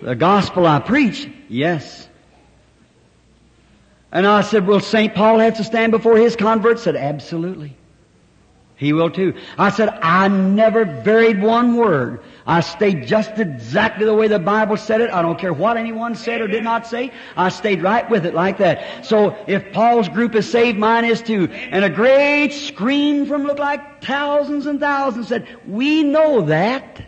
[0.00, 1.28] The gospel I preached?
[1.48, 2.08] Yes.
[4.12, 5.12] And I said, Will St.
[5.12, 6.84] Paul have to stand before his converts?
[6.84, 7.76] Said, Absolutely.
[8.76, 9.34] He will too.
[9.58, 12.22] I said, I never varied one word.
[12.46, 15.10] I stayed just exactly the way the Bible said it.
[15.10, 17.10] I don't care what anyone said or did not say.
[17.36, 19.06] I stayed right with it like that.
[19.06, 21.48] So if Paul's group is saved, mine is too.
[21.50, 27.06] And a great scream from looked like thousands and thousands said, we know that.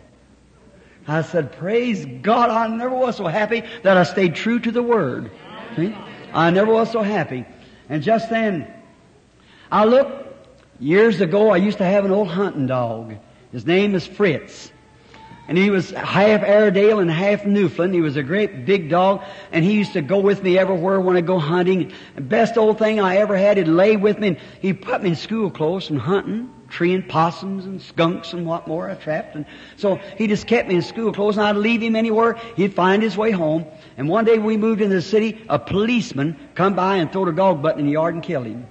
[1.06, 4.82] I said, praise God, I never was so happy that I stayed true to the
[4.82, 5.30] Word.
[5.76, 5.94] See?
[6.32, 7.44] I never was so happy.
[7.88, 8.72] And just then,
[9.70, 10.26] I looked
[10.78, 13.14] Years ago, I used to have an old hunting dog.
[13.50, 14.70] His name is Fritz.
[15.48, 17.94] And he was half Airedale and half Newfoundland.
[17.94, 21.16] He was a great big dog, and he used to go with me everywhere when
[21.16, 21.92] I go hunting.
[22.16, 25.10] The best old thing I ever had, he'd lay with me, and he put me
[25.10, 29.36] in school clothes from hunting, treeing possums and skunks and what more I trapped.
[29.36, 29.46] And
[29.76, 32.34] so he just kept me in school clothes, and I'd leave him anywhere.
[32.56, 33.66] He'd find his way home.
[33.96, 37.32] And one day we moved into the city, a policeman come by and threw a
[37.32, 38.66] dog butt in the yard and killed him.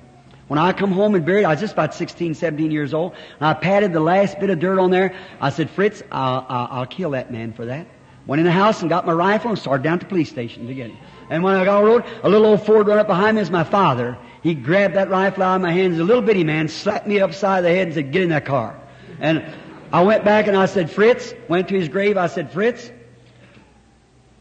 [0.47, 3.47] When I come home and buried, I was just about 16, 17 years old, and
[3.47, 5.15] I patted the last bit of dirt on there.
[5.41, 7.87] I said, Fritz, I'll, I'll, I'll kill that man for that.
[8.27, 10.67] Went in the house and got my rifle and started down to the police station
[10.67, 10.97] to get him.
[11.29, 13.41] And when I got on the road, a little old Ford run up behind me
[13.41, 14.17] as my father.
[14.41, 15.99] He grabbed that rifle out of my hands.
[15.99, 18.79] A little bitty man slapped me upside the head and said, get in that car.
[19.19, 19.43] And
[19.91, 22.17] I went back and I said, Fritz, went to his grave.
[22.17, 22.91] I said, Fritz,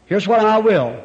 [0.05, 1.03] here's what I will.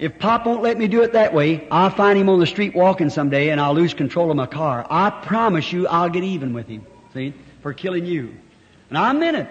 [0.00, 2.74] If Pop won't let me do it that way, I'll find him on the street
[2.74, 4.86] walking someday and I'll lose control of my car.
[4.88, 8.34] I promise you I'll get even with him, see, for killing you.
[8.88, 9.46] And I meant it.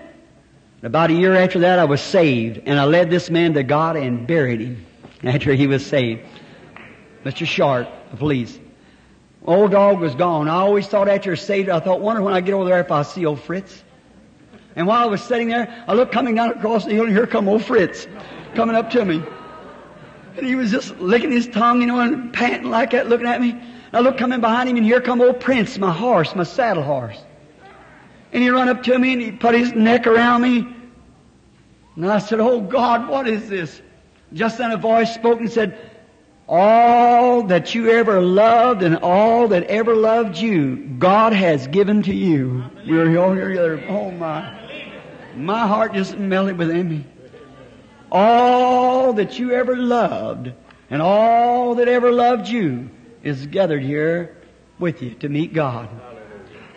[0.77, 3.63] And About a year after that, I was saved, and I led this man to
[3.63, 4.85] God and buried him
[5.23, 6.21] after he was saved.
[7.23, 7.45] Mr.
[7.45, 8.57] Sharp, the police.
[9.45, 10.49] Old dog was gone.
[10.49, 13.03] I always thought after saved, I thought, wonder when I get over there if I'll
[13.03, 13.83] see old Fritz.
[14.75, 17.27] And while I was sitting there, I looked coming down across the hill, and here
[17.27, 18.07] come old Fritz
[18.55, 19.21] coming up to me.
[20.39, 23.41] And he was just licking his tongue, you know, and panting like that, looking at
[23.41, 23.51] me.
[23.51, 26.83] And I look coming behind him, and here come old Prince, my horse, my saddle
[26.83, 27.21] horse.
[28.31, 30.65] And he run up to me, and he put his neck around me.
[31.97, 33.81] And I said, Oh God, what is this?
[34.31, 35.77] Just then a voice spoke and said,
[36.47, 42.15] All that you ever loved and all that ever loved you, God has given to
[42.15, 42.63] you.
[42.87, 43.83] We were all here together.
[43.89, 44.55] Oh my.
[45.35, 47.05] My heart just melted within me
[48.11, 50.51] all that you ever loved
[50.89, 52.89] and all that ever loved you
[53.23, 54.37] is gathered here
[54.79, 55.89] with you to meet God.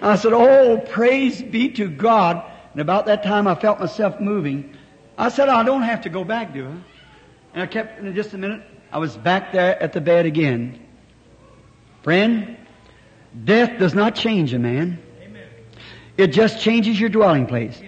[0.01, 2.43] I said, Oh, praise be to God.
[2.73, 4.77] And about that time I felt myself moving.
[5.17, 6.71] I said, I don't have to go back, do I?
[7.55, 10.81] And I kept, in just a minute, I was back there at the bed again.
[12.03, 12.57] Friend,
[13.45, 14.99] death does not change a man.
[16.17, 17.81] It just changes your dwelling place.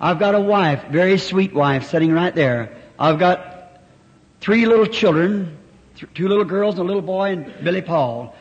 [0.00, 2.76] I've got a wife, very sweet wife, sitting right there.
[2.98, 3.80] I've got
[4.40, 5.56] three little children,
[5.96, 8.34] th- two little girls and a little boy and Billy Paul.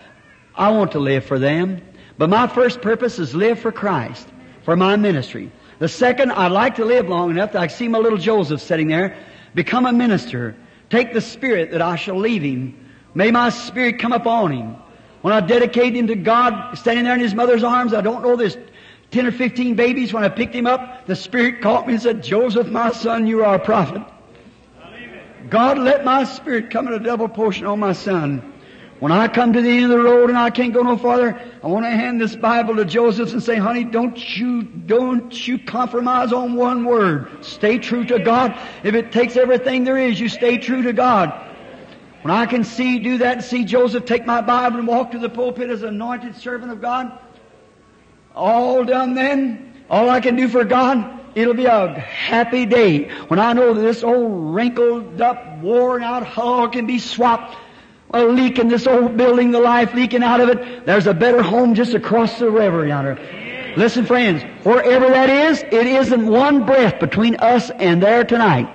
[0.56, 1.82] I want to live for them.
[2.18, 4.28] But my first purpose is live for Christ,
[4.64, 5.52] for my ministry.
[5.80, 8.88] The second, I'd like to live long enough that I see my little Joseph sitting
[8.88, 9.18] there,
[9.56, 10.56] become a minister,
[10.90, 12.78] take the spirit that I shall leave him.
[13.16, 14.76] May my spirit come upon him.
[15.22, 18.36] When I dedicate him to God, standing there in his mother's arms, I don't know
[18.36, 18.58] this
[19.14, 20.12] 10 or 15 babies.
[20.12, 23.46] When I picked him up, the Spirit caught me and said, Joseph, my son, you
[23.46, 24.02] are a prophet.
[25.50, 28.54] God, let my spirit come in a double portion on my son.
[29.00, 31.40] When I come to the end of the road and I can't go no farther,
[31.62, 35.60] I want to hand this Bible to Joseph and say, honey, don't you, don't you
[35.60, 37.44] compromise on one word.
[37.44, 38.58] Stay true to God.
[38.84, 41.34] If it takes everything there is, you stay true to God.
[42.22, 45.20] When I can see, do that and see Joseph take my Bible and walk to
[45.20, 47.20] the pulpit as an anointed servant of God,
[48.36, 53.40] all done then, all I can do for God, It'll be a happy day when
[53.40, 57.58] I know that this old wrinkled up, worn out hull can be swapped.
[58.14, 60.86] A leak in this old building, the life leaking out of it.
[60.86, 63.18] There's a better home just across the river yonder.
[63.76, 68.72] Listen friends, wherever that is, it isn't one breath between us and there tonight.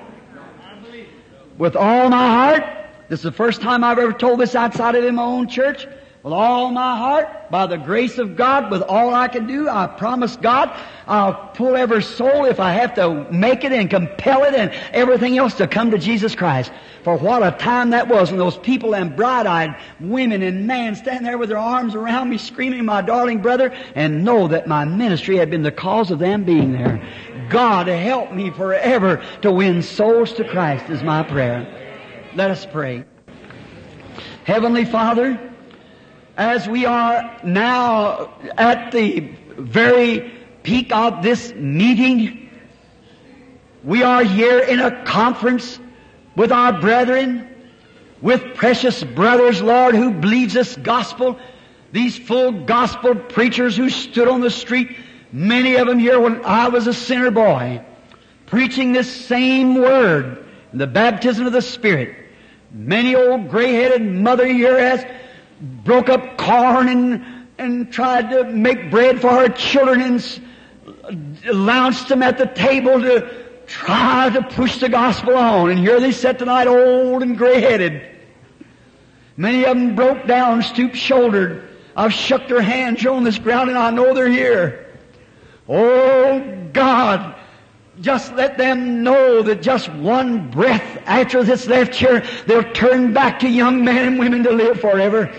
[1.57, 2.65] With all my heart,
[3.09, 5.87] this is the first time I've ever told this outside of my own church.
[6.25, 9.87] With all my heart, by the grace of God, with all I can do, I
[9.87, 10.69] promise God,
[11.07, 15.39] I'll pull every soul if I have to make it and compel it and everything
[15.39, 16.73] else to come to Jesus Christ.
[17.05, 21.25] For what a time that was when those people and bright-eyed women and men stand
[21.25, 25.37] there with their arms around me screaming, my darling brother, and know that my ministry
[25.37, 27.01] had been the cause of them being there.
[27.49, 31.65] God help me forever to win souls to Christ is my prayer.
[32.35, 33.05] Let us pray.
[34.45, 35.48] Heavenly Father,
[36.39, 39.21] as we are now at the
[39.59, 40.33] very
[40.63, 42.49] peak of this meeting,
[43.83, 45.81] we are here in a conference
[46.37, 47.49] with our brethren,
[48.23, 51.41] with precious brothers, Lord, who believes this gospel,
[51.91, 54.97] these full gospel preachers who stood on the street,
[55.33, 57.83] many of them here when I was a sinner boy,
[58.47, 62.15] preaching this same word, the baptism of the Spirit.
[62.71, 65.05] Many old gray-headed mother here has
[65.61, 67.25] broke up corn and,
[67.59, 70.41] and tried to make bread for her children and
[71.45, 73.29] launched them at the table to
[73.67, 75.71] try to push the gospel on.
[75.71, 78.03] And here they sit tonight old and gray-headed.
[79.37, 81.69] Many of them broke down, stoop-shouldered.
[81.97, 84.87] I've shook their hands on this ground and I know they're here.
[85.69, 87.35] Oh God,
[88.01, 93.41] just let them know that just one breath after this left here, they'll turn back
[93.41, 95.33] to young men and women to live forever.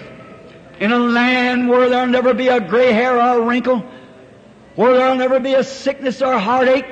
[0.80, 3.86] In a land where there'll never be a gray hair or a wrinkle,
[4.76, 6.86] where there'll never be a sickness or a heartache.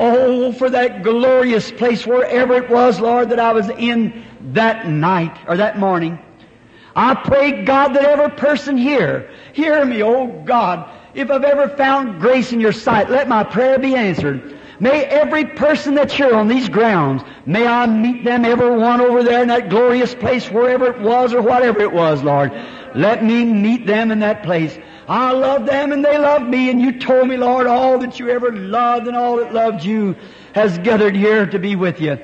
[0.00, 5.36] Oh, for that glorious place wherever it was, Lord, that I was in that night
[5.46, 6.18] or that morning.
[6.96, 12.20] I pray, God, that every person here, hear me, oh God, if I've ever found
[12.20, 14.58] grace in your sight, let my prayer be answered.
[14.80, 19.22] May every person that's here on these grounds, may I meet them, every one over
[19.22, 22.52] there in that glorious place, wherever it was or whatever it was, Lord.
[22.94, 24.78] Let me meet them in that place.
[25.08, 28.30] I love them and they love me, and you told me, Lord, all that you
[28.30, 30.16] ever loved and all that loved you
[30.54, 32.18] has gathered here to be with you.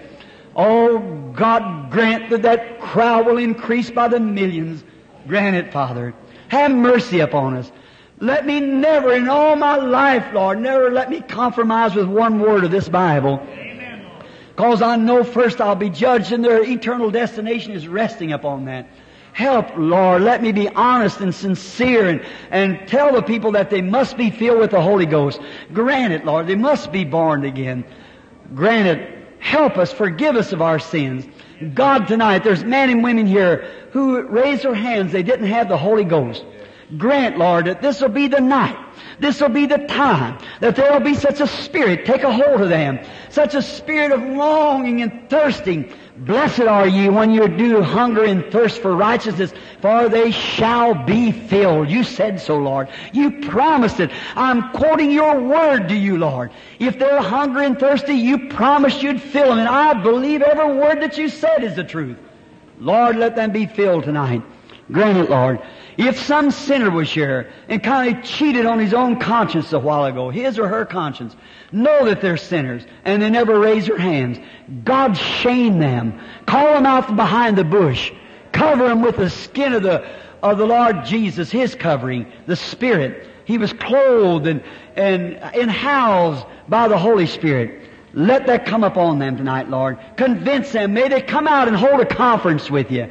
[0.57, 0.99] Oh,
[1.35, 4.83] God, grant that that crowd will increase by the millions.
[5.27, 6.15] Grant it, Father.
[6.49, 7.71] Have mercy upon us.
[8.19, 12.65] Let me never in all my life, Lord, never let me compromise with one word
[12.65, 13.47] of this Bible.
[14.57, 18.91] Cause I know first I'll be judged and their eternal destination is resting upon that.
[19.33, 23.81] Help, Lord, let me be honest and sincere and, and tell the people that they
[23.81, 25.41] must be filled with the Holy Ghost.
[25.73, 27.85] Grant it, Lord, they must be born again.
[28.55, 31.27] Grant it, help us, forgive us of our sins.
[31.75, 35.77] God, tonight, there's men and women here who raised their hands, they didn't have the
[35.77, 36.45] Holy Ghost.
[36.97, 38.77] Grant, Lord, that this will be the night.
[39.21, 42.63] This will be the time that there will be such a spirit take a hold
[42.63, 42.99] of them.
[43.29, 45.93] Such a spirit of longing and thirsting.
[46.21, 51.33] Blessed are ye when you do hunger and thirst for righteousness, for they shall be
[51.33, 51.89] filled.
[51.89, 52.89] You said so, Lord.
[53.15, 54.11] You promised it.
[54.37, 56.51] I'm quoting your word to you, Lord.
[56.79, 61.01] If they're hungry and thirsty, you promised you'd fill them, and I believe every word
[61.01, 62.19] that you said is the truth.
[62.79, 64.43] Lord, let them be filled tonight.
[64.93, 65.63] Grant it, Lord.
[65.97, 70.05] If some sinner was here and kind of cheated on his own conscience a while
[70.05, 71.35] ago, his or her conscience,
[71.73, 74.39] know that they're sinners and they never raise their hands.
[74.85, 76.21] God shame them.
[76.47, 78.13] Call them out from behind the bush.
[78.53, 80.09] Cover them with the skin of the,
[80.43, 83.29] of the Lord Jesus, His covering, the Spirit.
[83.45, 84.63] He was clothed and,
[84.97, 87.89] and, and housed by the Holy Spirit.
[88.13, 89.99] Let that come upon them tonight, Lord.
[90.17, 90.95] Convince them.
[90.95, 93.11] May they come out and hold a conference with you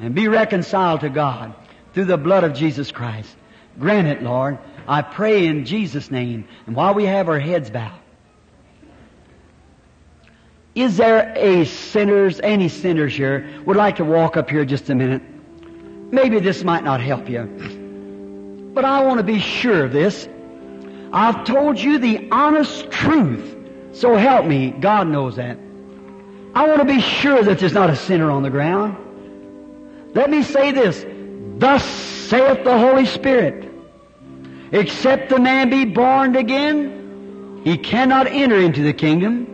[0.00, 1.54] and be reconciled to God
[1.96, 3.34] through the blood of Jesus Christ.
[3.78, 4.58] Grant it, Lord.
[4.86, 6.46] I pray in Jesus' name.
[6.66, 7.98] And while we have our heads bowed,
[10.74, 14.94] is there a sinners, any sinners here, would like to walk up here just a
[14.94, 15.22] minute?
[16.12, 18.70] Maybe this might not help you.
[18.74, 20.28] But I want to be sure of this.
[21.14, 23.56] I've told you the honest truth.
[23.92, 24.72] So help me.
[24.72, 25.56] God knows that.
[26.54, 28.98] I want to be sure that there's not a sinner on the ground.
[30.14, 31.06] Let me say this.
[31.58, 33.72] Thus saith the Holy Spirit.
[34.72, 39.46] Except the man be born again, he cannot enter into the kingdom.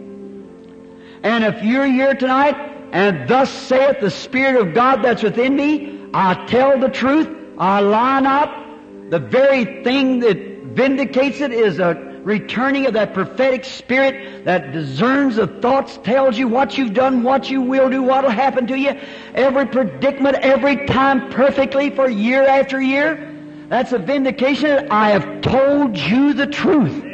[1.22, 2.56] And if you're here tonight,
[2.92, 7.80] and thus saith the Spirit of God that's within me, I tell the truth, I
[7.80, 9.10] lie not.
[9.10, 10.36] The very thing that
[10.74, 16.48] vindicates it is a returning of that prophetic spirit that discerns the thoughts, tells you
[16.48, 18.98] what you've done, what you will do, what will happen to you,
[19.34, 23.28] every predicament, every time perfectly for year after year.
[23.68, 27.04] That's a vindication I have told you the truth.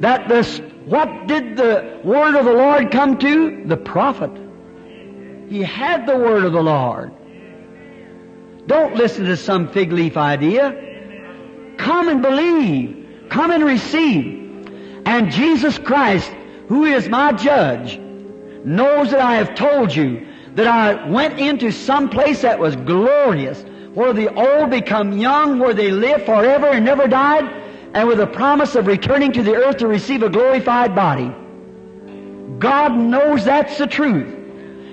[0.00, 3.64] That this, what did the word of the Lord come to?
[3.66, 4.30] The prophet.
[5.48, 7.12] He had the word of the Lord.
[8.66, 11.74] Don't listen to some fig leaf idea.
[11.76, 13.01] Come and believe.
[13.32, 14.24] Come and receive.
[15.06, 16.30] And Jesus Christ,
[16.68, 17.98] who is my judge,
[18.62, 23.64] knows that I have told you that I went into some place that was glorious,
[23.94, 27.60] where the old become young, where they live forever and never died.
[27.94, 31.30] and with a promise of returning to the earth to receive a glorified body.
[32.58, 34.34] God knows that's the truth.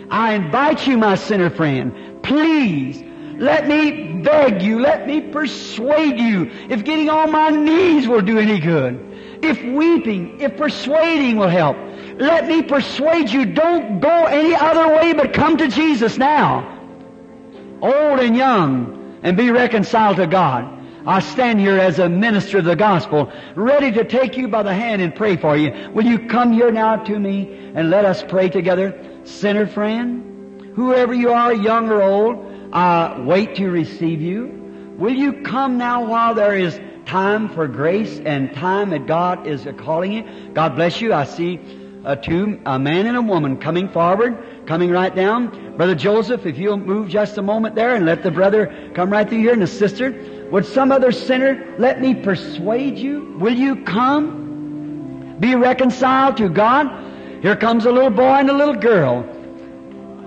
[0.09, 3.01] I invite you, my sinner friend, please,
[3.39, 8.37] let me beg you, let me persuade you, if getting on my knees will do
[8.37, 8.99] any good,
[9.41, 11.77] if weeping, if persuading will help,
[12.17, 16.77] let me persuade you, don't go any other way but come to Jesus now.
[17.81, 20.77] Old and young, and be reconciled to God.
[21.07, 24.73] I stand here as a minister of the gospel, ready to take you by the
[24.73, 25.89] hand and pray for you.
[25.91, 28.99] Will you come here now to me and let us pray together?
[29.23, 34.95] Sinner friend, whoever you are, young or old, I wait to receive you.
[34.97, 39.67] Will you come now while there is time for grace and time that God is
[39.77, 40.51] calling you?
[40.53, 41.13] God bless you.
[41.13, 41.59] I see
[42.05, 45.77] uh, two, a man and a woman coming forward, coming right down.
[45.77, 49.27] Brother Joseph, if you'll move just a moment there and let the brother come right
[49.27, 50.47] through here and the sister.
[50.51, 53.37] Would some other sinner let me persuade you?
[53.39, 55.37] Will you come?
[55.39, 57.41] Be reconciled to God?
[57.41, 59.38] Here comes a little boy and a little girl.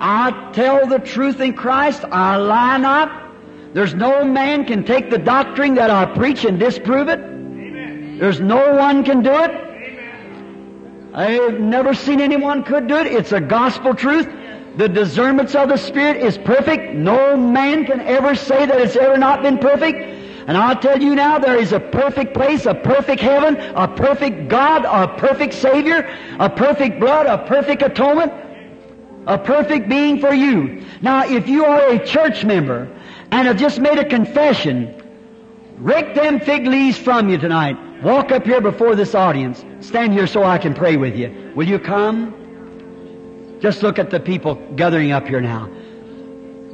[0.04, 2.04] I tell the truth in Christ.
[2.04, 3.32] I lie not.
[3.72, 7.20] There's no man can take the doctrine that I preach and disprove it.
[7.20, 8.18] Amen.
[8.18, 9.50] There's no one can do it.
[9.52, 11.12] Amen.
[11.14, 13.06] I've never seen anyone could do it.
[13.06, 14.28] It's a gospel truth.
[14.76, 16.94] The discernments of the Spirit is perfect.
[16.94, 19.98] No man can ever say that it's ever not been perfect.
[20.48, 24.48] And I'll tell you now, there is a perfect place, a perfect heaven, a perfect
[24.48, 28.32] God, a perfect Savior, a perfect blood, a perfect atonement,
[29.26, 30.84] a perfect being for you.
[31.00, 32.88] Now, if you are a church member
[33.30, 34.94] and have just made a confession,
[35.78, 38.02] rake them fig leaves from you tonight.
[38.02, 39.64] Walk up here before this audience.
[39.80, 41.52] Stand here so I can pray with you.
[41.54, 43.58] Will you come?
[43.60, 45.70] Just look at the people gathering up here now.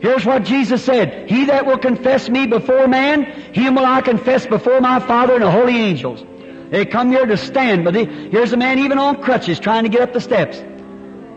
[0.00, 1.28] Here's what Jesus said.
[1.28, 5.42] He that will confess me before man, him will I confess before my Father and
[5.42, 6.24] the holy angels.
[6.70, 9.88] They come here to stand, but they, here's a man even on crutches trying to
[9.88, 10.62] get up the steps.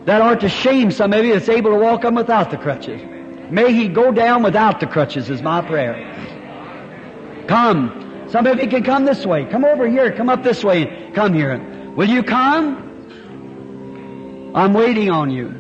[0.06, 3.02] That are to shame some that's able to walk on without the crutches.
[3.52, 6.08] May he go down without the crutches is my prayer.
[7.48, 8.26] Come.
[8.30, 9.46] Some of you can come this way.
[9.46, 10.12] Come over here.
[10.12, 11.12] Come up this way.
[11.14, 11.60] Come here.
[11.96, 12.88] Will you come?
[14.56, 15.54] I'm waiting on you.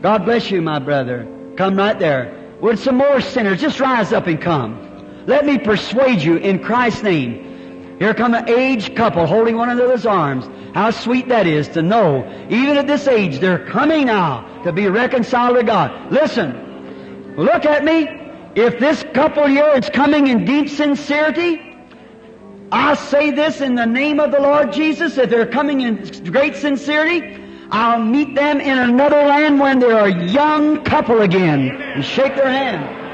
[0.00, 1.26] God bless you, my brother.
[1.56, 2.56] Come right there.
[2.60, 5.24] Would some more sinners just rise up and come?
[5.26, 7.45] Let me persuade you in Christ's name.
[7.98, 10.48] Here come an aged couple holding one another's arms.
[10.74, 14.86] How sweet that is to know, even at this age, they're coming now to be
[14.88, 16.12] reconciled to God.
[16.12, 18.06] Listen, look at me.
[18.54, 21.62] If this couple here is coming in deep sincerity,
[22.70, 25.16] I say this in the name of the Lord Jesus.
[25.16, 30.24] If they're coming in great sincerity, I'll meet them in another land when they're a
[30.24, 33.04] young couple again and shake their hand.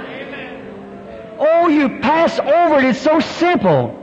[1.38, 2.84] Oh, you pass over it.
[2.84, 4.01] It's so simple.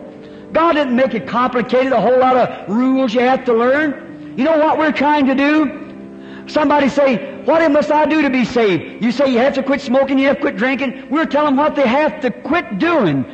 [0.52, 4.36] God didn't make it complicated, a whole lot of rules you have to learn.
[4.38, 6.46] You know what we're trying to do?
[6.48, 9.04] Somebody say, what must I do to be saved?
[9.04, 11.10] You say you have to quit smoking, you have to quit drinking.
[11.10, 13.26] We're telling them what they have to quit doing.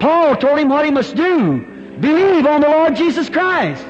[0.00, 1.58] Paul told him what he must do.
[2.00, 3.84] Believe on the Lord Jesus Christ.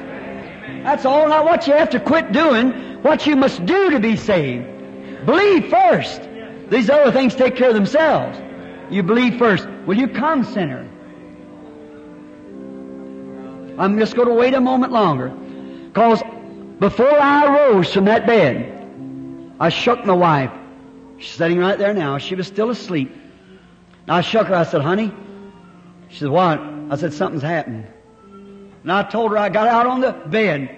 [0.83, 4.15] That's all, not what you have to quit doing, what you must do to be
[4.15, 5.25] saved.
[5.25, 6.21] Believe first.
[6.69, 8.39] These other things take care of themselves.
[8.89, 9.67] You believe first.
[9.85, 10.87] Will you come, sinner?
[13.77, 15.29] I'm just going to wait a moment longer.
[15.29, 16.21] Because
[16.79, 18.73] before I arose from that bed,
[19.59, 20.51] I shook my wife.
[21.17, 22.17] She's sitting right there now.
[22.17, 23.15] She was still asleep.
[24.07, 24.55] I shook her.
[24.55, 25.11] I said, honey.
[26.09, 26.59] She said, what?
[26.89, 27.87] I said, something's happened.
[28.83, 30.75] And I told her I got out on the bed.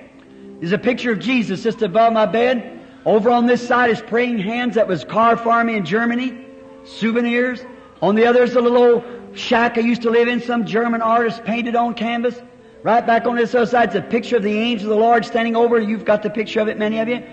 [0.60, 2.80] There's a picture of Jesus just above my bed.
[3.06, 6.46] Over on this side is praying hands that was carved for me in Germany.
[6.86, 7.64] Souvenirs.
[8.02, 10.42] On the other is a little old shack I used to live in.
[10.42, 12.42] Some German artist painted on canvas.
[12.82, 15.26] Right back on this other side it's a picture of the angel of the Lord
[15.26, 15.80] standing over.
[15.80, 17.24] You've got the picture of it, many of you.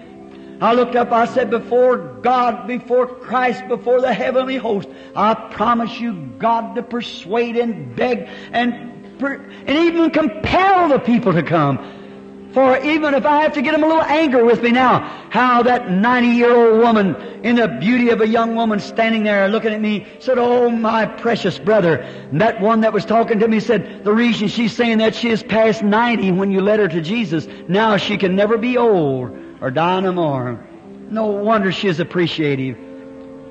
[0.60, 6.01] I looked up, I said, before God, before Christ, before the heavenly host, I promise
[6.01, 11.78] you, God, to persuade and beg and, and even compel the people to come.
[12.56, 15.64] For even if I have to get them a little anger with me now, how
[15.64, 17.14] that 90 year old woman
[17.44, 21.04] in the beauty of a young woman standing there looking at me said, Oh, my
[21.04, 21.96] precious brother.
[21.96, 25.28] And that one that was talking to me said, the reason she's saying that she
[25.28, 29.36] is past 90 when you led her to Jesus, now she can never be old
[29.60, 30.66] or die no more.
[31.10, 32.78] No wonder she is appreciative.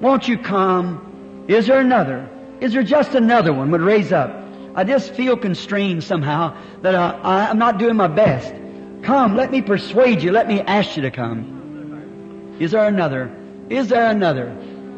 [0.01, 1.45] Won't you come?
[1.47, 2.27] Is there another?
[2.59, 4.35] Is there just another one would raise up?
[4.73, 8.64] I just feel constrained somehow that I, I, I'm not doing my best.
[9.05, 10.31] Come, let me persuade you.
[10.31, 12.57] Let me ask you to come.
[12.59, 13.31] Is there another?
[13.69, 14.55] Is there another?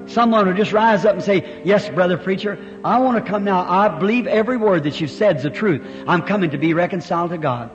[0.08, 3.70] Someone will just rise up and say, Yes, brother preacher, I want to come now.
[3.70, 5.86] I believe every word that you've said is the truth.
[6.08, 7.70] I'm coming to be reconciled to God.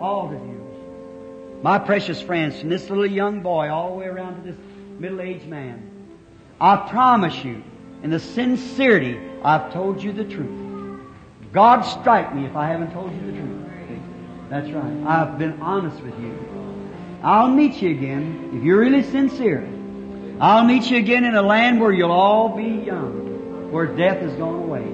[0.00, 1.60] All of you.
[1.62, 4.60] My precious friends, from this little young boy all the way around to this
[4.98, 5.90] middle-aged man,
[6.58, 7.62] I promise you,
[8.02, 11.00] in the sincerity, I've told you the truth.
[11.52, 13.61] God strike me if I haven't told you the truth.
[14.52, 15.06] That's right.
[15.06, 16.38] I've been honest with you.
[17.22, 19.66] I'll meet you again if you're really sincere.
[20.38, 24.34] I'll meet you again in a land where you'll all be young, where death has
[24.34, 24.84] gone away.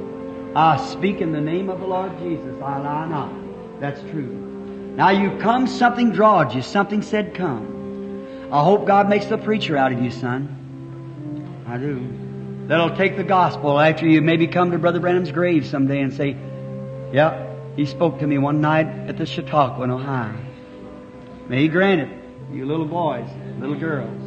[0.54, 2.54] I speak in the name of the Lord Jesus.
[2.62, 3.80] I lie not.
[3.80, 4.94] That's true.
[4.94, 8.48] Now you've come, something drawed you, something said come.
[8.52, 11.64] I hope God makes the preacher out of you, son.
[11.66, 12.68] I do.
[12.68, 16.36] That'll take the gospel after you maybe come to Brother Branham's grave someday and say,
[17.12, 17.47] yeah,
[17.78, 20.36] he spoke to me one night at the Chautauqua in Ohio.
[21.48, 22.08] May he grant it,
[22.52, 23.28] you little boys,
[23.60, 24.20] little girls.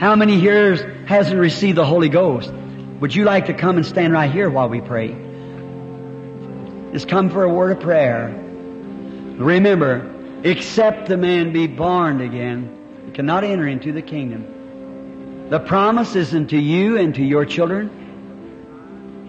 [0.00, 2.50] How many here hasn't received the Holy Ghost?
[3.00, 5.08] Would you like to come and stand right here while we pray?
[6.92, 8.28] Just come for a word of prayer.
[9.36, 10.10] Remember,
[10.44, 15.50] except the man be born again, he cannot enter into the kingdom.
[15.50, 17.97] The promise is unto you and to your children.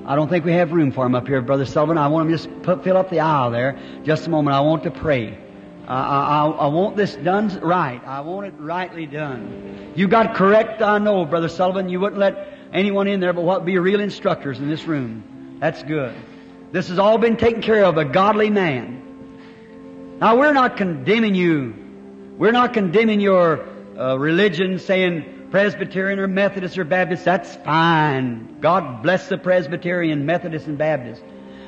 [0.09, 1.99] I don't think we have room for him up here, Brother Sullivan.
[1.99, 3.77] I want him just put, fill up the aisle there.
[4.03, 4.55] Just a moment.
[4.55, 5.37] I want to pray.
[5.87, 8.01] Uh, I, I, want this done right.
[8.03, 9.93] I want it rightly done.
[9.95, 11.89] You got correct, I know, Brother Sullivan.
[11.89, 15.57] You wouldn't let anyone in there but what be real instructors in this room.
[15.59, 16.15] That's good.
[16.71, 20.17] This has all been taken care of, a godly man.
[20.19, 21.75] Now we're not condemning you.
[22.35, 23.63] We're not condemning your
[23.95, 27.25] uh, religion saying Presbyterian or Methodist or Baptist.
[27.25, 28.59] That's fine.
[28.61, 31.23] God bless the Presbyterian, Methodist, and Baptist.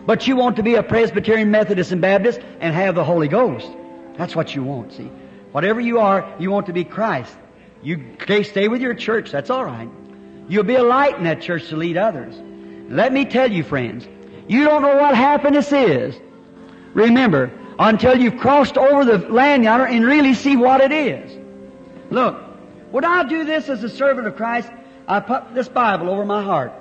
[0.06, 3.70] But you want to be a Presbyterian, Methodist, and Baptist and have the Holy Ghost.
[4.18, 5.12] That's what you want, see.
[5.52, 7.36] Whatever you are, you want to be Christ.
[7.84, 9.90] You stay with your church, that's all right.
[10.48, 12.36] You'll be a light in that church to lead others.
[12.90, 14.08] Let me tell you, friends,
[14.48, 16.16] you don't know what happiness is.
[16.94, 21.38] Remember, until you've crossed over the land yonder and really see what it is.
[22.12, 22.51] Look,
[22.92, 24.70] would I do this as a servant of Christ?
[25.08, 26.74] I put this Bible over my heart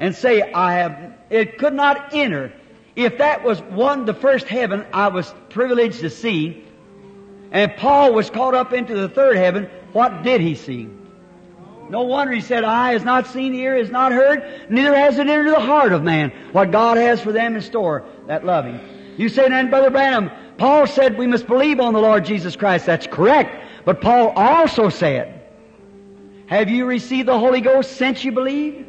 [0.00, 2.52] and say, I have, it could not enter.
[2.96, 6.64] If that was one, the first heaven I was privileged to see,
[7.50, 10.88] and Paul was caught up into the third heaven, what did he see?
[11.88, 15.26] No wonder he said, Eye has not seen, ear has not heard, neither has it
[15.26, 18.80] entered the heart of man what God has for them in store that loving.
[19.18, 22.86] You say then, Brother Branham, Paul said we must believe on the Lord Jesus Christ.
[22.86, 23.84] That's correct.
[23.84, 25.41] But Paul also said,
[26.52, 28.86] have you received the Holy Ghost since you believe?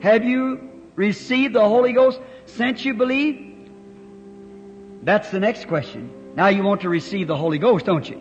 [0.00, 3.68] Have you received the Holy Ghost since you believe?
[5.02, 6.10] That's the next question.
[6.36, 8.18] Now you want to receive the Holy Ghost, don't you?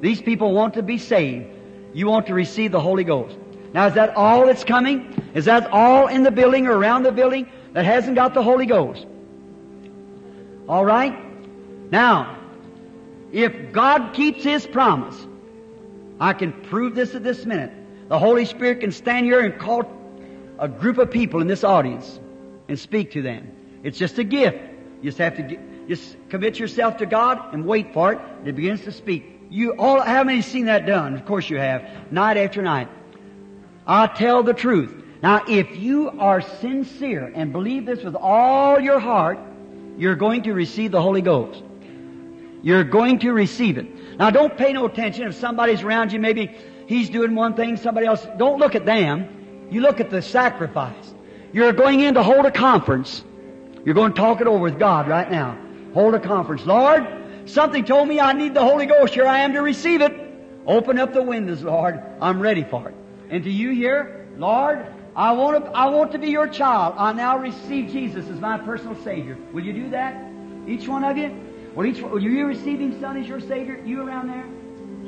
[0.00, 1.44] These people want to be saved.
[1.92, 3.36] You want to receive the Holy Ghost.
[3.74, 5.30] Now is that all that's coming?
[5.34, 8.64] Is that all in the building or around the building that hasn't got the Holy
[8.64, 9.06] Ghost?
[10.66, 11.14] All right?
[11.90, 12.38] Now,
[13.30, 15.27] if God keeps His promise,
[16.20, 17.72] I can prove this at this minute.
[18.08, 19.90] The Holy Spirit can stand here and call
[20.58, 22.18] a group of people in this audience
[22.68, 23.52] and speak to them.
[23.82, 24.58] It's just a gift.
[25.00, 28.20] You just have to get, just commit yourself to God and wait for it.
[28.44, 29.24] It begins to speak.
[29.50, 31.14] You all, how many seen that done?
[31.14, 32.12] Of course you have.
[32.12, 32.88] Night after night.
[33.86, 34.94] I tell the truth.
[35.22, 39.38] Now, if you are sincere and believe this with all your heart,
[39.96, 41.62] you're going to receive the Holy Ghost.
[42.62, 44.18] You're going to receive it.
[44.18, 46.18] Now, don't pay no attention if somebody's around you.
[46.18, 46.56] Maybe
[46.86, 48.26] he's doing one thing, somebody else.
[48.36, 49.68] Don't look at them.
[49.70, 51.14] You look at the sacrifice.
[51.52, 53.24] You're going in to hold a conference.
[53.84, 55.56] You're going to talk it over with God right now.
[55.94, 56.66] Hold a conference.
[56.66, 57.06] Lord,
[57.46, 59.14] something told me I need the Holy Ghost.
[59.14, 60.12] Here I am to receive it.
[60.66, 62.02] Open up the windows, Lord.
[62.20, 62.94] I'm ready for it.
[63.30, 64.86] And to you here, Lord,
[65.16, 66.94] I want to, I want to be your child.
[66.98, 69.38] I now receive Jesus as my personal Savior.
[69.52, 70.30] Will you do that?
[70.66, 71.47] Each one of you?
[71.78, 73.80] Will each, will you receive Him, Son, as your Savior?
[73.84, 74.44] You around there?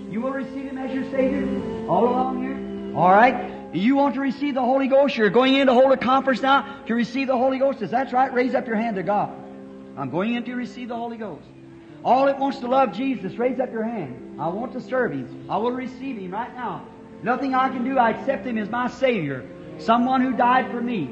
[0.09, 1.45] You will receive Him as your Savior?
[1.89, 2.97] All along here?
[2.97, 3.75] All right.
[3.75, 5.17] You want to receive the Holy Ghost?
[5.17, 7.83] You're going in to hold a conference now to receive the Holy Ghost.
[7.83, 8.33] Is that right?
[8.33, 9.33] Raise up your hand to God.
[9.97, 11.45] I'm going in to receive the Holy Ghost.
[12.05, 14.41] All that wants to love Jesus, raise up your hand.
[14.41, 15.47] I want to serve Him.
[15.51, 16.87] I will receive Him right now.
[17.25, 19.45] Nothing I can do, I accept Him as my Savior.
[19.79, 21.11] Someone who died for me.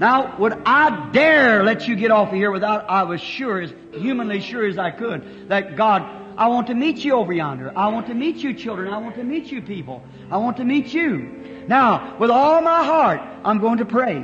[0.00, 3.72] Now, would I dare let you get off of here without I was sure, as
[3.92, 6.02] humanly sure as I could, that God,
[6.36, 7.72] I want to meet you over yonder.
[7.76, 8.92] I want to meet you children.
[8.92, 10.04] I want to meet you people.
[10.30, 11.64] I want to meet you.
[11.66, 14.16] Now, with all my heart, I'm going to pray.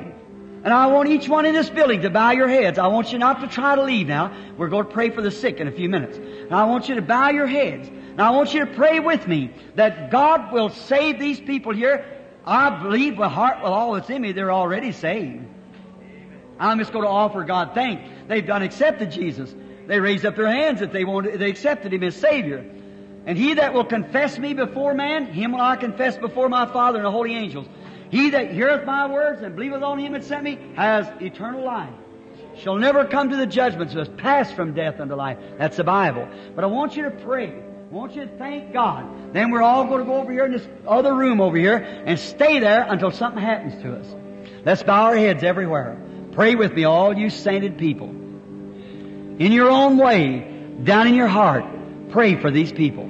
[0.64, 2.78] And I want each one in this building to bow your heads.
[2.78, 4.32] I want you not to try to leave now.
[4.56, 6.16] We're going to pray for the sick in a few minutes.
[6.16, 7.88] And I want you to bow your heads.
[7.88, 12.06] And I want you to pray with me that God will save these people here.
[12.46, 15.44] I believe with heart, with all that's in me, they're already saved.
[16.58, 18.08] I'm just going to offer God thanks.
[18.28, 19.54] They've done accepted Jesus.
[19.86, 22.64] They raised up their hands that they wanted, they accepted Him as Savior.
[23.26, 26.98] And he that will confess me before man, him will I confess before my Father
[26.98, 27.66] and the holy angels.
[28.10, 31.92] He that heareth my words and believeth on him that sent me has eternal life.
[32.56, 35.38] Shall never come to the judgment, so has passed from death unto life.
[35.58, 36.28] That's the Bible.
[36.54, 37.48] But I want you to pray.
[37.48, 39.32] I want you to thank God.
[39.32, 42.18] Then we're all going to go over here in this other room over here and
[42.18, 44.14] stay there until something happens to us.
[44.64, 46.00] Let's bow our heads everywhere.
[46.34, 48.08] Pray with me, all you sainted people.
[48.08, 50.40] In your own way,
[50.82, 51.64] down in your heart,
[52.10, 53.08] pray for these people.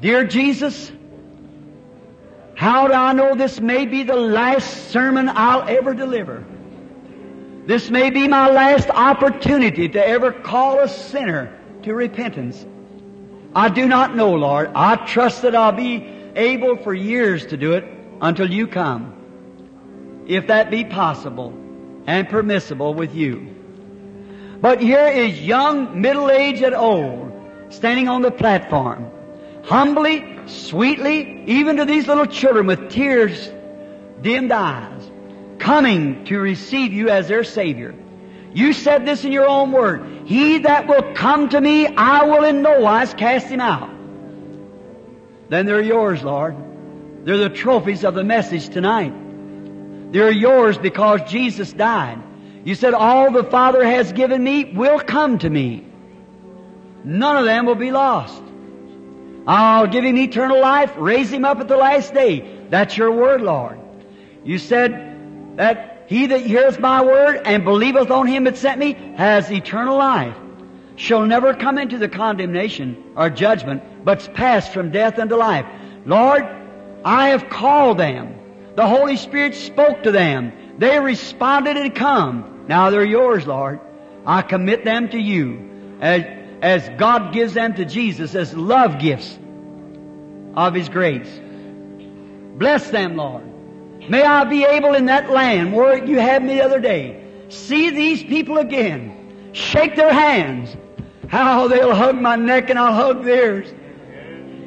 [0.00, 0.92] Dear Jesus,
[2.54, 6.44] how do I know this may be the last sermon I'll ever deliver?
[7.66, 12.64] This may be my last opportunity to ever call a sinner to repentance.
[13.54, 14.70] I do not know, Lord.
[14.74, 16.06] I trust that I'll be
[16.36, 17.84] able for years to do it
[18.20, 19.17] until you come.
[20.28, 21.52] If that be possible
[22.06, 23.54] and permissible with you.
[24.60, 27.32] But here is young, middle-aged, and old
[27.70, 29.10] standing on the platform
[29.64, 33.50] humbly, sweetly, even to these little children with tears
[34.22, 35.10] dimmed eyes,
[35.58, 37.94] coming to receive you as their Savior.
[38.52, 40.24] You said this in your own word.
[40.24, 43.90] He that will come to me, I will in no wise cast him out.
[45.50, 46.56] Then they're yours, Lord.
[47.24, 49.12] They're the trophies of the message tonight.
[50.10, 52.22] They're yours because Jesus died.
[52.64, 55.84] You said, all the Father has given me will come to me.
[57.04, 58.42] None of them will be lost.
[59.46, 62.66] I'll give him eternal life, raise him up at the last day.
[62.68, 63.78] That's your word, Lord.
[64.44, 68.94] You said that he that heareth my word and believeth on him that sent me
[69.16, 70.36] has eternal life,
[70.96, 75.66] shall never come into the condemnation or judgment, but's passed from death unto life.
[76.04, 76.46] Lord,
[77.04, 78.37] I have called them.
[78.78, 80.52] The Holy Spirit spoke to them.
[80.78, 82.66] They responded and come.
[82.68, 83.80] Now they're yours, Lord.
[84.24, 86.22] I commit them to you as,
[86.62, 89.36] as God gives them to Jesus as love gifts
[90.54, 91.28] of His grace.
[92.56, 93.42] Bless them, Lord.
[94.08, 97.90] May I be able in that land where you had me the other day, see
[97.90, 100.76] these people again, shake their hands.
[101.26, 103.74] How they'll hug my neck and I'll hug theirs.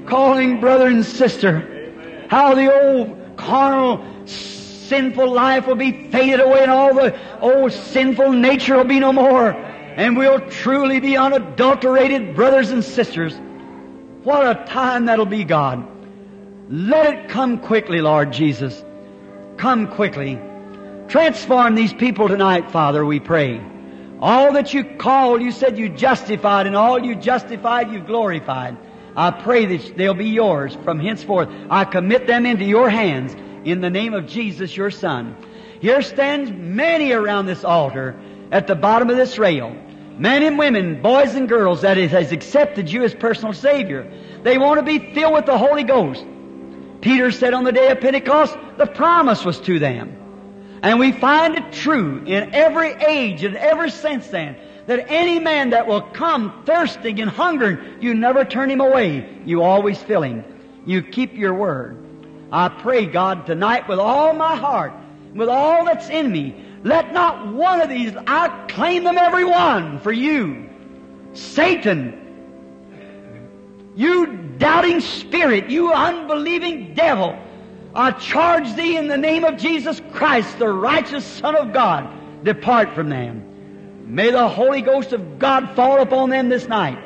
[0.06, 2.28] Calling brother and sister.
[2.30, 8.34] How the old carnal sinful life will be faded away and all the old sinful
[8.34, 9.52] nature will be no more.
[9.52, 13.34] And we'll truly be unadulterated brothers and sisters.
[14.24, 15.86] What a time that'll be, God.
[16.70, 18.84] Let it come quickly, Lord Jesus.
[19.58, 20.40] Come quickly.
[21.08, 23.62] Transform these people tonight, Father, we pray.
[24.22, 28.78] All that you called, you said you justified, and all you justified, you glorified.
[29.16, 31.50] I pray that they'll be yours from henceforth.
[31.70, 33.36] I commit them into your hands
[33.66, 35.36] in the name of Jesus, your Son.
[35.82, 38.20] Here stands many around this altar
[38.52, 39.76] at the bottom of this rail.
[40.18, 44.12] Men and women, boys and girls that has accepted you as personal Savior.
[44.44, 46.26] They want to be filled with the Holy Ghost.
[47.02, 50.80] Peter said on the day of Pentecost, the promise was to them.
[50.84, 54.56] And we find it true in every age and ever since then
[54.88, 59.42] that any man that will come thirsting and hungering, you never turn him away.
[59.46, 60.44] You always fill him.
[60.86, 61.98] You keep your word.
[62.52, 64.94] I pray, God, tonight with all my heart,
[65.34, 70.00] with all that's in me, let not one of these, I claim them every one
[70.00, 70.68] for you.
[71.34, 72.18] Satan,
[73.96, 74.26] you
[74.58, 77.38] doubting spirit, you unbelieving devil,
[77.94, 82.94] I charge thee in the name of Jesus Christ, the righteous Son of God, depart
[82.94, 83.51] from them.
[84.12, 87.02] May the Holy Ghost of God fall upon them this night.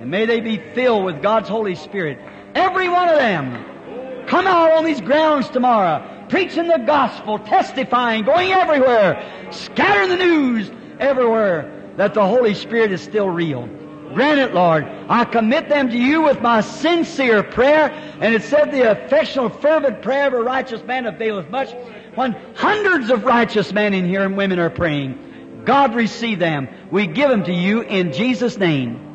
[0.00, 2.18] And may they be filled with God's Holy Spirit.
[2.54, 4.26] Every one of them.
[4.26, 10.70] Come out on these grounds tomorrow, preaching the gospel, testifying, going everywhere, scattering the news
[10.98, 13.66] everywhere that the Holy Spirit is still real.
[14.14, 14.84] Grant it, Lord.
[15.10, 17.90] I commit them to you with my sincere prayer.
[18.18, 21.70] And it said the affectional, fervent prayer of a righteous man availeth much.
[22.14, 25.26] When hundreds of righteous men in here and women are praying,
[25.64, 26.68] God receive them.
[26.90, 29.06] We give them to you in Jesus' name.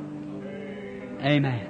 [1.22, 1.70] Amen.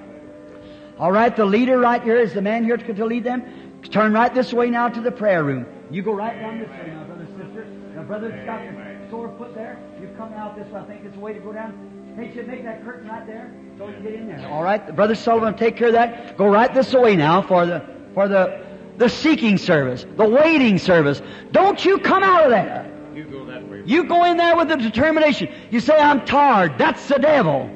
[0.98, 3.82] All right, the leader right here is the man here to, lead them.
[3.92, 5.66] Turn right this way now to the prayer room.
[5.92, 7.66] You go right down this way now, brother, sister.
[7.96, 9.80] Now, brother's got the sore foot there.
[10.02, 10.80] You come out this way.
[10.80, 12.16] I think it's a way to go down.
[12.18, 14.48] They should make that curtain right there so you get in there.
[14.48, 16.38] All right, Brother Sullivan, take care of that.
[16.38, 18.64] Go right this way now for the for the
[18.98, 21.22] the seeking service, the waiting service.
[21.52, 22.95] Don't you come out of there.
[23.16, 23.82] You go that way.
[23.86, 25.50] You go in there with the determination.
[25.72, 26.78] You say, I'm tired.
[26.78, 27.70] That's the devil.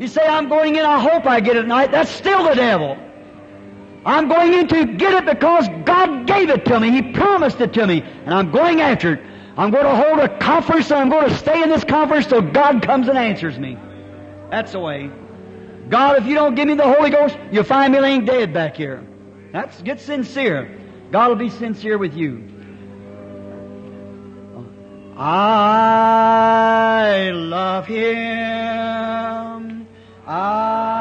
[0.00, 1.92] You say, I'm going in, I hope I get it tonight.
[1.92, 2.98] That's still the devil.
[4.04, 6.90] I'm going in to get it because God gave it to me.
[6.90, 8.02] He promised it to me.
[8.02, 9.24] And I'm going after it.
[9.56, 12.42] I'm going to hold a conference and I'm going to stay in this conference till
[12.42, 13.78] God comes and answers me.
[14.50, 15.08] That's the way.
[15.88, 18.76] God, if you don't give me the Holy Ghost, you'll find me laying dead back
[18.76, 19.06] here.
[19.52, 20.80] That's get sincere.
[21.12, 22.51] God will be sincere with you.
[25.24, 29.86] I love Him.
[30.26, 30.96] I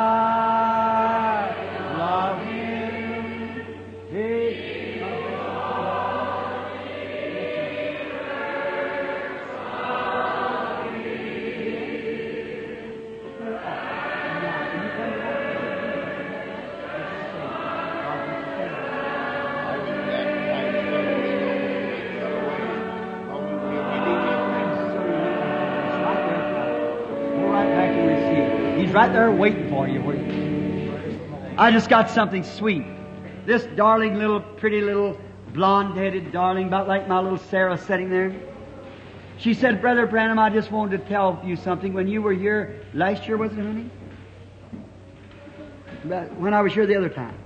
[1.98, 2.51] love Him.
[28.92, 30.02] Right there waiting for you.
[31.58, 32.86] I just got something sweet.
[33.46, 35.18] This darling little, pretty little,
[35.54, 38.36] blonde-headed darling, about like my little Sarah sitting there.
[39.38, 41.94] She said, Brother Branham, I just wanted to tell you something.
[41.94, 43.90] When you were here last year, was it, honey?
[46.38, 47.38] When I was here the other time.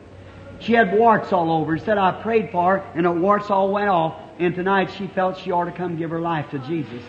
[0.59, 1.77] She had warts all over.
[1.77, 4.19] Said I prayed for her, and the warts all went off.
[4.39, 7.03] And tonight she felt she ought to come give her life to Jesus.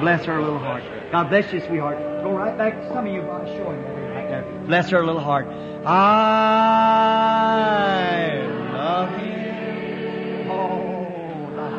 [0.00, 0.84] Bless her little heart.
[1.10, 1.98] God bless you, sweetheart.
[2.22, 2.74] Go right back.
[2.80, 3.78] to Some of you, I'll show you
[4.14, 4.44] right there.
[4.66, 5.46] Bless her little heart.
[5.86, 5.96] I
[8.72, 10.50] love him.
[10.50, 11.06] Oh,
[11.56, 11.72] love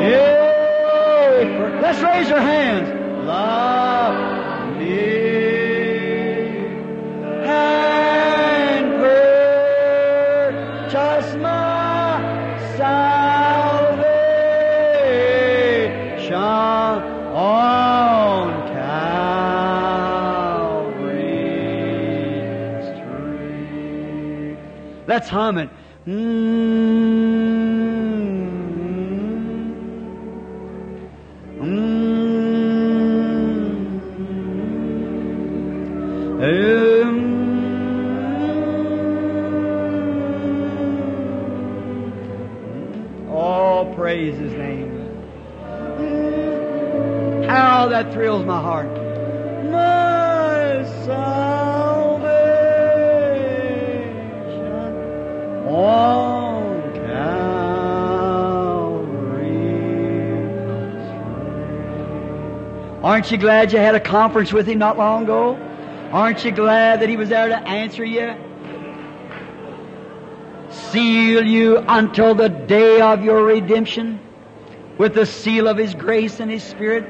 [0.00, 1.80] him.
[1.80, 2.88] Let's raise our hands.
[3.26, 4.27] Love
[25.18, 25.68] Let's hum it.
[26.06, 26.12] Mm.
[31.58, 32.08] Mm.
[43.28, 44.94] Oh, praise His name.
[47.48, 48.97] How that thrills my heart.
[63.08, 65.54] Aren't you glad you had a conference with him not long ago?
[66.12, 68.34] Aren't you glad that he was there to answer you?
[70.68, 74.20] Seal you until the day of your redemption
[74.98, 77.08] with the seal of his grace and his spirit.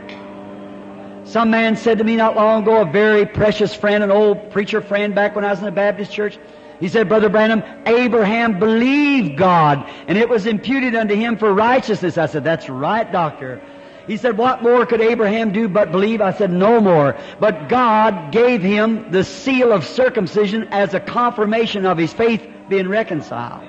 [1.25, 4.81] Some man said to me not long ago, a very precious friend, an old preacher
[4.81, 6.39] friend back when I was in the Baptist church,
[6.81, 12.17] he said, Brother Branham, Abraham believed God, and it was imputed unto him for righteousness.
[12.17, 13.61] I said, That's right, doctor.
[14.07, 16.21] He said, What more could Abraham do but believe?
[16.21, 17.17] I said, No more.
[17.41, 22.89] But God gave him the seal of circumcision as a confirmation of his faith being
[22.89, 23.67] reconciled.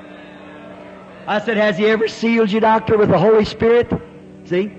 [1.27, 3.91] I said, Has he ever sealed you, doctor, with the Holy Spirit?
[4.45, 4.72] See?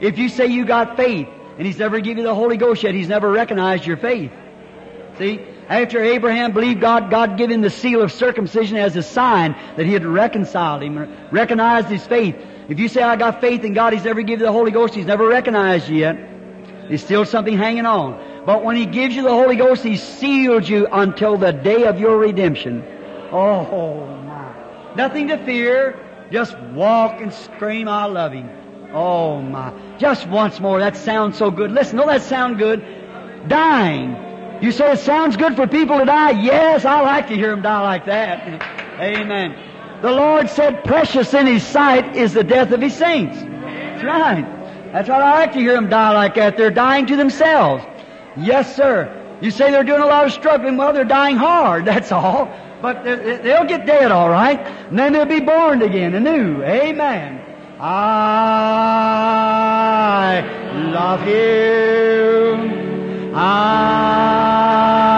[0.00, 2.94] If you say you got faith, and he's never given you the Holy Ghost yet,
[2.94, 4.30] he's never recognized your faith.
[5.18, 5.44] See?
[5.68, 9.84] After Abraham believed God, God gave him the seal of circumcision as a sign that
[9.84, 10.98] he had reconciled him,
[11.30, 12.36] recognized his faith.
[12.68, 14.94] If you say, I got faith in God, he's never given you the Holy Ghost,
[14.94, 16.16] he's never recognized you yet.
[16.88, 18.44] There's still something hanging on.
[18.46, 22.00] But when he gives you the Holy Ghost, he seals you until the day of
[22.00, 22.82] your redemption.
[23.30, 24.94] Oh, my.
[24.96, 26.02] Nothing to fear.
[26.32, 28.48] Just walk and scream, I love him.
[28.94, 29.74] Oh, my.
[29.98, 30.78] Just once more.
[30.78, 31.72] That sounds so good.
[31.72, 32.82] Listen, don't that sound good?
[33.48, 34.27] Dying.
[34.60, 36.30] You say it sounds good for people to die?
[36.30, 38.46] Yes, I like to hear them die like that.
[39.00, 39.56] Amen.
[40.02, 43.38] The Lord said, precious in His sight is the death of His saints.
[43.40, 44.44] That's right.
[44.92, 45.20] That's right.
[45.22, 46.56] I like to hear them die like that.
[46.56, 47.84] They're dying to themselves.
[48.36, 49.14] Yes, sir.
[49.40, 50.76] You say they're doing a lot of struggling.
[50.76, 51.84] Well, they're dying hard.
[51.84, 52.48] That's all.
[52.82, 54.58] But they- they'll get dead, all right.
[54.60, 56.62] And then they'll be born again anew.
[56.64, 57.40] Amen.
[57.80, 57.92] I
[60.92, 62.87] love Him.
[63.40, 65.17] I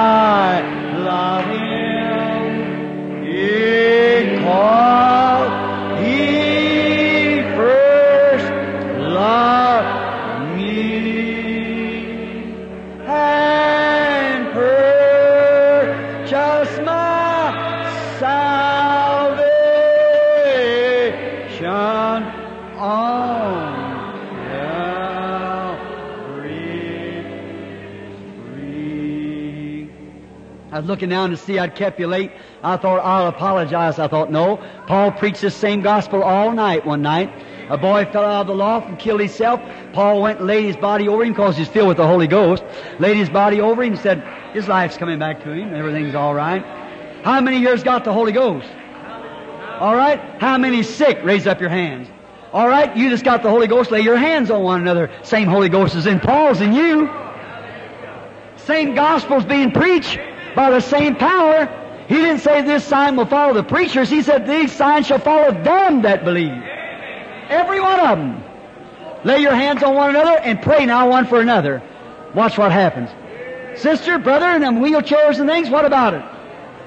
[30.81, 32.33] I was looking down to see I'd kept you late.
[32.63, 33.99] I thought I'll apologize.
[33.99, 34.57] I thought no.
[34.87, 37.31] Paul preached this same gospel all night one night.
[37.69, 39.61] A boy fell out of the loft and killed himself.
[39.93, 42.65] Paul went and laid his body over him because he's filled with the Holy Ghost.
[42.99, 44.25] Laid his body over him and said
[44.55, 45.75] his life's coming back to him.
[45.75, 46.65] Everything's all right.
[47.25, 48.67] How many years got the Holy Ghost?
[49.81, 50.19] All right.
[50.41, 51.19] How many sick?
[51.23, 52.09] Raise up your hands.
[52.55, 52.97] All right.
[52.97, 53.91] You just got the Holy Ghost.
[53.91, 55.11] Lay your hands on one another.
[55.25, 57.11] Same Holy Ghost is in Paul's and you.
[58.57, 60.19] Same gospel's being preached
[60.55, 61.69] by the same power.
[62.09, 64.11] He didn't say this sign will follow the preachers.
[64.11, 66.63] He said these signs shall follow them that believe.
[67.49, 68.45] Every one of them.
[69.25, 71.83] Lay your hands on one another and pray now one for another.
[72.35, 73.11] Watch what happens.
[73.81, 76.25] Sister, brother, and them wheelchairs and things, what about it?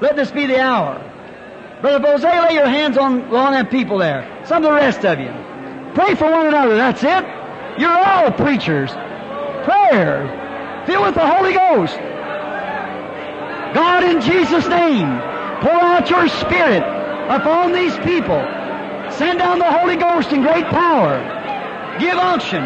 [0.02, 1.02] Let this be the hour.
[1.82, 4.42] Brother Boze, lay your hands on, on them people there.
[4.46, 5.32] Some of the rest of you.
[5.94, 6.76] Pray for one another.
[6.76, 7.80] That's it.
[7.80, 8.92] You're all preachers.
[9.64, 10.84] Prayer.
[10.86, 11.98] Filled with the Holy Ghost.
[13.74, 15.08] God, in Jesus' name,
[15.62, 16.84] pour out your Spirit
[17.30, 18.42] upon these people.
[19.12, 21.18] Send down the Holy Ghost in great power.
[22.00, 22.64] Give unction.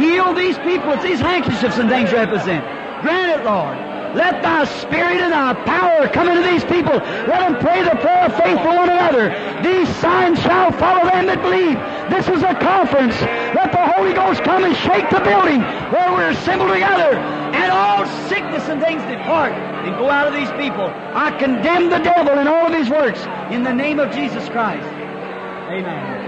[0.00, 2.64] Heal these people that these handkerchiefs and things represent.
[3.02, 3.91] Grant it, Lord.
[4.14, 6.92] Let thy spirit and thy power come into these people.
[6.92, 9.30] Let them pray the prayer of faith for one another.
[9.62, 11.80] These signs shall follow them that believe.
[12.12, 13.16] This is a conference.
[13.56, 15.60] Let the Holy Ghost come and shake the building
[15.90, 17.16] where we're assembled together.
[17.16, 20.92] And all sickness and things depart and go out of these people.
[21.14, 23.20] I condemn the devil and all of his works
[23.50, 24.86] in the name of Jesus Christ.
[25.72, 26.21] Amen.